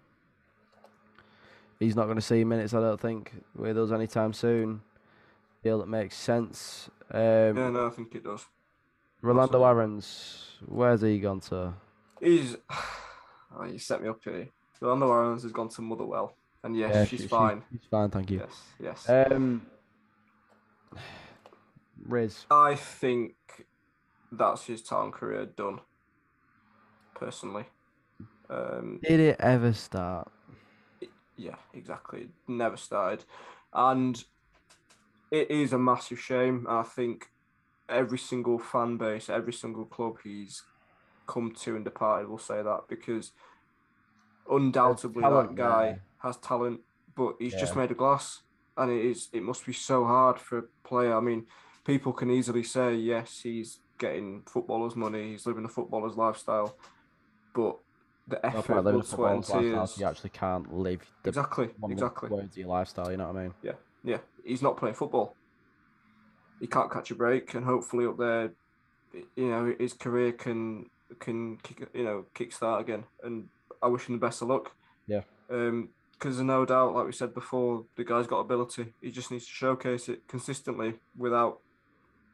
he's 1.79 1.95
not 1.95 2.05
going 2.05 2.15
to 2.15 2.21
see 2.21 2.43
minutes, 2.43 2.73
I 2.73 2.79
don't 2.79 2.99
think, 2.99 3.31
with 3.55 3.77
us 3.77 3.91
anytime 3.91 4.33
soon. 4.33 4.81
Feel 5.67 5.79
that 5.79 5.89
makes 5.89 6.15
sense. 6.15 6.89
Um, 7.11 7.57
Yeah, 7.57 7.69
no, 7.71 7.87
I 7.87 7.89
think 7.89 8.15
it 8.15 8.23
does. 8.23 8.45
Rolando. 9.21 9.65
Aarons, 9.65 10.51
where's 10.65 11.01
he 11.01 11.19
gone 11.19 11.41
to? 11.41 11.73
He's. 12.21 12.55
Oh, 13.59 13.63
you 13.63 13.79
set 13.79 14.01
me 14.01 14.09
up 14.09 14.19
here. 14.23 14.49
Rolando 14.81 15.09
Aarons 15.09 15.41
has 15.43 15.51
gone 15.53 15.69
to 15.69 15.81
Motherwell, 15.81 16.35
and 16.63 16.75
yes, 16.77 16.93
Yeah, 16.93 17.05
she's 17.05 17.19
she- 17.21 17.23
she- 17.23 17.27
fine. 17.29 17.63
She's 17.71 17.85
fine, 17.89 18.09
thank 18.09 18.29
you. 18.29 18.39
Yes, 18.39 19.05
yes. 19.07 19.09
Um, 19.09 19.65
Riz, 22.07 22.45
I 22.51 22.75
think 22.75 23.35
that's 24.31 24.65
his 24.65 24.81
town 24.83 25.11
career 25.11 25.45
done. 25.47 25.79
Personally, 27.15 27.65
um, 28.49 28.99
did 29.01 29.19
it 29.21 29.37
ever 29.39 29.73
start? 29.73 30.29
yeah, 31.37 31.55
exactly. 31.73 32.29
Never 32.47 32.77
started, 32.77 33.23
and 33.73 34.23
it 35.31 35.51
is 35.51 35.73
a 35.73 35.77
massive 35.77 36.19
shame. 36.19 36.65
I 36.69 36.83
think 36.83 37.25
every 37.89 38.17
single 38.17 38.59
fan 38.59 38.97
base, 38.97 39.29
every 39.29 39.53
single 39.53 39.85
club 39.85 40.17
he's 40.23 40.61
come 41.27 41.51
to 41.51 41.75
and 41.75 41.83
departed 41.85 42.29
will 42.29 42.37
say 42.37 42.61
that 42.61 42.81
because 42.87 43.31
undoubtedly 44.49 45.23
talent 45.23 45.49
that 45.49 45.55
guy 45.55 45.85
there. 45.85 46.01
has 46.19 46.37
talent, 46.37 46.81
but 47.15 47.35
he's 47.39 47.55
just 47.55 47.75
made 47.75 47.91
of 47.91 47.97
glass, 47.97 48.41
and 48.77 48.91
it 48.91 49.05
is. 49.05 49.29
It 49.33 49.43
must 49.43 49.65
be 49.65 49.73
so 49.73 50.05
hard 50.05 50.39
for 50.39 50.57
a 50.59 50.63
player. 50.87 51.15
I 51.15 51.19
mean, 51.19 51.45
people 51.85 52.13
can 52.13 52.31
easily 52.31 52.63
say 52.63 52.95
yes, 52.95 53.41
he's 53.43 53.79
getting 53.99 54.43
footballers' 54.47 54.95
money, 54.95 55.31
he's 55.31 55.45
living 55.45 55.65
a 55.65 55.69
footballer's 55.69 56.15
lifestyle, 56.15 56.77
but 57.53 57.77
the 58.27 58.37
No 58.45 58.51
effort, 58.59 58.85
living 58.85 59.03
sweat, 59.03 59.33
and 59.33 59.43
tears. 59.45 59.99
you 59.99 60.05
actually 60.05 60.29
can't 60.31 60.73
live 60.73 61.01
the 61.23 61.29
Exactly, 61.29 61.69
exactly. 61.89 62.29
words 62.29 62.51
of 62.51 62.57
your 62.57 62.67
lifestyle, 62.67 63.11
you 63.11 63.17
know 63.17 63.27
what 63.27 63.37
I 63.37 63.43
mean? 63.43 63.53
Yeah, 63.63 63.73
yeah, 64.03 64.17
he's 64.47 64.61
not 64.61 64.77
playing 64.77 64.95
football. 64.95 65.35
He 66.59 66.67
can't 66.67 66.91
catch 66.91 67.11
a 67.11 67.15
break, 67.15 67.53
and 67.53 67.65
hopefully 67.65 68.05
up 68.07 68.17
there, 68.17 68.51
you 69.35 69.49
know, 69.49 69.75
his 69.79 69.93
career 69.93 70.31
can 70.31 70.89
can 71.19 71.57
kick, 71.57 71.87
you 71.93 72.03
know 72.03 72.25
kick 72.33 72.51
start 72.51 72.81
again. 72.81 73.03
And 73.23 73.47
I 73.81 73.87
wish 73.87 74.07
him 74.07 74.15
the 74.15 74.25
best 74.25 74.41
of 74.41 74.47
luck. 74.47 74.71
Yeah. 75.07 75.21
Um, 75.49 75.89
because 76.13 76.37
there's 76.37 76.47
no 76.47 76.65
doubt, 76.65 76.95
like 76.95 77.05
we 77.05 77.11
said 77.11 77.35
before, 77.35 77.85
the 77.95 78.03
guy's 78.03 78.25
got 78.25 78.39
ability. 78.39 78.87
He 79.01 79.11
just 79.11 79.29
needs 79.29 79.45
to 79.45 79.51
showcase 79.51 80.09
it 80.09 80.27
consistently 80.27 80.95
without, 81.15 81.59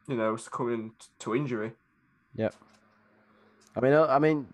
you 0.08 0.16
know, 0.16 0.38
succumbing 0.38 0.94
to 1.20 1.36
injury. 1.36 1.74
Yeah. 2.34 2.52
I 3.76 3.82
mean, 3.82 3.94
I 3.94 4.20
mean, 4.20 4.48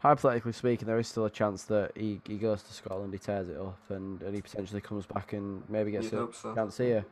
hypothetically 0.00 0.52
speaking, 0.52 0.86
there 0.86 0.98
is 0.98 1.08
still 1.08 1.24
a 1.24 1.30
chance 1.30 1.64
that 1.64 1.92
he, 1.96 2.20
he 2.26 2.36
goes 2.36 2.62
to 2.62 2.72
Scotland, 2.72 3.12
he 3.12 3.18
tears 3.18 3.48
it 3.48 3.56
up, 3.56 3.78
and, 3.88 4.22
and 4.22 4.34
he 4.34 4.40
potentially 4.40 4.80
comes 4.80 5.06
back 5.06 5.32
and 5.32 5.62
maybe 5.68 5.90
gets 5.90 6.12
You'd 6.12 6.30
a 6.30 6.32
so. 6.32 6.54
chance 6.54 6.76
here. 6.76 7.04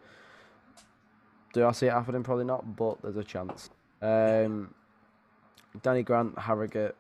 Do 1.53 1.67
I 1.67 1.73
see 1.73 1.87
it 1.87 1.93
happening? 1.93 2.23
Probably 2.23 2.45
not, 2.45 2.77
but 2.77 3.01
there's 3.03 3.17
a 3.17 3.25
chance. 3.25 3.71
Um, 4.03 4.75
Danny 5.83 6.03
Grant, 6.03 6.39
Harrogate. 6.39 6.95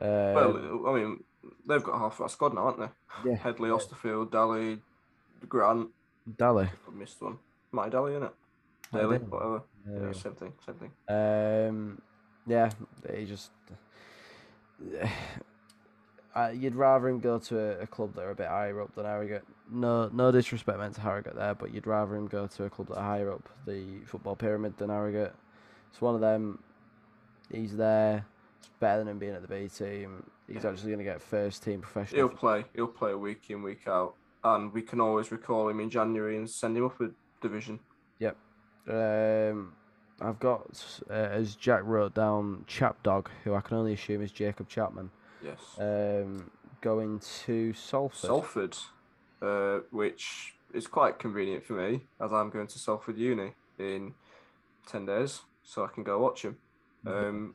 Um, 0.00 0.08
well, 0.34 0.88
I 0.88 0.92
mean, 0.98 1.24
they've 1.66 1.82
got 1.82 1.98
half 1.98 2.20
our 2.20 2.28
squad 2.28 2.54
now, 2.54 2.70
haven't 2.70 2.90
they? 3.24 3.30
yeah, 3.30 3.36
Headley, 3.36 3.70
Austerfield, 3.70 4.32
Daly, 4.32 4.80
Grant. 5.48 5.88
Daly. 6.36 6.64
I 6.66 6.94
missed 6.94 7.22
one. 7.22 7.38
Matty 7.72 7.90
Daly, 7.90 8.12
innit? 8.12 8.32
Daly, 8.92 9.18
whatever. 9.18 9.62
Yeah, 9.88 9.98
go. 9.98 10.12
same 10.12 10.34
thing, 10.34 10.52
same 10.66 10.74
thing. 10.74 10.90
Um, 11.08 12.02
yeah, 12.46 12.70
he 13.16 13.24
just. 13.24 13.50
Uh, 16.34 16.48
you'd 16.48 16.74
rather 16.74 17.08
him 17.08 17.20
go 17.20 17.38
to 17.38 17.58
a, 17.58 17.82
a 17.82 17.86
club 17.86 18.12
that 18.16 18.22
are 18.22 18.32
a 18.32 18.34
bit 18.34 18.48
higher 18.48 18.80
up 18.80 18.92
than 18.96 19.04
Harrogate. 19.04 19.44
No, 19.70 20.08
no 20.12 20.32
disrespect 20.32 20.78
meant 20.78 20.96
to 20.96 21.00
Harrogate 21.00 21.36
there, 21.36 21.54
but 21.54 21.72
you'd 21.72 21.86
rather 21.86 22.16
him 22.16 22.26
go 22.26 22.48
to 22.48 22.64
a 22.64 22.70
club 22.70 22.88
that 22.88 22.98
are 22.98 23.04
higher 23.04 23.32
up 23.32 23.48
the 23.66 24.00
football 24.04 24.34
pyramid 24.34 24.76
than 24.76 24.90
Harrogate. 24.90 25.32
It's 25.92 26.00
one 26.00 26.16
of 26.16 26.20
them. 26.20 26.58
He's 27.52 27.76
there. 27.76 28.26
It's 28.58 28.68
better 28.80 28.98
than 28.98 29.08
him 29.08 29.18
being 29.20 29.34
at 29.34 29.42
the 29.42 29.48
B 29.48 29.68
team. 29.68 30.24
He's 30.48 30.64
actually 30.64 30.88
going 30.88 30.98
to 30.98 31.04
get 31.04 31.22
first 31.22 31.62
team 31.62 31.80
professional. 31.80 32.28
He'll 32.28 32.36
play. 32.36 32.64
He'll 32.74 32.88
play 32.88 33.14
week 33.14 33.44
in, 33.50 33.62
week 33.62 33.86
out, 33.86 34.14
and 34.42 34.72
we 34.72 34.82
can 34.82 35.00
always 35.00 35.30
recall 35.30 35.68
him 35.68 35.78
in 35.78 35.88
January 35.88 36.36
and 36.36 36.50
send 36.50 36.76
him 36.76 36.84
up 36.84 37.00
a 37.00 37.10
division. 37.40 37.78
Yep. 38.18 38.36
Um, 38.88 39.72
I've 40.20 40.38
got 40.38 41.02
uh, 41.10 41.12
as 41.12 41.54
Jack 41.56 41.82
wrote 41.84 42.14
down 42.14 42.64
Chapdog, 42.68 43.26
who 43.42 43.54
I 43.54 43.60
can 43.60 43.76
only 43.76 43.94
assume 43.94 44.22
is 44.22 44.30
Jacob 44.32 44.68
Chapman, 44.68 45.10
Yes. 45.42 45.58
um, 45.78 46.50
going 46.80 47.20
to 47.44 47.72
Salford. 47.72 48.18
Salford, 48.20 48.76
uh, 49.42 49.78
which 49.90 50.54
is 50.72 50.86
quite 50.86 51.18
convenient 51.18 51.64
for 51.64 51.74
me 51.74 52.02
as 52.20 52.32
I'm 52.32 52.50
going 52.50 52.66
to 52.68 52.78
Salford 52.78 53.16
Uni 53.18 53.52
in 53.78 54.14
10 54.86 55.06
days, 55.06 55.40
so 55.64 55.84
I 55.84 55.88
can 55.88 56.04
go 56.04 56.18
watch 56.18 56.42
him. 56.42 56.56
Um, 57.06 57.54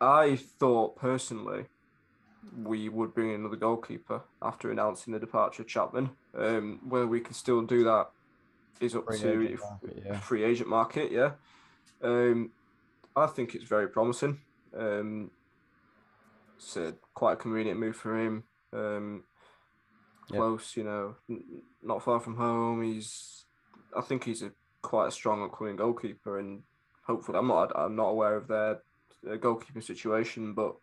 I 0.00 0.36
thought 0.36 0.96
personally 0.96 1.66
we 2.56 2.88
would 2.88 3.14
bring 3.14 3.28
in 3.30 3.40
another 3.40 3.56
goalkeeper 3.56 4.22
after 4.40 4.70
announcing 4.70 5.12
the 5.12 5.18
departure 5.18 5.62
of 5.62 5.68
Chapman. 5.68 6.10
Um, 6.36 6.80
whether 6.88 7.06
we 7.06 7.20
can 7.20 7.34
still 7.34 7.60
do 7.62 7.84
that 7.84 8.10
is 8.80 8.94
up 8.94 9.06
Free 9.06 9.18
to 9.18 9.42
agent 9.42 9.60
market, 9.60 10.02
yeah. 10.04 10.20
free 10.20 10.44
agent 10.44 10.68
market, 10.68 11.12
yeah. 11.12 11.30
Um, 12.02 12.50
I 13.16 13.26
think 13.26 13.54
it's 13.54 13.64
very 13.64 13.88
promising. 13.88 14.40
Um, 14.76 15.30
it's 16.56 16.76
a, 16.76 16.94
quite 17.14 17.32
a 17.34 17.36
convenient 17.36 17.78
move 17.80 17.96
for 17.96 18.18
him. 18.18 18.44
Um, 18.72 19.24
Yep. 20.30 20.36
close, 20.40 20.76
you 20.76 20.84
know, 20.84 21.14
n- 21.30 21.62
not 21.82 22.02
far 22.02 22.20
from 22.20 22.36
home. 22.36 22.82
He's, 22.82 23.46
I 23.96 24.02
think 24.02 24.24
he's 24.24 24.42
a 24.42 24.52
quite 24.82 25.08
a 25.08 25.10
strong 25.10 25.42
upcoming 25.42 25.76
goalkeeper, 25.76 26.38
and 26.38 26.62
hopefully, 27.06 27.38
I'm 27.38 27.48
not, 27.48 27.72
I'm 27.74 27.96
not 27.96 28.08
aware 28.10 28.36
of 28.36 28.46
their 28.46 28.82
uh, 29.26 29.36
goalkeeping 29.38 29.82
situation, 29.82 30.52
but 30.52 30.76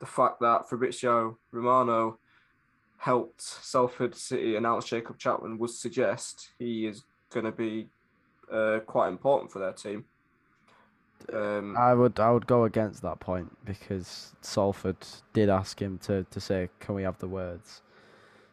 the 0.00 0.06
fact 0.06 0.40
that 0.40 0.66
Fabrizio 0.70 1.36
Romano 1.52 2.18
helped 2.96 3.42
Salford 3.42 4.14
City 4.14 4.56
announce 4.56 4.86
Jacob 4.86 5.18
Chapman 5.18 5.58
would 5.58 5.68
suggest 5.70 6.48
he 6.58 6.86
is 6.86 7.04
going 7.30 7.46
to 7.46 7.52
be 7.52 7.88
uh, 8.50 8.80
quite 8.86 9.08
important 9.08 9.50
for 9.50 9.58
their 9.58 9.72
team. 9.72 10.04
Um, 11.32 11.76
I 11.76 11.94
would 11.94 12.18
I 12.18 12.30
would 12.30 12.46
go 12.46 12.64
against 12.64 13.02
that 13.02 13.20
point 13.20 13.56
because 13.64 14.34
Salford 14.40 14.96
did 15.32 15.48
ask 15.48 15.80
him 15.80 15.98
to, 15.98 16.24
to 16.24 16.40
say, 16.40 16.68
"Can 16.80 16.94
we 16.94 17.02
have 17.02 17.18
the 17.18 17.28
words?" 17.28 17.82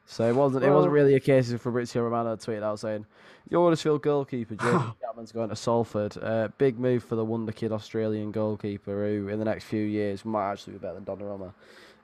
So 0.05 0.27
it 0.27 0.35
wasn't 0.35 0.65
it 0.65 0.71
wasn't 0.71 0.93
really 0.93 1.15
a 1.15 1.19
case 1.19 1.51
of 1.51 1.61
Fabrizio 1.61 2.03
Romano 2.03 2.35
tweeted 2.35 2.63
out 2.63 2.79
saying, 2.79 3.05
"Your 3.49 3.65
Huddersfield 3.65 4.01
goalkeeper 4.01 4.55
Jacob 4.55 4.95
Chapman's 5.01 5.31
going 5.33 5.49
to 5.49 5.55
Salford. 5.55 6.17
Uh, 6.21 6.49
big 6.57 6.77
move 6.77 7.03
for 7.03 7.15
the 7.15 7.25
wonder 7.25 7.51
kid 7.51 7.71
Australian 7.71 8.31
goalkeeper 8.31 9.05
who, 9.07 9.29
in 9.29 9.39
the 9.39 9.45
next 9.45 9.63
few 9.63 9.83
years, 9.83 10.25
might 10.25 10.51
actually 10.51 10.73
be 10.73 10.79
better 10.79 10.99
than 10.99 11.05
Donnarumma." 11.05 11.53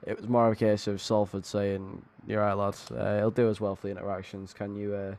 It 0.06 0.18
was 0.18 0.28
more 0.28 0.46
of 0.46 0.52
a 0.52 0.56
case 0.56 0.86
of 0.86 1.00
Salford 1.00 1.46
saying, 1.46 2.02
"You're 2.26 2.40
right, 2.40 2.54
lads. 2.54 2.90
Uh, 2.90 3.16
he'll 3.18 3.30
do 3.30 3.48
as 3.48 3.60
well 3.60 3.76
for 3.76 3.86
the 3.86 3.90
interactions. 3.90 4.52
Can 4.52 4.74
you 4.74 4.94
uh, 4.94 5.14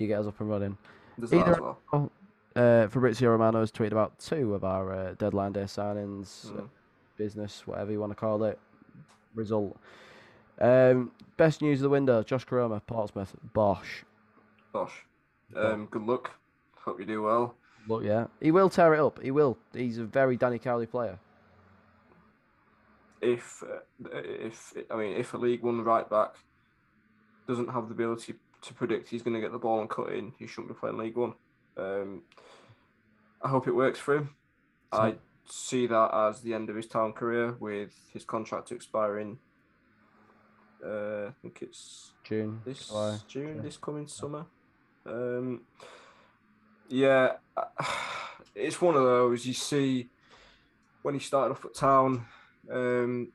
you 0.00 0.08
get 0.08 0.20
us 0.20 0.26
up 0.26 0.40
and 0.40 0.48
running?" 0.50 0.78
that 1.18 1.32
either- 1.32 1.60
well. 1.92 2.10
Uh, 2.54 2.86
Fabrizio 2.88 3.30
Romano 3.30 3.60
has 3.60 3.72
tweeted 3.72 3.92
about 3.92 4.18
two 4.18 4.54
of 4.54 4.62
our 4.62 4.92
uh, 4.92 5.14
deadline 5.14 5.52
day 5.52 5.62
signings, 5.64 6.50
uh, 6.50 6.60
Mm. 6.62 6.68
business, 7.16 7.66
whatever 7.66 7.90
you 7.92 7.98
want 8.00 8.10
to 8.12 8.16
call 8.16 8.44
it, 8.44 8.58
result. 9.34 9.78
Um, 10.60 11.12
best 11.38 11.62
news 11.62 11.78
of 11.80 11.84
the 11.84 11.88
window: 11.88 12.22
Josh 12.22 12.44
Koroma, 12.44 12.82
Portsmouth, 12.86 13.34
Bosch. 13.54 14.02
Bosch. 14.70 14.92
um, 15.56 15.86
good 15.90 16.02
luck. 16.02 16.32
Hope 16.76 17.00
you 17.00 17.06
do 17.06 17.22
well. 17.22 17.54
Look, 17.88 18.04
yeah, 18.04 18.26
he 18.40 18.50
will 18.50 18.68
tear 18.68 18.92
it 18.94 19.00
up. 19.00 19.20
He 19.22 19.30
will. 19.30 19.56
He's 19.72 19.96
a 19.98 20.04
very 20.04 20.36
Danny 20.36 20.58
Cowley 20.58 20.86
player. 20.86 21.18
If 23.20 23.62
uh, 23.62 23.78
if 24.14 24.74
I 24.90 24.96
mean 24.96 25.16
if 25.16 25.32
a 25.32 25.38
League 25.38 25.62
One 25.62 25.82
right 25.84 26.08
back 26.08 26.34
doesn't 27.46 27.70
have 27.70 27.88
the 27.88 27.94
ability 27.94 28.34
to 28.62 28.74
predict 28.74 29.08
he's 29.08 29.22
going 29.22 29.34
to 29.34 29.40
get 29.40 29.52
the 29.52 29.58
ball 29.58 29.80
and 29.80 29.90
cut 29.90 30.12
in, 30.12 30.32
he 30.38 30.46
shouldn't 30.46 30.68
be 30.68 30.74
playing 30.74 30.98
League 30.98 31.16
One. 31.16 31.34
Um, 31.76 32.22
I 33.42 33.48
hope 33.48 33.66
it 33.68 33.74
works 33.74 33.98
for 33.98 34.16
him. 34.16 34.30
So- 34.92 35.00
I 35.00 35.14
see 35.44 35.86
that 35.86 36.14
as 36.14 36.40
the 36.40 36.54
end 36.54 36.70
of 36.70 36.76
his 36.76 36.86
town 36.86 37.12
career 37.12 37.56
with 37.58 37.92
his 38.12 38.24
contract 38.24 38.72
expiring. 38.72 39.38
Uh, 40.84 41.28
I 41.28 41.32
think 41.40 41.60
it's 41.62 42.12
June, 42.24 42.60
this 42.64 42.88
July, 42.88 43.18
June, 43.28 43.56
yeah. 43.56 43.62
this 43.62 43.76
coming 43.76 44.08
summer. 44.08 44.46
Um, 45.06 45.62
yeah, 46.88 47.32
it's 48.54 48.80
one 48.80 48.96
of 48.96 49.02
those 49.02 49.46
you 49.46 49.54
see 49.54 50.08
when 51.02 51.14
he 51.14 51.20
started 51.20 51.52
off 51.52 51.64
at 51.64 51.74
town 51.74 52.26
um, 52.70 53.28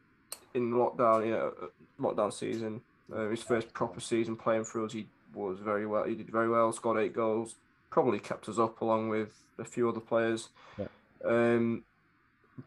in 0.54 0.72
lockdown, 0.72 1.26
you 1.26 1.32
know, 1.32 1.54
lockdown 2.00 2.34
season, 2.34 2.82
uh, 3.14 3.30
his 3.30 3.44
first 3.44 3.74
proper 3.74 4.00
season 4.00 4.36
playing 4.36 4.66
for 4.66 4.84
us. 4.84 4.94
He 4.94 5.08
was 5.34 5.60
very 5.60 5.86
well. 5.86 6.04
He 6.04 6.16
did 6.16 6.30
very 6.30 6.50
well. 6.50 6.72
Scored 6.72 7.00
eight 7.00 7.14
goals. 7.14 7.56
Probably 7.90 8.20
kept 8.20 8.50
us 8.50 8.60
up 8.60 8.82
along 8.82 9.10
with 9.10 9.34
a 9.58 9.64
few 9.64 9.88
other 9.90 10.00
players. 10.00 10.50
Yeah. 10.78 10.88
Um, 11.26 11.84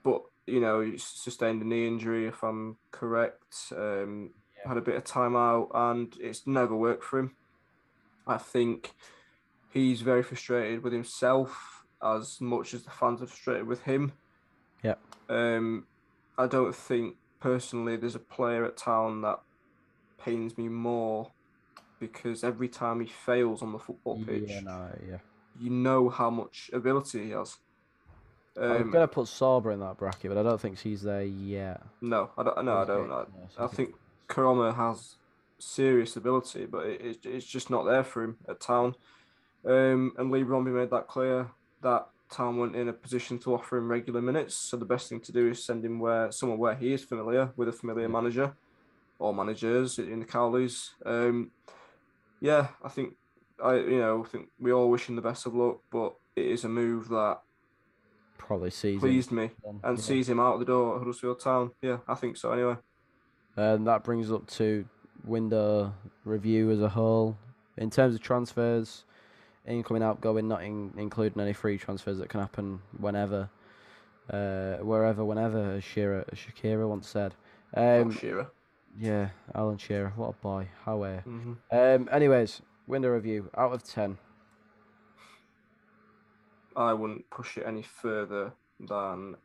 but 0.03 0.23
you 0.47 0.61
know, 0.61 0.81
he 0.81 0.99
sustained 0.99 1.63
a 1.63 1.67
knee 1.67 1.87
injury, 1.87 2.27
if 2.27 2.43
I'm 2.43 2.77
correct. 2.91 3.73
Um, 3.77 4.31
had 4.67 4.77
a 4.77 4.83
bit 4.83 4.97
of 4.97 5.05
time 5.05 5.37
out, 5.37 5.71
and 5.75 6.15
it's 6.21 6.47
never 6.47 6.75
worked 6.75 7.05
for 7.05 7.19
him. 7.19 7.37
I 8.27 8.37
think 8.37 8.93
he's 9.71 10.03
very 10.03 10.23
frustrated 10.23 10.83
with 10.83 10.93
himself 10.93 11.85
as 12.03 12.41
much 12.41 12.75
as 12.75 12.83
the 12.83 12.91
fans 12.91 13.23
are 13.23 13.27
frustrated 13.27 13.67
with 13.67 13.83
him. 13.83 14.13
Yeah. 14.83 14.95
Um, 15.29 15.87
I 16.37 16.47
don't 16.47 16.75
think 16.75 17.17
personally 17.41 17.97
there's 17.97 18.15
a 18.15 18.21
player 18.21 18.65
at 18.65 18.77
town 18.77 19.23
that 19.23 19.41
pains 20.23 20.59
me 20.59 20.69
more 20.69 21.31
because 22.01 22.43
every 22.43 22.69
time 22.69 23.01
he 23.01 23.07
fails 23.07 23.63
on 23.63 23.73
the 23.73 23.79
football 23.79 24.19
pitch, 24.25 24.45
Yeah, 24.49 24.61
no, 24.61 24.89
yeah. 25.09 25.19
you 25.61 25.71
know 25.71 26.09
how 26.09 26.31
much 26.31 26.71
ability 26.73 27.25
he 27.27 27.31
has. 27.31 27.59
I'm 28.61 28.83
Um, 28.83 28.91
gonna 28.91 29.07
put 29.07 29.27
Sorba 29.27 29.73
in 29.73 29.81
that 29.81 29.97
bracket, 29.97 30.31
but 30.31 30.39
I 30.39 30.43
don't 30.43 30.61
think 30.61 30.79
she's 30.79 31.03
there 31.03 31.23
yet. 31.23 31.81
no, 32.01 32.31
I 32.37 32.43
don't. 32.43 32.65
No, 32.65 32.79
I 32.79 32.85
don't. 32.85 33.13
I, 33.13 33.25
I 33.59 33.67
think 33.69 33.95
Koroma 34.29 34.75
has 34.75 35.17
serious 35.59 36.17
ability, 36.17 36.67
but 36.67 36.87
it, 36.87 37.01
it, 37.01 37.27
it's 37.27 37.47
just 37.47 37.71
not 37.71 37.85
there 37.85 38.03
for 38.03 38.25
him 38.25 38.37
at 38.49 38.61
Town. 38.61 38.97
Um, 39.65 40.13
and 40.19 40.31
Leigh 40.31 40.43
Bromby 40.43 40.73
made 40.75 40.91
that 40.91 41.07
clear 41.07 41.49
that 41.83 42.09
Town 42.31 42.57
weren't 42.57 42.75
in 42.77 42.89
a 42.89 42.93
position 42.93 43.39
to 43.41 43.55
offer 43.55 43.77
him 43.77 43.89
regular 43.89 44.23
minutes. 44.23 44.55
So 44.55 44.77
the 44.77 44.85
best 44.87 45.09
thing 45.09 45.21
to 45.21 45.33
do 45.33 45.49
is 45.51 45.63
send 45.63 45.85
him 45.85 45.99
where 46.01 46.33
somewhere 46.33 46.59
where 46.59 46.75
he 46.75 46.93
is 46.93 47.05
familiar 47.05 47.51
with 47.57 47.69
a 47.69 47.73
familiar 47.73 48.09
manager 48.09 48.55
or 49.19 49.35
managers 49.35 49.99
in 49.99 50.21
the 50.21 50.27
Cowleys. 50.27 50.91
Um, 51.05 51.51
yeah, 52.41 52.69
I 52.83 52.89
think 52.89 53.15
I 53.63 53.77
you 53.77 53.99
know 53.99 54.25
I 54.25 54.29
think 54.29 54.49
we 54.59 54.73
all 54.73 54.91
wish 54.91 55.09
him 55.09 55.17
the 55.17 55.23
best 55.23 55.47
of 55.47 55.55
luck, 55.55 55.81
but 55.91 56.15
it 56.37 56.47
is 56.47 56.65
a 56.65 56.69
move 56.69 57.09
that 57.09 57.41
probably 58.39 58.71
sees 58.71 58.99
pleased 58.99 59.31
me 59.31 59.51
and 59.85 59.99
yeah. 59.99 60.03
sees 60.03 60.29
him 60.29 60.41
out 60.41 60.55
of 60.55 60.61
the 60.61 60.67
door 60.67 60.95
at 60.95 60.99
Huddersfield 60.99 61.41
Town. 61.41 61.71
Yeah, 61.83 61.99
I 62.09 62.15
think 62.15 62.37
so 62.37 62.53
anyway. 62.53 62.77
And 63.57 63.87
that 63.87 64.03
brings 64.05 64.33
up 64.33 64.47
to 64.53 64.87
window 65.25 65.93
review 66.25 66.71
as 66.71 66.81
a 66.81 66.89
whole. 66.89 67.37
In 67.77 67.91
terms 67.91 68.15
of 68.15 68.21
transfers, 68.21 69.05
incoming, 69.67 70.03
outgoing, 70.03 70.49
not 70.49 70.63
in, 70.63 70.93
including 70.97 71.41
any 71.41 71.53
free 71.53 71.79
transfers 71.79 72.19
that 72.19 72.29
can 72.29 72.41
happen 72.41 72.81
whenever, 72.99 73.49
uh, 74.31 74.77
wherever, 74.77 75.25
whenever, 75.25 75.73
as 75.73 75.85
Shearer, 75.85 76.25
as 76.31 76.39
Shakira 76.39 76.89
once 76.89 77.09
said. 77.09 77.35
Um, 77.75 77.85
Um, 77.85 78.13
Shearer. 78.13 78.51
Yeah, 78.99 79.31
Alan 79.55 79.79
Shearer, 79.79 80.13
what 80.17 80.31
a 80.31 80.33
boy. 80.43 80.69
How 80.85 81.03
uh, 81.03 81.21
hmm 81.21 81.53
Um, 81.71 82.09
anyways, 82.13 82.63
window 82.87 83.09
review 83.11 83.51
out 83.57 83.73
of 83.73 83.83
ten. 83.85 84.19
I 86.77 86.93
wouldn't 86.93 87.29
push 87.31 87.57
it 87.59 87.65
any 87.67 87.83
further 87.83 88.53
than 88.79 89.37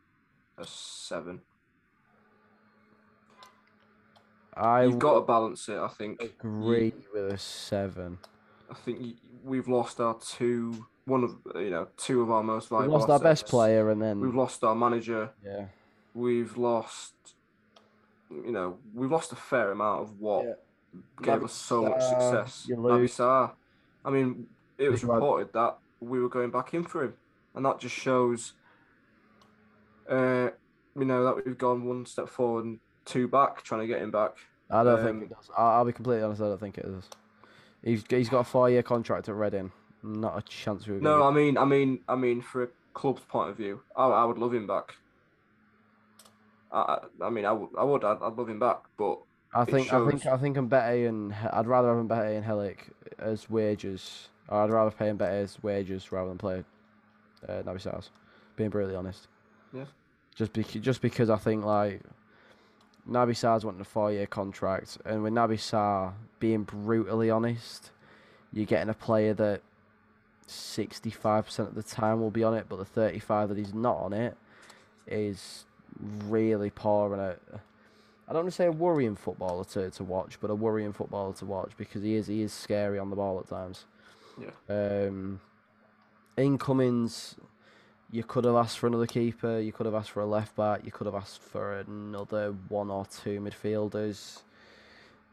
a 0.58 0.64
seven. 0.66 1.40
I 4.56 4.84
You've 4.84 4.98
got 4.98 5.14
to 5.14 5.20
balance 5.22 5.68
it. 5.68 5.76
I 5.76 5.88
think. 5.88 6.20
agree 6.22 6.94
with 7.12 7.32
a 7.32 7.38
seven. 7.38 8.18
I 8.70 8.74
think 8.74 9.00
y- 9.00 9.14
we've 9.44 9.68
lost 9.68 10.00
our 10.00 10.16
two, 10.18 10.86
one 11.04 11.24
of 11.24 11.36
you 11.56 11.70
know, 11.70 11.88
two 11.96 12.22
of 12.22 12.30
our 12.30 12.42
most 12.42 12.70
valuable. 12.70 12.96
lost 12.98 13.10
our 13.10 13.18
best 13.20 13.46
player, 13.46 13.90
and 13.90 14.00
then 14.00 14.20
We've 14.20 14.34
lost 14.34 14.64
our 14.64 14.74
manager. 14.74 15.30
yeah, 15.44 15.66
We've 16.14 16.56
lost, 16.56 17.12
you 18.30 18.52
know, 18.52 18.78
we've 18.94 19.10
lost 19.10 19.32
a 19.32 19.36
fair 19.36 19.70
amount 19.70 20.02
of 20.02 20.20
what 20.20 20.44
Yeah. 20.44 20.54
gave 21.22 21.44
us 21.44 21.52
so 21.52 21.82
much 21.84 22.02
success. 22.02 22.66
Naby 22.70 23.52
I 24.04 24.10
mean, 24.10 24.46
it 24.78 24.88
was 24.88 25.04
reported 25.04 25.52
that 25.52 25.78
we 26.00 26.20
were 26.20 26.28
going 26.28 26.50
back 26.50 26.74
in 26.74 26.84
for 26.84 27.04
him, 27.04 27.14
and 27.54 27.64
that 27.64 27.78
just 27.80 27.94
shows, 27.94 28.52
uh, 30.08 30.50
you 30.96 31.04
know, 31.04 31.24
that 31.24 31.44
we've 31.44 31.58
gone 31.58 31.84
one 31.84 32.06
step 32.06 32.28
forward 32.28 32.64
and 32.64 32.80
two 33.04 33.28
back, 33.28 33.62
trying 33.62 33.80
to 33.80 33.86
get 33.86 34.00
him 34.00 34.10
back. 34.10 34.36
I 34.70 34.82
don't 34.82 34.98
Um, 35.00 35.04
think 35.04 35.30
it 35.30 35.34
does. 35.34 35.50
I'll, 35.56 35.84
be 35.84 35.92
completely 35.92 36.22
honest. 36.24 36.40
I 36.42 36.46
don't 36.48 36.60
think 36.60 36.78
it 36.78 36.82
does. 36.86 37.08
He's 37.82 38.04
he's 38.08 38.28
got 38.28 38.40
a 38.40 38.44
four-year 38.44 38.82
contract 38.82 39.28
at 39.28 39.34
Reading. 39.34 39.70
Not 40.02 40.36
a 40.36 40.42
chance 40.42 40.86
we. 40.86 40.98
No, 40.98 41.22
I 41.22 41.30
mean, 41.30 41.56
I 41.56 41.64
mean, 41.64 42.00
I 42.08 42.16
mean, 42.16 42.40
for 42.40 42.64
a 42.64 42.68
club's 42.94 43.22
point 43.22 43.50
of 43.50 43.56
view, 43.56 43.80
I, 43.96 44.06
I 44.06 44.24
would 44.24 44.38
love 44.38 44.54
him 44.54 44.66
back. 44.66 44.96
I, 46.72 46.98
I 47.22 47.30
mean, 47.30 47.44
I, 47.44 47.50
w- 47.50 47.70
I 47.78 47.84
would. 47.84 48.04
I'd, 48.04 48.18
I'd 48.22 48.34
love 48.34 48.48
him 48.48 48.58
back, 48.58 48.78
but 48.98 49.18
I 49.54 49.64
think 49.64 49.92
I 49.92 49.98
think 50.08 50.22
shows- 50.22 50.32
I 50.32 50.36
think 50.36 50.56
Mbete 50.56 51.08
and 51.08 51.34
I'd 51.52 51.66
rather 51.66 51.88
have 51.96 52.04
Mbete 52.04 52.36
and 52.36 52.44
Helik 52.44 52.78
as 53.18 53.48
wages. 53.48 54.28
Or 54.48 54.60
I'd 54.62 54.70
rather 54.70 54.90
pay 54.90 55.06
Mbete 55.06 55.42
as 55.42 55.62
wages 55.62 56.10
rather 56.12 56.28
than 56.28 56.38
play 56.38 56.64
uh, 57.48 57.62
Naby 57.62 57.80
Sarr's. 57.80 58.10
Being 58.56 58.70
brutally 58.70 58.94
honest. 58.96 59.28
Yeah. 59.72 59.84
Just 60.34 60.52
because 60.52 60.80
just 60.82 61.00
because 61.02 61.30
I 61.30 61.36
think 61.36 61.64
like 61.64 62.02
Naby 63.08 63.36
Sarr's 63.36 63.64
wanting 63.64 63.80
a 63.80 63.84
four 63.84 64.12
year 64.12 64.26
contract, 64.26 64.98
and 65.04 65.22
with 65.22 65.32
Naby 65.32 65.58
Sar 65.60 66.14
being 66.40 66.62
brutally 66.64 67.30
honest, 67.30 67.90
you're 68.52 68.66
getting 68.66 68.88
a 68.88 68.94
player 68.94 69.34
that 69.34 69.62
sixty 70.46 71.10
five 71.10 71.46
percent 71.46 71.68
of 71.70 71.74
the 71.74 71.82
time 71.82 72.20
will 72.20 72.30
be 72.30 72.42
on 72.44 72.54
it, 72.54 72.66
but 72.68 72.76
the 72.76 72.84
thirty 72.84 73.18
five 73.18 73.48
that 73.48 73.58
he's 73.58 73.74
not 73.74 73.96
on 73.96 74.12
it 74.12 74.36
is 75.06 75.65
really 76.00 76.70
poor 76.70 77.12
and 77.12 77.22
a 77.22 77.36
I 78.28 78.32
don't 78.32 78.42
want 78.42 78.52
to 78.52 78.56
say 78.56 78.66
a 78.66 78.72
worrying 78.72 79.14
footballer 79.14 79.64
to, 79.66 79.88
to 79.90 80.04
watch, 80.04 80.40
but 80.40 80.50
a 80.50 80.54
worrying 80.54 80.92
footballer 80.92 81.32
to 81.34 81.44
watch 81.44 81.72
because 81.76 82.02
he 82.02 82.16
is 82.16 82.26
he 82.26 82.42
is 82.42 82.52
scary 82.52 82.98
on 82.98 83.10
the 83.10 83.16
ball 83.16 83.38
at 83.38 83.48
times. 83.48 83.84
Yeah. 84.40 84.50
Um, 84.68 85.40
incomings, 86.36 87.36
you 88.10 88.24
could 88.24 88.44
have 88.44 88.56
asked 88.56 88.78
for 88.78 88.88
another 88.88 89.06
keeper. 89.06 89.60
You 89.60 89.72
could 89.72 89.86
have 89.86 89.94
asked 89.94 90.10
for 90.10 90.22
a 90.22 90.26
left 90.26 90.56
back. 90.56 90.84
You 90.84 90.90
could 90.90 91.06
have 91.06 91.14
asked 91.14 91.40
for 91.40 91.78
another 91.78 92.54
one 92.68 92.90
or 92.90 93.06
two 93.06 93.40
midfielders. 93.40 94.40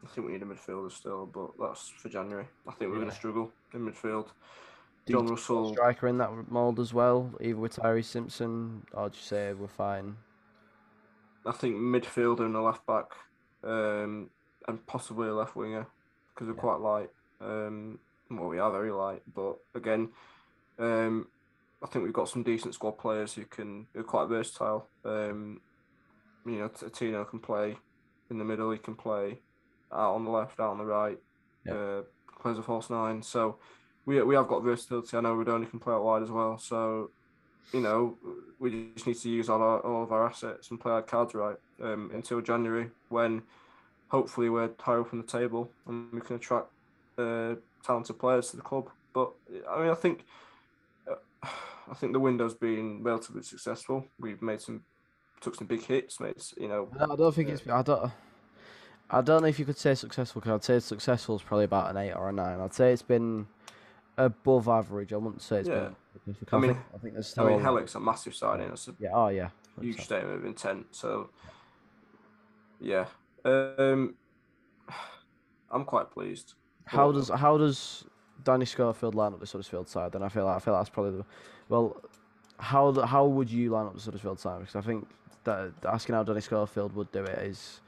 I 0.04 0.08
think 0.08 0.26
we 0.26 0.34
need 0.34 0.42
a 0.42 0.46
midfielder 0.46 0.92
still, 0.92 1.26
but 1.26 1.50
that's 1.58 1.88
for 1.88 2.08
January. 2.08 2.46
I 2.68 2.72
think 2.72 2.90
we're 2.90 2.98
going 2.98 3.10
to 3.10 3.14
struggle 3.14 3.50
in 3.72 3.90
midfield. 3.90 4.28
Jon 5.08 5.26
Russell, 5.26 5.72
striker 5.72 6.06
in 6.08 6.18
that 6.18 6.30
mould 6.50 6.80
as 6.80 6.94
well, 6.94 7.30
either 7.40 7.58
with 7.58 7.76
Tyreece 7.76 8.06
Simpson 8.06 8.86
or 8.92 9.06
you 9.06 9.12
say 9.20 9.52
we're 9.52 9.66
fine? 9.66 10.16
I 11.46 11.52
think 11.52 11.76
midfielder 11.76 12.40
and 12.40 12.56
a 12.56 12.60
left 12.62 12.86
back, 12.86 13.06
um, 13.62 14.30
and 14.68 14.86
possibly 14.86 15.28
a 15.28 15.34
left 15.34 15.56
winger 15.56 15.86
because 16.34 16.48
we're 16.48 16.54
Yeah. 16.54 16.60
quite 16.60 16.80
light. 16.80 17.10
Um, 17.40 17.98
well, 18.30 18.48
we 18.48 18.58
are 18.58 18.70
very 18.72 18.90
light, 18.90 19.22
but 19.32 19.58
again, 19.74 20.12
um, 20.78 21.28
I 21.82 21.86
think 21.86 22.04
we've 22.04 22.12
got 22.14 22.28
some 22.28 22.42
decent 22.42 22.74
squad 22.74 22.92
players 22.92 23.34
who 23.34 23.44
can 23.44 23.86
who 23.92 24.00
are 24.00 24.04
quite 24.04 24.28
versatile. 24.28 24.90
Um, 25.04 25.60
you 26.46 26.58
know, 26.58 26.68
Tino 26.68 27.24
can 27.24 27.40
play 27.40 27.76
in 28.30 28.38
the 28.38 28.44
middle. 28.44 28.70
He 28.70 28.78
can 28.78 28.94
play 28.96 29.42
out 29.92 30.14
on 30.14 30.24
the 30.24 30.30
left, 30.30 30.60
out 30.60 30.70
on 30.70 30.78
the 30.78 30.84
right. 30.86 31.18
Yeah. 31.66 31.74
Uh, 31.74 32.02
plays 32.40 32.58
a 32.58 32.62
false 32.62 32.90
nine. 32.90 33.22
So 33.22 33.58
we 34.06 34.22
we 34.22 34.34
have 34.34 34.48
got 34.48 34.62
versatility. 34.62 35.16
I 35.16 35.20
know 35.20 35.34
Rudoni 35.34 35.68
can 35.68 35.78
play 35.78 35.94
out 35.94 36.04
wide 36.04 36.22
as 36.22 36.30
well. 36.30 36.58
So 36.58 37.10
you 37.72 37.80
know, 37.80 38.16
we 38.58 38.90
just 38.94 39.06
need 39.06 39.16
to 39.18 39.28
use 39.28 39.48
all 39.48 39.62
our 39.62 39.80
all 39.80 40.02
of 40.02 40.12
our 40.12 40.26
assets 40.26 40.70
and 40.70 40.80
play 40.80 40.92
our 40.92 41.02
cards 41.02 41.34
right 41.34 41.56
um, 41.82 42.10
until 42.14 42.40
January 42.40 42.90
when 43.08 43.42
hopefully 44.08 44.48
we're 44.48 44.70
higher 44.78 45.00
up 45.00 45.12
on 45.12 45.20
the 45.20 45.26
table 45.26 45.70
and 45.88 46.12
we 46.12 46.20
can 46.20 46.36
attract 46.36 46.68
uh, 47.18 47.54
talented 47.82 48.18
players 48.18 48.50
to 48.50 48.56
the 48.56 48.62
club. 48.62 48.88
But 49.12 49.32
I 49.68 49.80
mean, 49.80 49.90
I 49.90 49.94
think 49.94 50.24
uh, 51.10 51.16
I 51.90 51.94
think 51.94 52.12
the 52.12 52.20
window's 52.20 52.54
been 52.54 53.02
relatively 53.02 53.42
successful. 53.42 54.06
We've 54.18 54.40
made 54.42 54.60
some 54.60 54.82
took 55.40 55.54
some 55.54 55.66
big 55.66 55.84
hits, 55.84 56.20
made 56.20 56.36
you 56.56 56.68
know. 56.68 56.88
I 56.94 56.98
don't, 56.98 57.12
I 57.12 57.16
don't 57.16 57.34
think 57.34 57.48
it's. 57.50 57.68
I 57.68 57.82
don't. 57.82 58.12
I 59.10 59.20
don't 59.20 59.42
know 59.42 59.48
if 59.48 59.58
you 59.58 59.64
could 59.66 59.76
say 59.78 59.94
successful. 59.94 60.40
Cause 60.40 60.52
I'd 60.52 60.64
say 60.64 60.78
successful 60.80 61.36
is 61.36 61.42
probably 61.42 61.66
about 61.66 61.90
an 61.90 61.98
eight 61.98 62.12
or 62.12 62.30
a 62.30 62.32
nine. 62.32 62.58
I'd 62.60 62.72
say 62.72 62.92
it's 62.92 63.02
been 63.02 63.46
above 64.16 64.68
average. 64.68 65.12
I 65.12 65.16
wouldn't 65.16 65.42
say 65.42 65.58
it's 65.58 65.68
Yeah. 65.68 65.80
been. 65.80 65.96
I 66.52 66.58
mean- 66.58 66.70
I 66.94 66.98
think 66.98 67.14
there's 67.14 67.36
I 67.38 67.44
mean, 67.44 67.60
Helik's 67.60 67.94
a 67.94 68.00
massive 68.00 68.34
signing. 68.34 68.70
It's 68.70 68.88
a 68.88 68.94
Yeah. 68.98 69.10
Oh 69.12 69.28
yeah. 69.28 69.50
huge 69.80 69.96
100%. 69.98 70.00
statement 70.04 70.36
of 70.36 70.44
intent. 70.44 70.86
So 70.92 71.30
yeah, 72.80 73.06
um, 73.44 74.14
I'm 75.70 75.84
quite 75.84 76.10
pleased. 76.10 76.54
How 76.86 77.10
does 77.12 77.28
how 77.30 77.56
does 77.58 78.04
Danny 78.44 78.64
Schofield 78.66 79.14
line 79.14 79.32
up 79.32 79.40
the 79.40 79.46
Huddersfield 79.46 79.88
side? 79.88 80.12
Then 80.12 80.22
I 80.22 80.28
feel 80.28 80.44
like 80.44 80.56
I 80.56 80.58
feel 80.60 80.74
like 80.74 80.80
that's 80.82 80.90
probably 80.90 81.18
the 81.18 81.24
well. 81.68 81.96
How 82.58 82.92
how 83.04 83.26
would 83.26 83.50
you 83.50 83.70
line 83.70 83.86
up 83.86 83.96
the 83.96 84.02
Huddersfield 84.02 84.38
side? 84.38 84.60
Because 84.60 84.76
I 84.76 84.80
think 84.80 85.08
that 85.44 85.72
asking 85.86 86.14
how 86.14 86.22
Danny 86.22 86.40
Schofield 86.40 86.94
would 86.94 87.10
do 87.10 87.24
it 87.24 87.38
is 87.40 87.80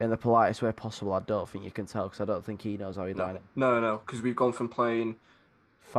in 0.00 0.10
the 0.10 0.16
politest 0.16 0.62
way 0.62 0.72
possible. 0.72 1.12
I 1.12 1.20
don't 1.20 1.48
think 1.48 1.64
you 1.64 1.70
can 1.70 1.86
tell 1.86 2.04
because 2.08 2.20
I 2.20 2.24
don't 2.24 2.44
think 2.44 2.62
he 2.62 2.76
knows 2.76 2.96
how 2.96 3.06
he 3.06 3.14
line 3.14 3.34
No, 3.54 3.70
it. 3.76 3.80
no, 3.80 3.80
no, 3.80 3.98
because 4.04 4.20
we've 4.22 4.34
gone 4.34 4.52
from 4.52 4.68
playing 4.68 5.16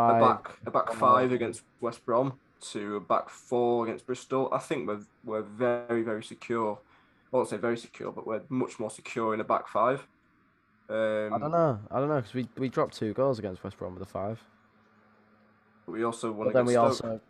a 0.02 0.20
back 0.20 0.58
a 0.66 0.72
back 0.72 0.94
five 0.94 1.30
more. 1.30 1.36
against 1.36 1.64
West 1.82 2.06
Brom 2.06 2.40
to 2.72 2.96
a 2.98 3.00
back 3.00 3.30
four 3.30 3.86
against 3.86 4.06
Bristol. 4.06 4.50
I 4.52 4.60
think 4.60 4.88
we're 4.88 5.02
we're 5.24 5.42
very 5.42 6.04
very 6.04 6.24
secure. 6.24 6.80
I 7.32 7.38
won't 7.38 7.50
say 7.50 7.58
very 7.58 7.78
secure, 7.78 8.12
but 8.12 8.28
we're 8.28 8.42
much 8.50 8.80
more 8.80 8.92
secure 8.92 9.34
in 9.34 9.40
a 9.40 9.44
back 9.44 9.68
five. 9.68 10.08
Um, 10.90 11.34
I 11.34 11.40
don't 11.40 11.52
know. 11.52 11.80
I 11.90 12.00
don't 12.00 12.10
know 12.10 12.18
because 12.18 12.34
we 12.34 12.48
we 12.58 12.70
dropped 12.70 12.96
two 12.96 13.14
goals 13.14 13.40
against 13.40 13.64
West 13.64 13.78
Brom 13.78 13.94
with 13.94 14.04
a 14.04 14.06
five, 14.06 14.44
We 15.88 16.04
also 16.04 16.32
won 16.32 16.48
but 16.48 16.54
then 16.54 16.66
we 16.66 16.74
Stoke 16.74 16.86
also 16.86 17.22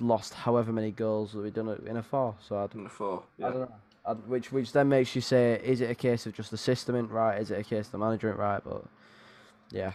lost 0.00 0.34
however 0.34 0.72
many 0.72 0.90
goals 0.90 1.32
that 1.32 1.40
we 1.40 1.50
done 1.50 1.68
it 1.68 1.86
in 1.86 1.96
a 1.96 2.02
four. 2.02 2.34
So 2.40 2.56
I 2.56 2.60
don't, 2.60 2.74
in 2.76 2.84
the 2.84 2.90
four. 2.90 3.22
I 3.38 3.42
don't 3.42 3.60
know. 3.60 3.74
I, 4.04 4.12
which 4.12 4.52
which 4.52 4.72
then 4.72 4.88
makes 4.88 5.14
you 5.14 5.20
say, 5.20 5.60
is 5.64 5.80
it 5.80 5.90
a 5.90 5.94
case 5.94 6.26
of 6.26 6.34
just 6.34 6.50
the 6.50 6.56
system 6.56 6.96
ain't 6.96 7.10
right? 7.10 7.40
Is 7.40 7.50
it 7.50 7.58
a 7.58 7.64
case 7.64 7.86
of 7.86 7.92
the 7.92 7.98
manager 7.98 8.28
ain't 8.28 8.38
right? 8.38 8.62
But 8.64 8.84
yeah, 9.70 9.92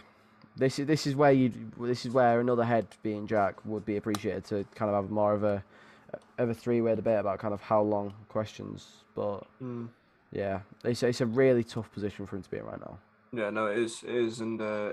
this 0.58 0.78
is 0.78 0.86
this 0.86 1.06
is 1.06 1.14
where 1.16 1.32
you 1.32 1.52
this 1.80 2.04
is 2.04 2.12
where 2.12 2.40
another 2.40 2.64
head 2.64 2.86
being 3.02 3.26
Jack 3.26 3.64
would 3.64 3.84
be 3.84 3.96
appreciated 3.96 4.44
to 4.46 4.64
kind 4.74 4.90
of 4.90 5.02
have 5.02 5.10
more 5.10 5.32
of 5.32 5.44
a 5.44 5.62
of 6.38 6.50
a 6.50 6.54
three 6.54 6.80
way 6.80 6.94
debate 6.94 7.18
about 7.18 7.38
kind 7.38 7.54
of 7.54 7.60
how 7.60 7.80
long 7.82 8.12
questions. 8.28 9.04
But 9.14 9.46
Mm. 9.62 9.88
yeah, 10.32 10.60
it's 10.84 11.02
it's 11.02 11.20
a 11.20 11.26
really 11.26 11.64
tough 11.64 11.90
position 11.92 12.26
for 12.26 12.36
him 12.36 12.42
to 12.42 12.50
be 12.50 12.58
in 12.58 12.64
right 12.64 12.80
now. 12.80 12.98
yeah, 13.32 13.50
no, 13.50 13.66
it 13.66 13.78
is, 13.78 14.02
it 14.02 14.14
is, 14.14 14.40
and 14.40 14.60
uh, 14.60 14.92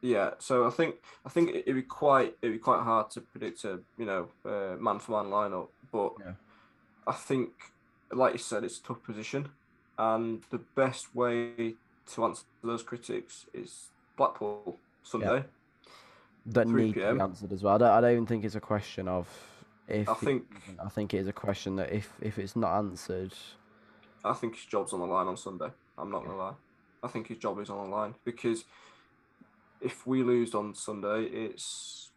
yeah. 0.00 0.30
So 0.38 0.66
I 0.66 0.70
think 0.70 0.96
I 1.24 1.28
think 1.28 1.50
it'd 1.50 1.74
be 1.74 1.82
quite 1.82 2.36
it'd 2.42 2.54
be 2.54 2.58
quite 2.58 2.82
hard 2.82 3.10
to 3.12 3.20
predict 3.20 3.64
a 3.64 3.80
you 3.98 4.06
know 4.06 4.28
uh, 4.44 4.76
man 4.80 4.98
for 4.98 5.12
man 5.22 5.30
lineup, 5.30 5.68
but 5.92 6.12
Yeah. 6.20 6.32
I 7.06 7.12
think, 7.14 7.50
like 8.12 8.34
you 8.34 8.38
said, 8.38 8.64
it's 8.64 8.78
a 8.78 8.82
tough 8.82 9.02
position, 9.02 9.48
and 9.98 10.42
the 10.50 10.58
best 10.74 11.14
way 11.14 11.76
to 12.12 12.24
answer 12.24 12.44
those 12.62 12.82
critics 12.82 13.46
is 13.54 13.88
Blackpool 14.16 14.76
Sunday. 15.02 15.44
That 16.46 16.66
3 16.68 16.82
need 16.84 16.94
to 16.94 17.14
be 17.14 17.20
answered 17.20 17.52
as 17.52 17.62
well. 17.62 17.74
I 17.74 17.78
don't, 17.78 17.90
I 17.90 18.00
don't 18.00 18.12
even 18.12 18.26
think 18.26 18.44
it's 18.44 18.54
a 18.54 18.60
question 18.60 19.06
of 19.08 19.28
if. 19.86 20.08
I 20.08 20.12
it- 20.12 20.18
think 20.18 20.44
I 20.84 20.88
think 20.88 21.14
it 21.14 21.18
is 21.18 21.26
a 21.26 21.32
question 21.32 21.76
that 21.76 21.92
if 21.92 22.10
if 22.20 22.38
it's 22.38 22.56
not 22.56 22.76
answered, 22.78 23.34
I 24.24 24.32
think 24.32 24.54
his 24.56 24.64
job's 24.64 24.92
on 24.92 25.00
the 25.00 25.06
line 25.06 25.26
on 25.26 25.36
Sunday. 25.36 25.68
I'm 25.98 26.10
not 26.10 26.24
gonna 26.24 26.36
lie. 26.36 26.54
I 27.02 27.08
think 27.08 27.28
his 27.28 27.38
job 27.38 27.58
is 27.60 27.70
on 27.70 27.88
the 27.90 27.94
line 27.96 28.14
because 28.24 28.64
if 29.80 30.06
we 30.06 30.22
lose 30.22 30.54
on 30.54 30.74
Sunday, 30.74 31.24
it's 31.24 32.10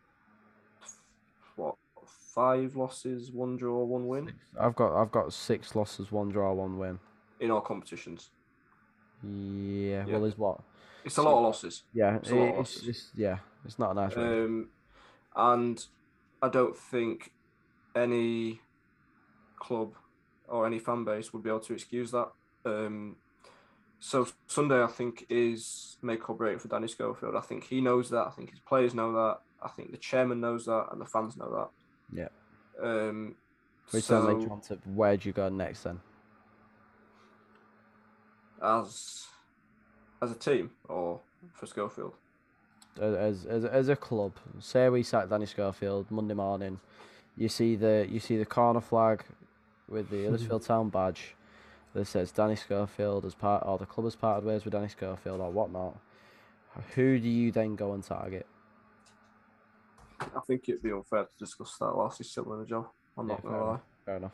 what 1.56 1.76
five 2.34 2.76
losses, 2.76 3.32
one 3.32 3.58
draw, 3.58 3.84
one 3.84 4.08
win 4.08 4.34
I've 4.60 4.76
got 4.76 5.00
I've 5.00 5.12
got 5.12 5.34
six 5.34 5.76
losses, 5.76 6.12
one 6.12 6.30
draw, 6.30 6.54
one 6.54 6.78
win. 6.78 7.00
in 7.40 7.52
all 7.52 7.62
competitions. 7.62 8.30
Yeah, 9.24 10.06
Yeah. 10.06 10.14
well, 10.14 10.26
is 10.26 10.38
what? 10.38 10.62
It's 11.04 11.18
a 11.18 11.22
lot 11.22 11.38
of 11.38 11.43
losses. 11.43 11.84
Yeah, 11.93 12.18
It's 12.18 12.30
a 12.32 12.36
lot 12.36 12.43
of 12.43 12.60
it's 12.60 12.76
losses. 12.76 12.82
just 12.84 13.10
yeah, 13.16 13.38
it's 13.66 13.80
not 13.80 13.91
a 13.91 13.93
nice. 13.93 14.16
Um, 14.18 14.70
and 15.36 15.86
I 16.41 16.49
don't 16.49 16.78
think 16.78 17.32
any 17.95 18.62
club 19.60 19.93
or 20.47 20.66
any 20.66 20.80
fan 20.80 21.04
base 21.04 21.34
would 21.34 21.43
be 21.43 21.49
able 21.49 21.60
to 21.62 21.74
excuse 21.74 22.12
that. 22.12 22.30
Um, 22.66 23.16
so 23.99 24.28
Sunday, 24.47 24.82
I 24.84 24.88
think, 24.88 25.26
is 25.30 25.97
make 26.02 26.30
or 26.30 26.36
break 26.36 26.60
for 26.60 26.68
Danny 26.68 26.88
Schofield. 26.88 27.36
I 27.36 27.41
think 27.41 27.66
he 27.66 27.82
knows 27.82 28.10
that. 28.10 28.28
I 28.28 28.32
think 28.32 28.49
his 28.52 28.60
players 28.60 28.93
know 28.93 29.14
that. 29.14 29.39
I 29.64 29.70
think 29.70 29.91
the 29.91 29.97
chairman 29.97 30.41
knows 30.41 30.66
that, 30.66 30.88
and 30.91 30.99
the 30.99 31.06
fans 31.06 31.38
know 31.38 31.70
that. 32.12 32.30
Yeah. 32.82 32.84
Um, 32.84 33.36
Which 33.91 34.06
so 34.06 34.28
you 34.30 34.49
on 34.49 34.62
to 34.62 34.80
where 34.86 35.16
do 35.18 35.30
you 35.30 35.34
go 35.34 35.49
next 35.49 35.84
then? 35.84 35.99
as 38.62 39.26
as 40.22 40.32
a 40.32 40.36
team 40.36 40.72
or 40.88 41.22
for 41.53 41.65
Schofield, 41.65 42.13
As 42.99 43.45
as 43.45 43.65
as 43.65 43.89
a 43.89 43.95
club, 43.95 44.34
say 44.59 44.89
we 44.89 45.03
sack 45.03 45.30
Danny 45.30 45.45
Schofield 45.45 46.09
Monday 46.11 46.34
morning, 46.34 46.80
you 47.38 47.49
see 47.49 47.76
the 47.76 48.07
you 48.09 48.19
see 48.19 48.38
the 48.38 48.45
corner 48.45 48.82
flag 48.82 49.26
with 49.89 50.09
the 50.09 50.24
Huddersfield 50.26 50.63
Town 50.63 50.89
badge 50.89 51.36
that 51.93 52.05
says 52.05 52.32
Danny 52.32 52.55
Schofield 52.55 53.26
as 53.26 53.36
part 53.36 53.63
or 53.65 53.78
the 53.78 53.86
club 53.86 54.05
has 54.05 54.15
parted 54.15 54.45
ways 54.45 54.65
with 54.65 54.74
Danny 54.74 54.89
Schofield 54.89 55.41
or 55.41 55.51
whatnot. 55.51 55.97
Who 56.95 57.19
do 57.19 57.30
you 57.30 57.51
then 57.51 57.76
go 57.76 57.93
and 57.93 58.03
target? 58.03 58.45
I 60.36 60.39
think 60.47 60.67
it'd 60.69 60.82
be 60.84 60.91
unfair 60.91 61.24
to 61.26 61.38
discuss 61.38 61.78
that 61.80 61.95
whilst 61.95 62.17
he's 62.19 62.30
still 62.32 62.51
in 62.53 62.59
the 62.59 62.65
job. 62.65 62.88
I'm 63.17 63.28
Yeah, 63.28 63.36
not 63.36 63.41
gonna 63.43 63.57
fair 63.57 63.61
lie. 63.61 63.80
enough. 63.80 63.82
Fair 64.05 64.17
enough. 64.17 64.34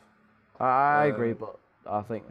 I, 0.60 0.64
I 0.66 1.06
agree, 1.06 1.32
um, 1.32 1.34
but 1.34 1.58
I 1.86 2.02
think 2.02 2.24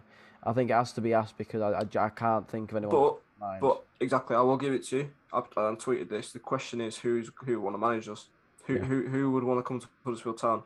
I 0.43 0.53
think 0.53 0.69
it 0.69 0.73
has 0.73 0.93
to 0.93 1.01
be 1.01 1.13
asked 1.13 1.37
because 1.37 1.61
I 1.61 1.85
I 1.99 2.09
can't 2.09 2.47
think 2.49 2.71
of 2.71 2.77
anyone. 2.77 2.99
But 2.99 3.19
mind. 3.39 3.61
But 3.61 3.83
exactly, 3.99 4.35
I 4.35 4.41
will 4.41 4.57
give 4.57 4.73
it 4.73 4.83
to 4.87 4.97
you. 4.97 5.09
I, 5.33 5.39
I 5.39 5.75
tweeted 5.75 6.09
this. 6.09 6.31
The 6.31 6.39
question 6.39 6.81
is, 6.81 6.97
who's 6.97 7.29
who 7.45 7.59
want 7.61 7.73
to 7.75 7.77
manage 7.79 8.07
us? 8.09 8.27
Who 8.65 8.75
Yeah. 8.75 8.83
who 8.83 9.07
who 9.07 9.31
would 9.31 9.43
want 9.43 9.59
to 9.59 9.63
come 9.63 9.79
to 9.79 9.87
Huddersfield 10.05 10.37
Town? 10.39 10.63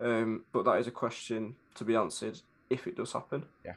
Um, 0.00 0.44
but 0.52 0.64
that 0.64 0.78
is 0.78 0.86
a 0.86 0.90
question 0.90 1.56
to 1.74 1.84
be 1.84 1.94
answered 1.94 2.40
if 2.70 2.86
it 2.86 2.96
does 2.96 3.12
happen. 3.12 3.44
Yeah. 3.64 3.74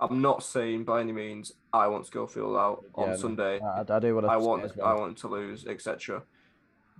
I'm 0.00 0.20
not 0.20 0.42
saying 0.42 0.84
by 0.84 1.00
any 1.00 1.12
means 1.12 1.52
I 1.72 1.88
want 1.88 2.06
Schofield 2.06 2.56
out 2.56 2.84
on 2.94 3.08
Yeah, 3.08 3.14
no, 3.14 3.20
Sunday. 3.20 3.60
I, 3.60 3.84
I 3.88 3.98
do 3.98 4.14
what 4.14 4.24
I 4.26 4.34
I 4.34 4.36
want 4.36 4.64
as 4.64 4.72
I 4.78 4.92
want 4.94 5.16
to 5.18 5.28
lose, 5.28 5.66
etc. 5.66 6.22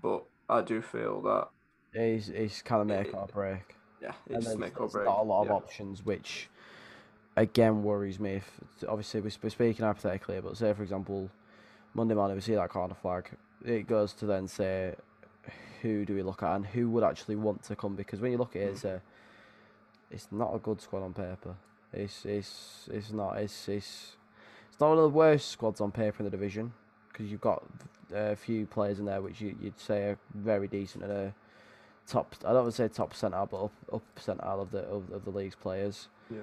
But 0.03 0.25
I 0.49 0.63
do 0.63 0.81
feel 0.83 1.21
that 1.23 1.49
He's 1.95 2.27
he's 2.29 2.63
kind 2.63 2.81
of 2.83 2.87
make 2.89 3.09
it- 3.09 3.15
or 3.15 3.27
break. 3.27 3.75
yeah, 4.03 4.13
it's 4.29 4.55
make 4.57 4.81
or 4.81 4.89
break. 4.89 5.07
not 5.07 5.21
a 5.21 5.23
lot 5.23 5.43
of 5.43 5.49
yeah. 5.49 5.55
options, 5.55 6.05
which 6.05 6.49
again 7.37 7.83
worries 7.83 8.19
me. 8.19 8.35
If 8.35 8.51
obviously 8.89 9.21
we're, 9.21 9.31
we're 9.43 9.51
speaking 9.51 9.85
hypothetically, 9.85 10.41
but 10.41 10.57
say 10.57 10.73
for 10.73 10.83
example, 10.83 11.31
Monday 11.95 12.15
morning 12.15 12.37
we 12.37 12.41
see 12.41 12.55
that 12.55 12.71
corner 12.71 12.95
flag, 12.95 13.31
it 13.65 13.87
goes 13.87 14.13
to 14.15 14.27
then 14.27 14.49
say, 14.49 14.95
who 15.83 16.05
do 16.05 16.15
we 16.15 16.23
look 16.23 16.43
at 16.43 16.57
and 16.57 16.67
who 16.67 16.91
would 16.91 17.05
actually 17.05 17.37
want 17.37 17.63
to 17.65 17.77
come? 17.77 17.95
Because 17.95 18.21
when 18.21 18.33
you 18.33 18.39
look 18.39 18.57
at 18.57 18.63
it, 18.63 18.71
it's 18.73 18.85
a, 18.85 19.01
it's 20.11 20.29
not 20.31 20.55
a 20.55 20.59
good 20.59 20.81
squad 20.81 21.03
on 21.03 21.13
paper. 21.13 21.55
It's 21.93 22.25
it's 22.25 22.89
it's 22.93 23.13
not 23.13 23.39
it's 23.39 23.69
it's 23.69 24.17
it's 24.71 24.81
not 24.81 24.89
one 24.89 24.99
of 24.99 25.05
the 25.05 25.17
worst 25.17 25.51
squads 25.51 25.81
on 25.81 25.91
paper 25.91 26.17
in 26.19 26.25
the 26.25 26.31
division 26.31 26.73
because 27.09 27.31
you've 27.31 27.41
got 27.41 27.65
a 28.13 28.37
few 28.37 28.67
players 28.67 28.99
in 28.99 29.07
there 29.07 29.23
which 29.23 29.41
you, 29.41 29.57
you'd 29.61 29.79
say 29.79 30.03
are 30.03 30.19
very 30.35 30.69
decent 30.69 31.05
and 31.05 31.13
a 31.13 31.35
top. 32.07 32.35
I 32.45 32.53
don't 32.53 32.65
want 32.65 32.75
to 32.75 32.77
say 32.77 32.89
top 32.89 33.15
percentile, 33.15 33.49
but 33.51 33.65
up 33.65 33.73
up 33.93 34.03
percentile 34.17 34.61
of 34.61 34.71
the 34.71 34.81
of, 34.81 35.11
of 35.13 35.25
the 35.25 35.31
league's 35.31 35.55
players. 35.55 36.09
Yeah. 36.31 36.41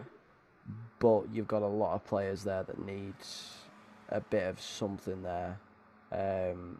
But 0.99 1.23
you've 1.33 1.47
got 1.47 1.61
a 1.61 1.67
lot 1.67 1.95
of 1.95 2.05
players 2.05 2.43
there 2.43 2.63
that 2.63 2.85
need 2.85 3.15
a 4.09 4.21
bit 4.21 4.43
of 4.43 4.61
something 4.61 5.21
there. 5.23 5.59
Um, 6.11 6.79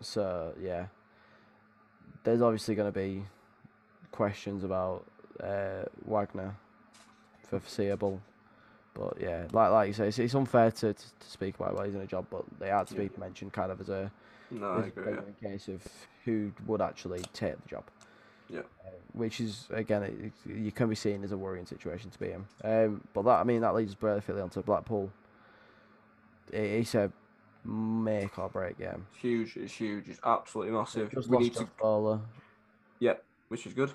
so 0.00 0.54
yeah, 0.60 0.86
there's 2.24 2.40
obviously 2.40 2.74
going 2.74 2.90
to 2.90 2.98
be 2.98 3.24
questions 4.12 4.64
about 4.64 5.04
uh, 5.42 5.84
Wagner 6.04 6.54
for 7.48 7.60
foreseeable. 7.60 8.20
But 8.94 9.20
yeah, 9.20 9.46
like 9.52 9.70
like 9.70 9.86
you 9.88 9.92
say, 9.94 10.08
it's, 10.08 10.18
it's 10.18 10.34
unfair 10.34 10.70
to, 10.70 10.92
to, 10.94 11.02
to 11.20 11.30
speak 11.30 11.56
about 11.56 11.74
while 11.74 11.84
he's 11.84 11.94
in 11.94 12.00
a 12.00 12.06
job, 12.06 12.26
but 12.30 12.44
they 12.58 12.68
had 12.68 12.86
to 12.88 12.94
be 12.94 13.10
mentioned 13.18 13.52
kind 13.52 13.70
of 13.70 13.80
as 13.80 13.88
a 13.88 14.10
No, 14.50 14.78
as 14.78 14.96
a. 14.96 15.22
Yeah. 15.42 15.50
case 15.50 15.68
of 15.68 15.82
who 16.24 16.52
would 16.66 16.80
actually 16.80 17.22
take 17.32 17.60
the 17.62 17.68
job. 17.68 17.84
Yeah. 18.50 18.60
Uh, 18.60 18.90
which 19.12 19.40
is 19.40 19.68
again, 19.70 20.02
it, 20.02 20.32
you 20.46 20.72
can 20.72 20.88
be 20.88 20.94
seen 20.94 21.24
as 21.24 21.32
a 21.32 21.36
worrying 21.36 21.66
situation 21.66 22.10
to 22.10 22.18
be 22.18 22.32
in. 22.32 22.44
Um, 22.64 23.02
but 23.12 23.22
that 23.22 23.40
I 23.40 23.44
mean 23.44 23.60
that 23.60 23.74
leads 23.74 23.92
us 23.92 23.96
perfectly 23.96 24.42
onto 24.42 24.62
Blackpool. 24.62 25.10
It, 26.52 26.58
it's 26.58 26.94
a 26.94 27.12
make 27.64 28.38
or 28.38 28.48
break 28.48 28.78
game. 28.78 29.06
It's 29.12 29.22
huge. 29.22 29.56
It's 29.56 29.74
huge. 29.74 30.08
It's 30.08 30.20
absolutely 30.24 30.72
massive. 30.72 31.10
Just 31.12 31.28
we 31.28 31.36
lost 31.36 31.44
need 31.44 31.52
to 31.54 31.60
Josh 31.60 31.68
Bowler. 31.80 32.20
which 33.48 33.66
is 33.66 33.74
good. 33.74 33.92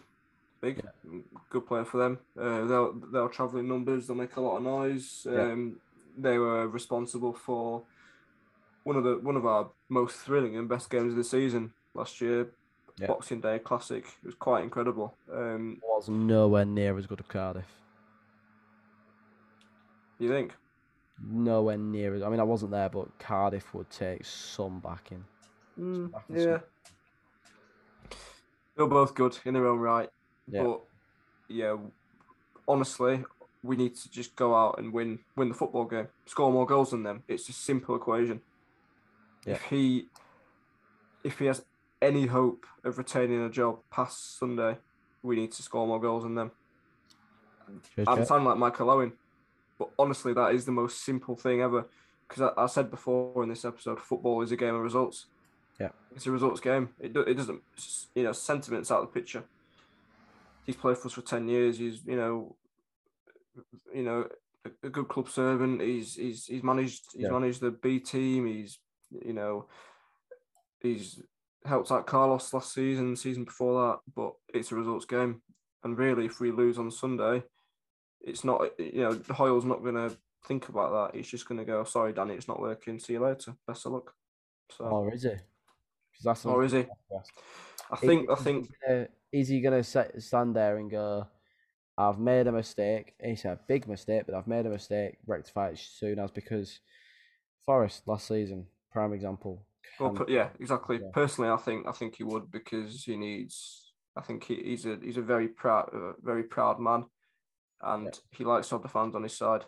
Big, 0.62 0.82
good 1.50 1.68
player 1.68 1.86
for 1.86 1.98
them. 1.98 2.20
Uh, 2.40 2.66
they'll 2.66 2.94
they'll 3.12 3.30
travel 3.30 3.60
in 3.60 3.68
numbers. 3.68 4.08
They'll 4.08 4.16
make 4.16 4.36
a 4.36 4.42
lot 4.42 4.58
of 4.58 4.64
noise. 4.64 5.28
Yeah. 5.30 5.42
Um, 5.42 5.78
they 6.18 6.38
were 6.38 6.68
responsible 6.68 7.34
for 7.34 7.84
one 8.84 8.96
of 8.96 9.04
the 9.04 9.18
one 9.18 9.36
of 9.36 9.46
our 9.46 9.70
most 9.90 10.18
thrilling 10.18 10.56
and 10.56 10.70
best 10.70 10.90
games 10.90 11.12
of 11.12 11.18
the 11.18 11.24
season 11.24 11.74
last 11.94 12.22
year. 12.22 12.48
Yeah. 13.00 13.08
Boxing 13.08 13.42
Day 13.42 13.60
Classic. 13.60 14.06
It 14.06 14.26
was 14.26 14.36
quite 14.36 14.64
incredible. 14.64 15.16
Um, 15.32 15.82
was 15.84 16.08
nowhere 16.08 16.66
near 16.66 16.98
as 16.98 17.06
good 17.06 17.20
as 17.20 17.26
Cardiff. 17.28 17.66
you 20.18 20.30
think? 20.30 20.54
Nowhere 21.22 21.78
near 21.78 22.16
as. 22.16 22.22
I 22.22 22.30
mean, 22.30 22.40
I 22.40 22.44
wasn't 22.44 22.72
there, 22.72 22.90
but 22.90 23.18
Cardiff 23.20 23.74
would 23.74 23.90
take 23.90 24.26
some 24.26 24.80
backing. 24.80 25.26
Mm, 25.80 26.12
back 26.12 26.24
in 26.30 26.36
yeah. 26.40 26.58
They're 28.78 28.88
both 28.88 29.14
good 29.14 29.38
in 29.46 29.54
their 29.54 29.68
own 29.68 29.80
right. 29.80 30.10
Yeah. 30.48 30.64
But 30.64 30.82
yeah, 31.50 31.76
honestly, 32.68 33.24
we 33.64 33.76
need 33.76 33.96
to 33.96 34.10
just 34.10 34.36
go 34.36 34.56
out 34.56 34.78
and 34.78 34.94
win 34.94 35.20
win 35.36 35.50
the 35.50 35.56
football 35.56 35.86
game. 35.86 36.08
Score 36.26 36.52
more 36.52 36.66
goals 36.66 36.92
than 36.92 37.04
them. 37.04 37.24
It's 37.28 37.50
a 37.50 37.54
simple 37.54 37.96
equation. 37.96 38.42
If 39.46 39.62
he 39.64 40.08
if 41.24 41.40
he 41.40 41.46
has 41.46 41.64
any 42.06 42.28
hope 42.28 42.66
of 42.84 42.98
retaining 42.98 43.42
a 43.44 43.50
job 43.50 43.80
past 43.92 44.38
Sunday, 44.38 44.78
we 45.24 45.36
need 45.36 45.52
to 45.54 45.64
score 45.64 45.88
more 45.88 46.00
goals 46.00 46.24
than 46.24 46.36
them. 46.36 46.52
Cheers, 47.96 48.08
I'm 48.08 48.26
sounding 48.26 48.48
like 48.48 48.58
Michael 48.58 48.92
Owen, 48.92 49.14
but 49.80 49.90
honestly, 49.98 50.34
that 50.34 50.54
is 50.54 50.66
the 50.66 50.72
most 50.72 51.04
simple 51.04 51.36
thing 51.36 51.62
ever. 51.62 51.86
Because 52.28 52.52
I, 52.58 52.64
I 52.64 52.68
said 52.68 52.90
before 52.92 53.44
in 53.44 53.50
this 53.50 53.66
episode, 53.66 54.00
football 54.00 54.42
is 54.42 54.52
a 54.52 54.56
game 54.56 54.76
of 54.76 54.82
results. 54.82 55.26
Yeah. 55.80 55.90
it's 56.16 56.26
a 56.26 56.32
results 56.32 56.62
game. 56.62 56.90
It 57.00 57.14
do, 57.14 57.22
it 57.22 57.34
doesn't, 57.34 57.62
you 58.16 58.24
know, 58.24 58.32
sentiments 58.32 58.92
out 58.92 59.02
of 59.02 59.08
the 59.08 59.20
picture. 59.20 59.44
He's 60.66 60.76
played 60.78 60.98
for 60.98 61.08
us 61.08 61.14
for 61.14 61.22
ten 61.22 61.48
years. 61.48 61.78
He's, 61.78 62.02
you 62.06 62.16
know, 62.16 62.56
you 63.94 64.04
know, 64.04 64.28
a, 64.66 64.88
a 64.88 64.90
good 64.90 65.08
club 65.08 65.30
servant. 65.30 65.82
He's 65.82 66.16
he's 66.16 66.46
he's 66.46 66.64
managed 66.64 67.04
he's 67.14 67.24
Yeah. 67.24 67.32
managed 67.32 67.62
the 67.62 67.72
B 67.72 68.00
team. 68.00 68.48
He's 68.48 68.80
you 69.24 69.34
know, 69.34 69.66
he's 70.82 71.22
helped 71.66 71.92
out 71.92 72.08
Carlos 72.08 72.54
last 72.54 72.74
season, 72.74 73.16
season 73.16 73.44
before 73.44 73.88
that. 73.88 74.00
But 74.16 74.34
it's 74.54 74.72
a 74.72 74.76
results 74.76 75.06
game, 75.06 75.42
and 75.84 75.98
really, 75.98 76.26
if 76.26 76.40
we 76.40 76.52
lose 76.52 76.78
on 76.78 76.92
Sunday, 76.92 77.44
it's 78.22 78.44
not 78.44 78.80
you 78.80 79.02
know 79.02 79.20
Hoyle's 79.30 79.66
not 79.66 79.84
gonna 79.84 80.12
think 80.48 80.70
about 80.70 81.12
that. 81.12 81.18
He's 81.18 81.30
just 81.30 81.48
gonna 81.48 81.66
go, 81.66 81.82
oh, 81.82 81.84
sorry, 81.84 82.14
Danny, 82.14 82.36
it's 82.36 82.48
not 82.48 82.62
working. 82.62 83.00
See 83.00 83.14
you 83.14 83.20
later. 83.20 83.56
Best 83.68 83.86
of 83.86 83.94
luck. 83.94 84.14
So, 84.72 84.86
Or 84.86 85.14
is 85.14 85.24
he? 85.24 85.32
that's 86.24 86.46
or 86.46 86.64
is 86.64 86.72
he? 86.72 86.86
I 87.92 87.98
think 87.98 88.30
I 88.32 88.36
think 88.36 88.70
is 89.32 89.50
he 89.50 89.62
gonna 89.62 89.84
set, 89.84 90.22
stand 90.22 90.56
there 90.56 90.78
and 90.78 90.90
go? 90.90 91.28
I've 91.98 92.20
made 92.20 92.48
a 92.48 92.52
mistake. 92.52 93.14
It's 93.20 93.46
a 93.46 93.60
big 93.68 93.88
mistake, 93.88 94.24
but 94.26 94.36
I've 94.36 94.48
made 94.48 94.66
a 94.66 94.70
mistake. 94.70 95.18
Rectify 95.26 95.70
it 95.70 95.80
soon 95.80 96.20
as 96.20 96.32
because 96.32 96.80
Forest 97.66 98.04
last 98.08 98.28
season, 98.28 98.68
prime 98.92 99.14
example. 99.14 99.66
Well, 100.00 100.12
per- 100.12 100.26
yeah, 100.28 100.50
exactly. 100.60 100.98
yeah. 101.02 101.10
Personally, 101.14 101.50
I 101.50 101.58
think 101.58 101.88
I 101.88 101.92
think 101.92 102.16
he 102.16 102.24
would 102.24 102.52
because 102.52 103.04
he 103.04 103.16
needs. 103.18 103.94
I 104.18 104.22
think 104.22 104.44
he, 104.46 104.56
he's 104.56 104.86
a 104.86 104.98
he's 105.02 105.18
a 105.18 105.22
very 105.22 105.48
proud 105.48 105.90
uh, 105.94 106.14
very 106.22 106.44
proud 106.44 106.80
man, 106.80 107.06
and 107.82 108.18
he 108.32 108.44
likes 108.44 108.70
to 108.70 108.76
have 108.76 108.82
the 108.82 108.88
fans 108.90 109.16
on 109.16 109.24
his 109.24 109.38
side. 109.38 109.66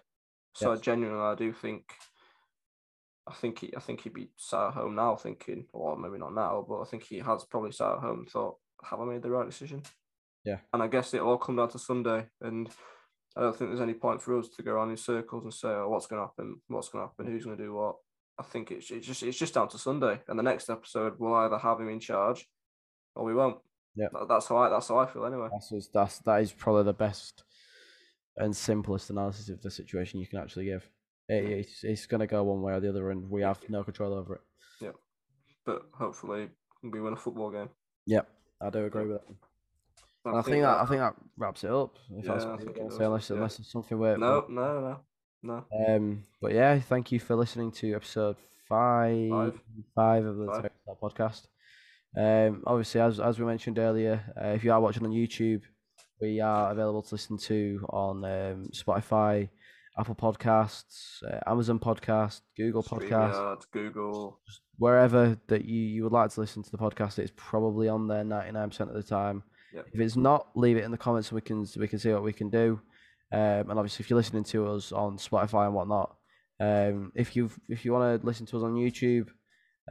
So 0.54 0.72
Yes. 0.74 0.82
genuinely, 0.82 1.22
I 1.24 1.36
do 1.36 1.54
think. 1.54 1.84
I 3.28 3.34
think 3.34 3.60
he 3.60 3.74
I 3.76 3.80
think 3.82 4.02
he'd 4.02 4.14
be 4.14 4.30
sat 4.38 4.68
at 4.68 4.74
home 4.74 4.96
now 4.96 5.16
thinking, 5.16 5.66
or 5.74 5.98
maybe 5.98 6.18
not 6.18 6.34
now, 6.34 6.66
but 6.68 6.82
I 6.82 6.86
think 6.86 7.04
he 7.04 7.20
has 7.20 7.44
probably 7.44 7.72
sat 7.74 7.92
at 7.94 8.00
home 8.00 8.20
and 8.20 8.30
thought, 8.30 8.56
have 8.90 9.02
I 9.02 9.06
made 9.06 9.22
the 9.22 9.30
right 9.30 9.46
decision? 9.46 9.84
Yeah. 10.46 10.60
And 10.72 10.82
I 10.82 10.88
guess 10.88 11.14
it'll 11.14 11.30
all 11.32 11.38
come 11.38 11.58
down 11.58 11.70
to 11.72 11.80
Sunday, 11.80 12.28
and 12.42 12.70
I 13.36 13.42
don't 13.42 13.56
think 13.56 13.70
there's 13.70 13.82
any 13.82 13.96
point 13.96 14.22
for 14.22 14.38
us 14.40 14.48
to 14.56 14.64
go 14.64 14.72
around 14.72 14.92
in 14.92 14.98
circles 14.98 15.44
and 15.44 15.54
say, 15.54 15.68
oh, 15.68 15.90
what's 15.90 16.08
going 16.08 16.22
to 16.22 16.28
happen? 16.28 16.62
What's 16.68 16.88
going 16.90 17.04
to 17.04 17.10
happen? 17.10 17.28
Who's 17.28 17.44
going 17.44 17.58
to 17.58 17.64
do 17.64 17.74
what? 17.74 17.98
I 18.40 18.44
think 18.44 18.72
it's, 18.72 18.92
it's 18.92 19.08
just 19.08 19.24
it's 19.24 19.38
just 19.38 19.54
down 19.56 19.68
to 19.70 19.78
Sunday, 19.78 20.22
and 20.28 20.38
the 20.38 20.44
next 20.44 20.70
episode 20.70 21.14
we'll 21.18 21.34
either 21.34 21.58
have 21.58 21.80
him 21.80 21.90
in 21.90 22.00
charge, 22.00 22.48
or 23.16 23.24
we 23.26 23.34
won't. 23.34 23.58
Yeah. 23.96 24.08
That- 24.14 24.28
that's 24.30 24.48
how 24.48 24.58
I 24.58 24.70
that's 24.70 24.88
how 24.90 25.00
I 25.00 25.08
feel 25.08 25.26
anyway. 25.26 25.48
That's 25.52 25.70
just- 25.70 25.94
that's 25.94 26.20
that 26.20 26.42
is 26.42 26.52
probably 26.54 26.84
the 26.84 26.94
best 26.94 27.44
and 28.38 28.56
simplest 28.56 29.10
analysis 29.10 29.50
of 29.50 29.62
the 29.62 29.72
situation 29.72 30.20
you 30.20 30.28
can 30.28 30.40
actually 30.40 30.66
give. 30.66 30.88
It, 31.28 31.44
it's 31.46 31.84
it's 31.84 32.06
gonna 32.06 32.28
go 32.28 32.44
one 32.44 32.62
way 32.62 32.74
or 32.74 32.80
the 32.80 32.90
other, 32.90 33.10
and 33.12 33.30
we 33.30 33.42
have 33.42 33.60
no 33.70 33.84
control 33.84 34.14
over 34.14 34.36
it. 34.36 34.42
Yeah, 34.82 34.92
But 35.66 35.82
hopefully 35.94 36.50
we 36.84 37.02
win 37.02 37.14
a 37.14 37.18
football 37.18 37.50
game. 37.52 37.70
Yep, 38.06 38.30
I 38.62 38.70
do 38.70 38.86
agree 38.86 39.08
with 39.08 39.22
that. 39.22 39.36
And 40.26 40.38
I 40.38 40.42
think 40.44 40.62
that 40.62 40.78
I 40.82 40.86
think 40.86 41.00
that 41.02 41.16
wraps 41.38 41.64
it 41.64 41.72
up. 41.72 41.96
If 42.12 42.26
that's 42.26 42.44
Yeah, 42.44 42.50
I 42.50 42.52
what 42.52 42.60
you 42.60 42.66
think 42.66 42.78
it 42.78 42.82
say, 42.92 42.98
does, 43.00 43.00
unless 43.08 43.30
yeah. 43.30 43.36
unless 43.38 43.60
it's 43.60 43.72
something 43.72 43.98
where 43.98 44.18
no 44.18 44.46
no 44.48 44.80
no 44.82 45.00
no 45.44 45.66
Um, 45.88 46.24
but 46.42 46.54
yeah, 46.54 46.80
thank 46.80 47.12
you 47.12 47.20
for 47.20 47.36
listening 47.36 47.72
to 47.74 47.94
episode 47.96 48.36
five, 48.68 49.30
Five. 49.30 49.62
five 49.96 50.26
of 50.26 50.38
the 50.38 50.46
Five. 50.48 50.72
Podcast. 51.02 51.48
Um, 52.18 52.64
obviously, 52.66 53.02
as 53.02 53.20
as 53.20 53.40
we 53.40 53.46
mentioned 53.46 53.78
earlier, 53.80 54.24
uh, 54.42 54.50
if 54.50 54.64
you 54.64 54.72
are 54.72 54.82
watching 54.82 55.06
on 55.06 55.12
YouTube, 55.12 55.62
we 56.22 56.40
are 56.42 56.72
available 56.72 57.04
to 57.04 57.16
listen 57.16 57.38
to 57.38 57.86
on 57.90 58.24
um, 58.26 58.70
Spotify, 58.74 59.50
Apple 60.00 60.16
Podcasts, 60.16 61.22
uh, 61.24 61.40
Amazon 61.46 61.80
Podcast, 61.80 62.42
Google 62.56 62.84
Podcast, 62.84 63.66
Google. 63.72 64.40
wherever 64.78 65.38
that 65.48 65.66
you, 65.66 65.80
you 65.82 66.04
would 66.04 66.14
like 66.14 66.32
to 66.32 66.40
listen 66.40 66.64
to 66.64 66.72
the 66.72 66.78
podcast. 66.78 67.20
It's 67.20 67.32
probably 67.36 67.88
on 67.88 68.08
there 68.08 68.24
ninety 68.24 68.52
nine 68.52 68.70
percent 68.70 68.90
of 68.90 68.96
the 68.96 69.04
time. 69.04 69.44
Yep. 69.74 69.86
If 69.94 70.00
it's 70.00 70.16
not, 70.16 70.48
leave 70.56 70.78
it 70.78 70.86
in 70.86 70.92
the 70.92 70.98
comments 70.98 71.30
so 71.30 71.36
we 71.36 71.42
can 71.42 71.66
so 71.66 71.80
we 71.80 71.88
can 71.88 72.00
see 72.00 72.12
what 72.12 72.24
we 72.24 72.34
can 72.34 72.50
do. 72.50 72.80
Um, 73.32 73.70
and 73.70 73.80
obviously, 73.80 74.04
if 74.04 74.10
you're 74.10 74.18
listening 74.18 74.46
to 74.46 74.68
us 74.68 74.92
on 74.92 75.18
Spotify 75.18 75.66
and 75.66 75.76
whatnot, 75.76 76.16
um, 76.60 77.12
if 77.16 77.36
you 77.36 77.50
if 77.70 77.84
you 77.86 77.92
want 77.94 78.22
to 78.22 78.26
listen 78.26 78.46
to 78.48 78.58
us 78.58 78.64
on 78.64 78.74
YouTube, 78.76 79.28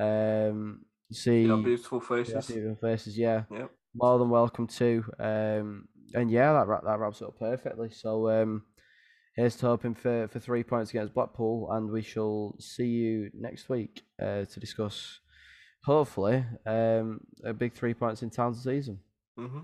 um, 0.01 0.85
see 1.13 1.43
You 1.43 1.49
know, 1.49 1.63
beautiful 1.63 2.01
yeah, 2.01 2.25
faces. 2.25 2.47
beautiful 2.47 2.77
faces, 2.89 3.17
yeah, 3.19 3.45
Yep. 3.51 3.71
more 3.95 4.19
than 4.19 4.31
welcome 4.31 4.67
to. 4.69 5.05
Um, 5.19 5.89
and 6.15 6.31
yeah, 6.31 6.53
that 6.53 6.83
that 6.85 6.99
wraps 6.99 7.21
it 7.21 7.27
up 7.29 7.39
perfectly. 7.39 7.91
So 7.91 8.29
um, 8.31 8.63
here's 9.35 9.57
to 9.57 9.67
hoping 9.67 9.95
for 9.95 10.29
for 10.29 10.39
three 10.41 10.63
points 10.65 10.91
against 10.91 11.15
Blackpool, 11.15 11.71
and 11.73 11.91
we 11.91 12.03
shall 12.03 12.57
see 12.59 12.87
you 12.89 13.31
next 13.35 13.69
week 13.69 14.03
uh, 14.21 14.45
to 14.47 14.61
discuss, 14.61 15.21
hopefully, 15.85 16.45
um, 16.65 17.21
a 17.45 17.53
big 17.53 17.75
three 17.75 17.95
points 17.95 18.23
in 18.23 18.31
town 18.31 18.55
season. 18.55 19.01
hmm 19.37 19.61